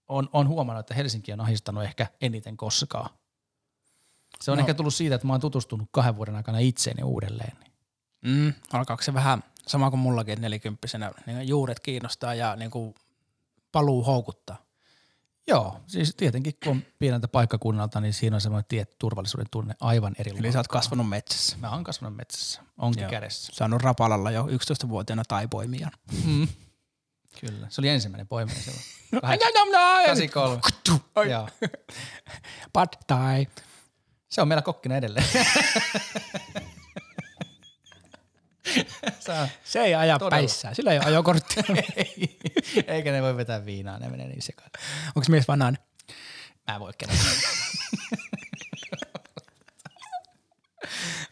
[0.08, 3.10] On, on huomannut, että Helsinki on ahistanut ehkä eniten koskaan.
[4.40, 4.60] Se on No.
[4.60, 7.56] ehkä tullut siitä, että mä oon tutustunut kahden vuoden aikana itseeni uudelleen.
[8.24, 12.94] Mm, alkaako se vähän sama kuin mullakin, nelikymppisenä niin juuret kiinnostaa ja niin kuin
[13.72, 14.61] paluu houkuttaa?
[15.48, 20.14] Joo, siis tietenkin kun on pieneltä paikkakunnalta, niin siinä on semmoinen tietty turvallisuuden tunne aivan
[20.18, 21.56] eri Eli sä oot kasvanut metsässä.
[21.56, 23.10] Mä oon kasvanut metsässä, onkin Joo.
[23.10, 23.52] kädessä.
[23.54, 25.92] Saanut Rapalalla jo 11-vuotiaana taipoimijan.
[26.24, 26.48] Mm.
[27.40, 28.82] Kyllä, se oli ensimmäinen poiminen silloin.
[29.12, 30.60] No, 83.
[31.30, 31.48] Joo.
[32.72, 33.46] Pad thai.
[34.28, 35.26] Se on meillä kokkina edelleen.
[39.26, 40.40] Sä, Se ei aja Todella.
[40.40, 40.74] päissään.
[40.74, 41.62] Sillä ei ole ajokorttia.
[41.96, 42.38] ei,
[42.86, 44.70] eikä ne voi vetää viinaa, ne menee niin sekaan.
[45.16, 45.78] Onko mies nainen?
[46.68, 46.92] Mä en voi.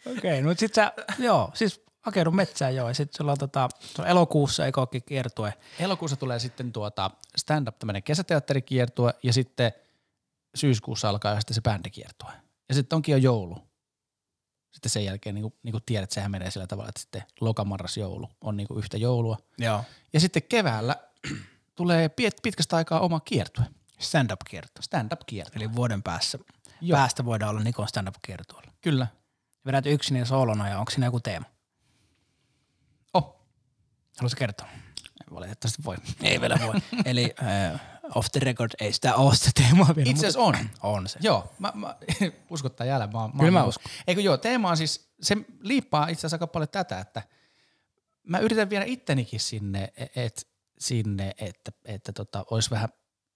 [0.06, 3.68] Okei, okay, no sit sä, joo, siis hakeudun metsään joo, ja sit sulla on tota,
[4.06, 5.54] elokuussa ekokki kiertue.
[5.78, 9.72] Elokuussa tulee sitten tuota stand-up tämmöinen kesäteatterikiertue ja sitten
[10.54, 12.32] syyskuussa alkaa sitten se bändikiertue.
[12.68, 13.69] Ja sitten onkin jo joulu.
[14.72, 17.96] Sitten sen jälkeen niin kuin, niin kuin tiedät, sehän menee sillä tavalla, että sitten lokamarras
[17.96, 19.38] joulu on niin kuin yhtä joulua.
[19.58, 19.84] Joo.
[20.12, 20.96] Ja sitten keväällä
[21.76, 23.64] tulee pit- pitkästä aikaa oma kiertue,
[23.98, 24.82] Stand-up kiertue.
[24.82, 25.56] stand-up kiertue.
[25.62, 26.38] Eli vuoden päässä,
[26.80, 26.96] Joo.
[26.96, 28.72] päästä voidaan olla Nikon stand-up kiertueella.
[28.80, 29.06] Kyllä.
[29.66, 31.46] Vedät yksin ja soolona ja onko siinä joku teema?
[33.14, 33.36] Oh,
[34.18, 34.68] Haluatko kertoa?
[35.34, 35.96] valitettavasti voi.
[36.22, 36.74] Ei vielä voi.
[37.04, 37.34] Eli
[37.72, 37.80] äh,
[38.14, 40.10] off the record ei sitä ole sitä teemaa vielä.
[40.10, 40.56] Itse asiassa on.
[40.82, 41.18] On se.
[41.22, 41.96] Joo, mä, mä,
[42.50, 43.12] uskottaa jälleen.
[43.12, 43.92] Mä, mä, Kyllä mä niinku- uskon.
[44.06, 47.22] Eikö joo, teema on siis, se liippaa itse asiassa aika paljon tätä, että
[48.22, 52.88] mä yritän viedä ittenikin sinne, et, sinne että, että tota, olisi vähän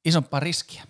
[0.05, 0.83] isompaa riskiä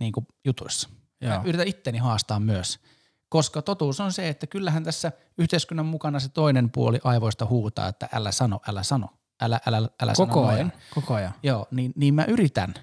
[0.00, 0.88] niin kuin jutuissa.
[1.24, 1.42] Mä Joo.
[1.44, 2.80] yritän itteni haastaa myös,
[3.28, 8.08] koska totuus on se, että kyllähän tässä yhteiskunnan mukana se toinen puoli aivoista huutaa, että
[8.12, 9.08] älä sano, älä sano,
[9.40, 10.68] älä, älä, älä Koko sano ajan.
[10.68, 10.82] noin.
[10.94, 11.34] Koko ajan.
[11.42, 12.74] Joo, niin, niin mä yritän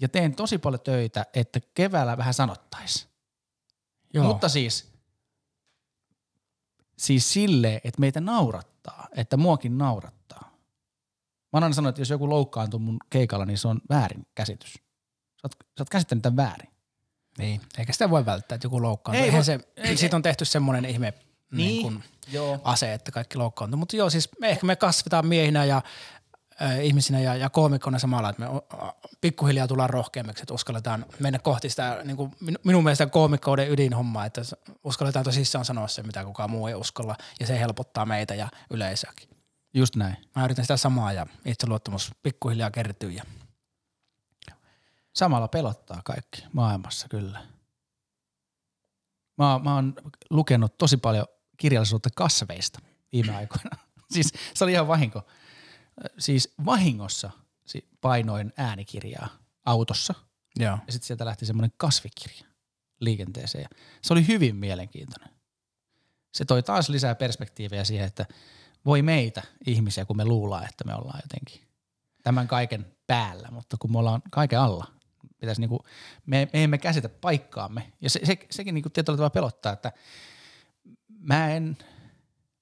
[0.00, 3.10] ja teen tosi paljon töitä, että keväällä vähän sanottaisiin.
[4.14, 4.24] Joo.
[4.24, 4.92] Mutta siis,
[6.98, 10.40] siis silleen, että meitä naurattaa, että muakin naurattaa.
[11.52, 14.72] Mä oon aina sanonut, että jos joku loukkaantuu mun keikalla, niin se on väärin käsitys.
[14.72, 14.80] Sä
[15.44, 16.70] oot, sä oot käsittänyt tämän väärin.
[17.38, 19.18] Niin, eikä sitä voi välttää, että joku loukkaantuu.
[19.22, 21.14] Ei Eihän voi- se, ei- siitä on tehty semmoinen ihme
[21.52, 21.66] niin.
[21.68, 21.82] Niin.
[21.82, 22.60] kuin Joo.
[22.64, 23.78] ase, että kaikki loukkaantuu.
[23.78, 25.82] Mutta joo, siis me, ehkä me kasvetaan miehinä ja
[26.62, 28.48] äh, ihmisinä ja, ja koomikkoina samalla, että me
[29.24, 34.26] pikkuhiljaa tullaan rohkeammiksi, että uskalletaan mennä kohti sitä niin kuin min- minun mielestä koomikkouden ydinhommaa,
[34.26, 34.42] että
[34.84, 39.28] uskalletaan tosissaan sanoa se, mitä kukaan muu ei uskalla ja se helpottaa meitä ja yleisöäkin.
[39.74, 40.16] Just näin.
[40.36, 43.24] Mä yritän sitä samaa ja itseluottamus pikkuhiljaa kertyy ja
[45.12, 47.40] Samalla pelottaa kaikki maailmassa kyllä.
[49.38, 49.94] Mä, mä oon
[50.30, 51.26] lukenut tosi paljon
[51.56, 52.78] kirjallisuutta kasveista
[53.12, 53.70] viime aikoina.
[54.14, 55.22] siis se oli ihan vahinko.
[56.18, 57.30] Siis vahingossa
[58.00, 59.28] painoin äänikirjaa
[59.64, 60.14] autossa
[60.56, 60.78] joo.
[60.86, 62.44] ja sitten sieltä lähti semmoinen kasvikirja
[63.00, 63.62] liikenteeseen.
[63.62, 63.68] Ja
[64.02, 65.34] se oli hyvin mielenkiintoinen.
[66.34, 68.26] Se toi taas lisää perspektiivejä siihen, että
[68.86, 71.68] voi meitä ihmisiä, kun me luullaan, että me ollaan jotenkin
[72.22, 74.86] tämän kaiken päällä, mutta kun me ollaan kaiken alla,
[75.40, 75.84] pitäisi niinku,
[76.26, 77.92] me, me emme käsitä paikkaamme.
[78.00, 79.92] Ja se, se, sekin niinku tietyllä tavalla pelottaa, että
[81.18, 81.76] mä en,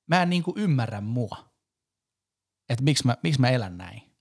[0.06, 1.52] mä en niinku ymmärrä mua,
[2.68, 4.11] että miksi mä, miksi mä elän näin.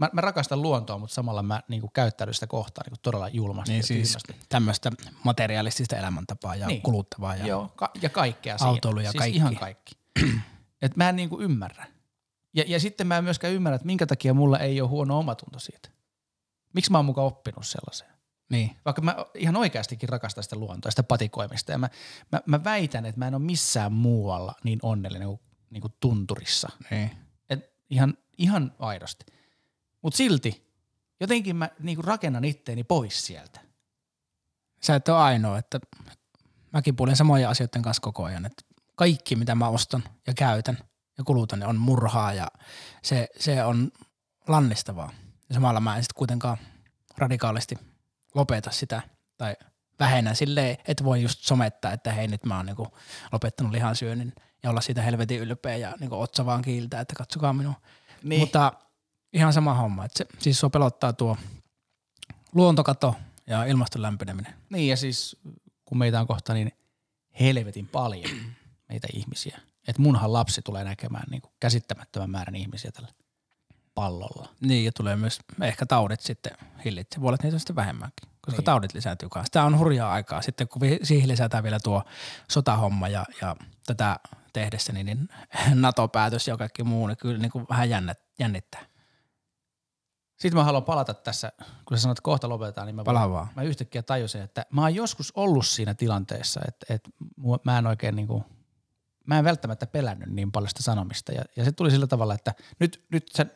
[0.00, 3.82] Mä, mä rakastan luontoa, mutta samalla mä niinku käyttäydyn sitä kohtaan niinku todella julmasti Niin
[3.82, 4.18] siis
[4.48, 4.90] tämmöistä
[5.24, 6.74] materialistista elämäntapaa ja Niin.
[6.74, 6.82] niin.
[6.82, 7.36] kuluttavaa.
[7.36, 8.56] Ja Joo, ka- ja kaikkea.
[8.60, 9.36] Autoilu ja siis kaikki.
[9.36, 9.92] ihan kaikki.
[10.82, 11.86] Et mä en niinku ymmärrä.
[12.54, 15.58] Ja, ja sitten mä en myöskään ymmärrä, että minkä takia mulla ei ole huono omatunto
[15.58, 15.88] siitä.
[16.74, 18.10] Miksi mä oon mukaan oppinut sellaiseen?
[18.50, 18.76] Niin.
[18.84, 21.72] Vaikka mä ihan oikeastikin rakastan sitä luontoa, sitä patikoimista.
[21.72, 21.88] Ja mä,
[22.32, 25.40] mä, mä väitän, että mä en ole missään muualla niin onnellinen kuin,
[25.70, 26.68] niin kuin tunturissa.
[26.90, 27.10] niin.
[27.50, 29.24] Et ihan, ihan aidosti.
[30.02, 30.70] Mutta silti
[31.20, 33.60] jotenkin mä niin kuin rakennan itteeni pois sieltä.
[34.82, 35.80] Sä et ole ainoa, että
[36.72, 38.62] mäkin puolen samojen asioiden kanssa koko ajan, että
[38.96, 40.78] kaikki mitä mä ostan ja käytän
[41.18, 42.48] ja kulutan on murhaa ja
[43.02, 43.92] se, se on
[44.48, 45.12] lannistavaa.
[45.48, 46.58] Ja samalla mä en sitten kuitenkaan
[47.18, 47.78] radikaalisti
[48.34, 49.02] lopeta sitä
[49.36, 49.56] tai
[50.00, 52.88] vähennä silleen, että voi just somettaa, että hei nyt mä oon niinku
[53.32, 54.32] lopettanut lihansyönnin
[54.62, 57.74] ja olla siitä helvetin ylpeä ja niinku otsa vaan kiiltää, että katsokaa minua.
[58.22, 58.40] Niin.
[58.40, 58.72] Mutta
[59.32, 61.36] ihan sama homma, että se, siis sua pelottaa tuo
[62.54, 63.14] luontokato
[63.46, 64.54] ja ilmaston lämpeneminen.
[64.70, 65.36] Niin ja siis
[65.84, 66.72] kun meitä on kohta niin
[67.40, 68.30] helvetin paljon
[68.88, 73.08] meitä ihmisiä, että munhan lapsi tulee näkemään niin kuin käsittämättömän määrän ihmisiä tällä
[73.94, 74.48] pallolla.
[74.60, 76.52] Niin, ja tulee myös ehkä taudit sitten
[76.84, 77.20] hillitse.
[77.20, 78.64] Voi olla, että niitä on sitten vähemmänkin, koska Niin.
[78.64, 79.52] taudit lisääntyy kanssa.
[79.52, 80.42] Tämä on hurjaa aikaa.
[80.42, 82.04] Sitten kun siihen lisätään vielä tuo
[82.50, 84.16] sotahomma ja, ja tätä
[84.52, 85.28] tehdessä, niin, niin
[85.74, 88.89] NATO-päätös ja kaikki muu, niin kyllä niin kuin vähän jännät, jännittää.
[90.40, 91.52] Sitten mä haluan palata tässä,
[91.84, 93.48] kun sä sanot, että kohta lopetetaan, niin mä, Palaa vaan.
[93.56, 97.10] mä yhtäkkiä tajusin, että mä oon joskus ollut siinä tilanteessa, että, että
[97.64, 98.44] mä en oikein niinku,
[99.26, 101.32] mä en välttämättä pelännyt niin paljon sitä sanomista.
[101.32, 103.46] Ja, ja se tuli sillä tavalla, että nyt, nyt sä,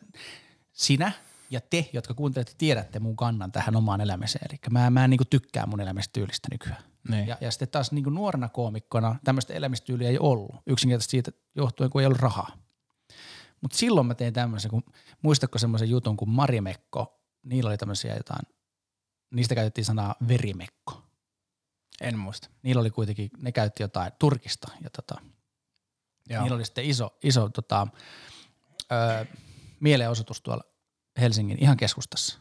[0.72, 1.12] sinä
[1.50, 4.46] ja te, jotka kuuntelette, tiedätte mun kannan tähän omaan elämiseen.
[4.50, 6.82] Eli mä, mä en niinku tykkää mun elämästyylistä nykyään.
[7.08, 7.26] Niin.
[7.26, 11.90] Ja, ja sitten taas niin kuin nuorena koomikkona tämmöistä elämistyyliä ei ollut, yksinkertaisesti siitä johtuen,
[11.90, 12.63] kun ei ollut rahaa.
[13.64, 14.84] Mutta silloin mä tein tämmöisen, kun
[15.22, 18.46] muistatko semmoisen jutun kuin Marimekko, niillä oli tämmöisiä jotain,
[19.34, 21.02] niistä käytettiin sanaa verimekko.
[22.00, 22.48] En muista.
[22.62, 25.20] Niillä oli kuitenkin, ne käytti jotain Turkista ja tota,
[26.30, 26.42] Joo.
[26.42, 27.86] niillä oli sitten iso, iso tota,
[28.92, 29.26] ö,
[29.80, 30.64] mielenosoitus tuolla
[31.20, 32.38] Helsingin ihan keskustassa.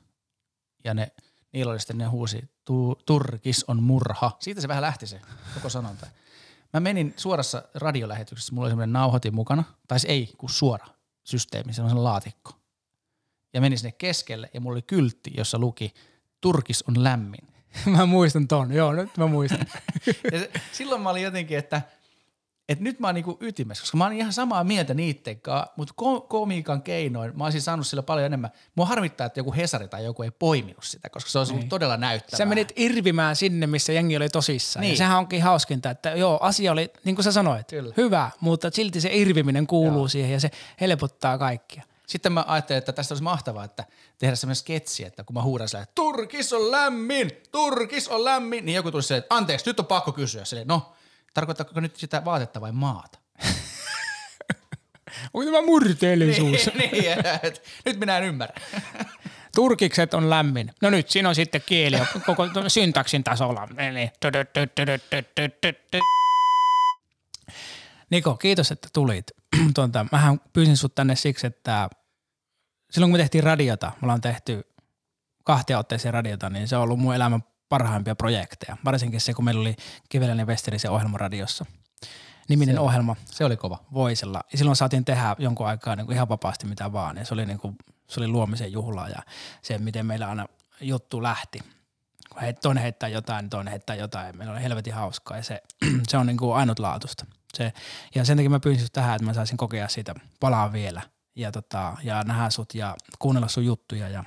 [0.84, 1.12] Ja ne,
[1.54, 4.38] niillä oli sitten, ne huusi, tu, turkis on murha.
[4.40, 5.22] Siitä se vähän lähti se
[5.54, 6.08] koko sanonta.
[6.74, 10.93] Mä menin suorassa radiolähetyksessä, mulla oli semmoinen nauhoitin mukana, tai se ei, kun suora
[11.24, 12.52] systeemi, semmoinen laatikko.
[13.54, 15.94] Ja menin sinne keskelle ja mulla oli kyltti, jossa luki,
[16.42, 17.48] turkis on lämmin.
[17.98, 19.66] mä muistan ton, joo, nyt mä muistan.
[20.32, 21.82] Ja se, silloin mä olin jotenkin, että,
[22.70, 25.94] että nyt mä oon niinku ytimessä, koska mä oon ihan samaa mieltä niitten kanssa, mutta
[26.02, 28.52] ko- komiikan keinoin mä olisin saanut sillä paljon enemmän.
[28.76, 31.98] Mua harmittaa, että joku Hesari tai joku ei poiminut sitä, koska se olisi ollut todella
[31.98, 32.38] näyttävää.
[32.38, 34.82] Sä menit irvimään sinne, missä jengi oli tosissaan.
[34.82, 34.88] Niin.
[34.88, 34.94] Niin.
[34.94, 37.94] Ja sehän onkin hauskinta, että joo, asia oli, niin kuin sä sanoit, Kyllä.
[37.98, 40.08] hyvä, mutta silti se irviminen kuuluu Joo.
[40.08, 41.84] siihen ja se helpottaa kaikkia.
[42.08, 43.84] Sitten mä ajattelin, että tästä olisi mahtavaa, että
[44.18, 48.66] tehdä semmoinen sketsi, että kun mä huudan silleen, että Turkis on lämmin, Turkis on lämmin,
[48.66, 50.46] niin joku tulisi silleen, että anteeksi, nyt on pakko kysyä.
[50.46, 50.93] Silleen, no,
[51.34, 53.20] tarkoittaako nyt sitä vaatetta vai maata?
[55.34, 56.70] Oi tämä murteellisuus.
[56.76, 57.18] niin, niin,
[57.86, 58.56] nyt minä en ymmärrä.
[59.56, 60.72] Turkikset on lämmin.
[60.82, 63.68] No nyt siinä on sitten kieli koko syntaksin tasolla.
[63.78, 64.12] Eli
[68.10, 69.32] Niko, kiitos, että tulit.
[69.76, 71.90] Tuota, mähän pyysin sut tänne siksi, että
[72.92, 74.64] silloin kun me tehtiin radiota, me ollaan tehty
[75.44, 77.44] kahtia otteeseen radiota, niin se on ollut mun elämän
[77.74, 78.78] parhaimpia projekteja.
[78.86, 79.76] Varsinkin se, kun meillä oli
[80.10, 81.66] Kivelän ja Westerisen ohjelma radiossa.
[82.50, 83.84] Niminen Se ohjelma Se oli kova.
[83.94, 84.42] Voisella.
[84.52, 87.18] Ja silloin saatiin tehdä jonkun aikaa niin kuin ihan vapaasti mitä vaan.
[87.18, 87.76] Ja se oli, niin kuin,
[88.08, 89.24] se oli luomisen juhla ja
[89.62, 90.46] se, miten meillä aina
[90.82, 91.60] juttu lähti.
[92.30, 94.38] Kun heit, toinen heittää jotain, toinen heittää jotain.
[94.38, 95.62] Meillä oli helvetin hauskaa ja se,
[96.10, 97.26] se on niin kuin ainutlaatuista.
[97.54, 97.74] Se,
[98.16, 101.02] ja sen takia mä pyysin tähän, että mä saisin kokea siitä palaa vielä
[101.36, 104.24] ja, tota, ja nähdä sut ja kuunnella sun juttuja ja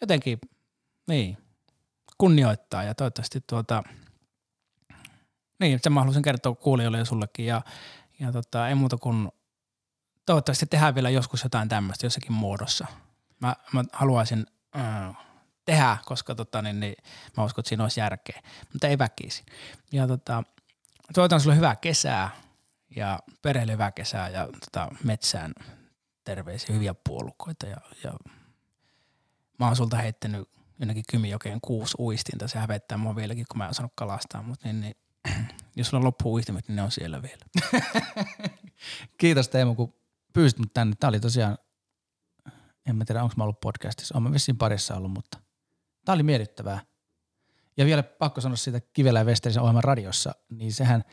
[0.00, 0.38] jotenkin
[1.08, 1.38] niin,
[2.18, 3.82] kunnioittaa ja toivottavasti tuota,
[5.60, 7.62] niin, sen mä haluaisin kertoa kuulijoille ja sullekin ja,
[8.20, 9.28] ja tota, ei muuta kuin
[10.26, 12.86] toivottavasti tehdään vielä joskus jotain tämmöistä jossakin muodossa.
[13.40, 15.16] Mä, mä haluaisin äh,
[15.64, 16.94] tehdä, koska tota, niin, niin,
[17.36, 19.46] mä uskon, että siinä olisi järkeä, mutta ei väkisin.
[19.92, 20.42] Ja tota,
[21.14, 22.30] toivotan sulle hyvää kesää
[22.96, 25.52] ja perheelle hyvää kesää ja tota, metsään
[26.24, 28.12] terveisiä, hyviä puolukoita ja, ja
[29.58, 30.48] mä oon sulta heittänyt
[30.80, 34.80] jonnekin Kymijokeen kuusi uistinta, se hävettää mua vieläkin, kun mä en osannut kalastaa, mutta niin,
[34.80, 34.94] niin,
[35.76, 37.72] jos sulla loppuu uistimet, niin ne on siellä vielä.
[39.18, 39.94] Kiitos Teemu, kun
[40.32, 40.96] pyysit mut tänne.
[41.00, 41.58] Tämä oli tosiaan,
[42.86, 44.14] en mä tiedä, onko mä ollut podcastissa.
[44.14, 45.38] Olen mä vissiin parissa ollut, mutta
[46.04, 46.80] tämä oli miellyttävää.
[47.76, 51.04] Ja vielä pakko sanoa siitä Kivelä ja Westerisen ohjelman radiossa, niin sehän,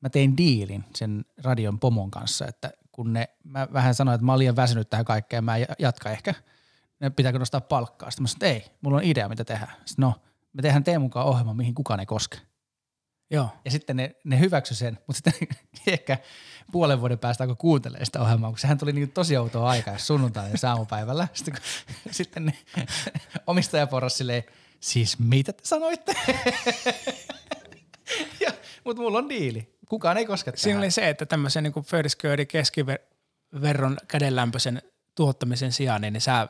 [0.00, 4.32] mä tein diilin sen radion pomon kanssa, että kun ne, mä vähän sanoin, että mä
[4.32, 6.34] olen liian väsynyt tähän kaikkeen, mä jatka ehkä,
[7.02, 8.10] ne pitääkö nostaa palkkaa.
[8.10, 9.72] Sitten mä sanoin, että ei, mulla on idea, mitä tehdään.
[9.84, 10.14] Sitten no,
[10.52, 12.38] me tehdään Teemun kanssa ohjelma, mihin kukaan ei koske.
[13.30, 13.48] Joo.
[13.64, 15.48] Ja sitten ne, ne hyväksy sen, mutta sitten
[15.94, 16.18] ehkä
[16.72, 20.56] puolen vuoden päästä alkoi kuuntelemaan sitä ohjelmaa, kun sehän tuli niin tosi outoa aikaa sunnuntaina
[20.62, 21.28] ja aamupäivällä.
[21.34, 21.62] Sitten, kun,
[22.10, 22.58] sitten ne
[23.46, 24.44] omistajaporras silleen,
[24.80, 26.16] siis mitä te sanoitte?
[28.40, 28.52] ja,
[28.84, 29.76] mutta mulla on diili.
[29.88, 30.84] Kukaan ei koske Siinä tähän.
[30.84, 34.82] oli se, että tämmöisen niin keskiverron kädenlämpöisen
[35.14, 36.48] tuottamisen sijaan, niin sä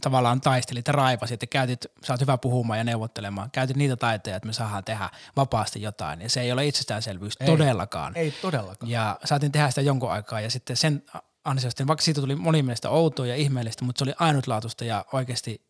[0.00, 4.36] tavallaan taistelit ja raivasit ja käytit, sä oot hyvä puhumaan ja neuvottelemaan, käytit niitä taitoja,
[4.36, 6.20] että me saadaan tehdä vapaasti jotain.
[6.20, 7.46] Ja se ei ole itsestäänselvyys Ei.
[7.46, 8.16] todellakaan.
[8.16, 8.90] Ei todellakaan.
[8.90, 11.02] Ja saatiin tehdä sitä jonkun aikaa ja sitten sen
[11.44, 15.68] ansiosta, vaikka siitä tuli moni mielestä outoa ja ihmeellistä, mutta se oli ainutlaatuista ja oikeasti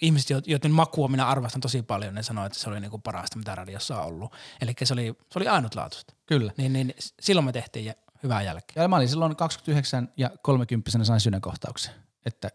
[0.00, 3.38] ihmiset, jo- joiden makua minä arvostan tosi paljon, ne sanoivat, että se oli niinku parasta,
[3.38, 4.32] mitä radiossa on ollut.
[4.60, 6.14] Eli se oli, se oli ainutlaatuista.
[6.26, 6.52] Kyllä.
[6.56, 8.82] Niin, niin silloin me tehtiin hyvää jälkeä.
[8.82, 11.94] Ja mä olin silloin 29 ja 30 sain sydänkohtauksen.
[12.26, 12.50] Että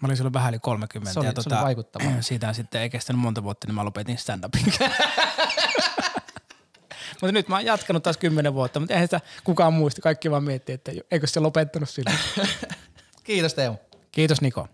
[0.00, 2.12] Mä olin silloin vähän yli 30 se oli, ja se tota, oli vaikuttavaa.
[2.20, 4.72] siitä sitten ei kestänyt monta vuotta, niin mä lopetin stand-upin.
[7.20, 10.00] Mutta nyt mä oon jatkanut taas kymmenen vuotta, mutta eihän sitä kukaan muista.
[10.02, 12.12] Kaikki vaan miettii, että eikö se lopettanut sillä.
[13.24, 13.76] Kiitos Teemu.
[14.12, 14.68] Kiitos Niko.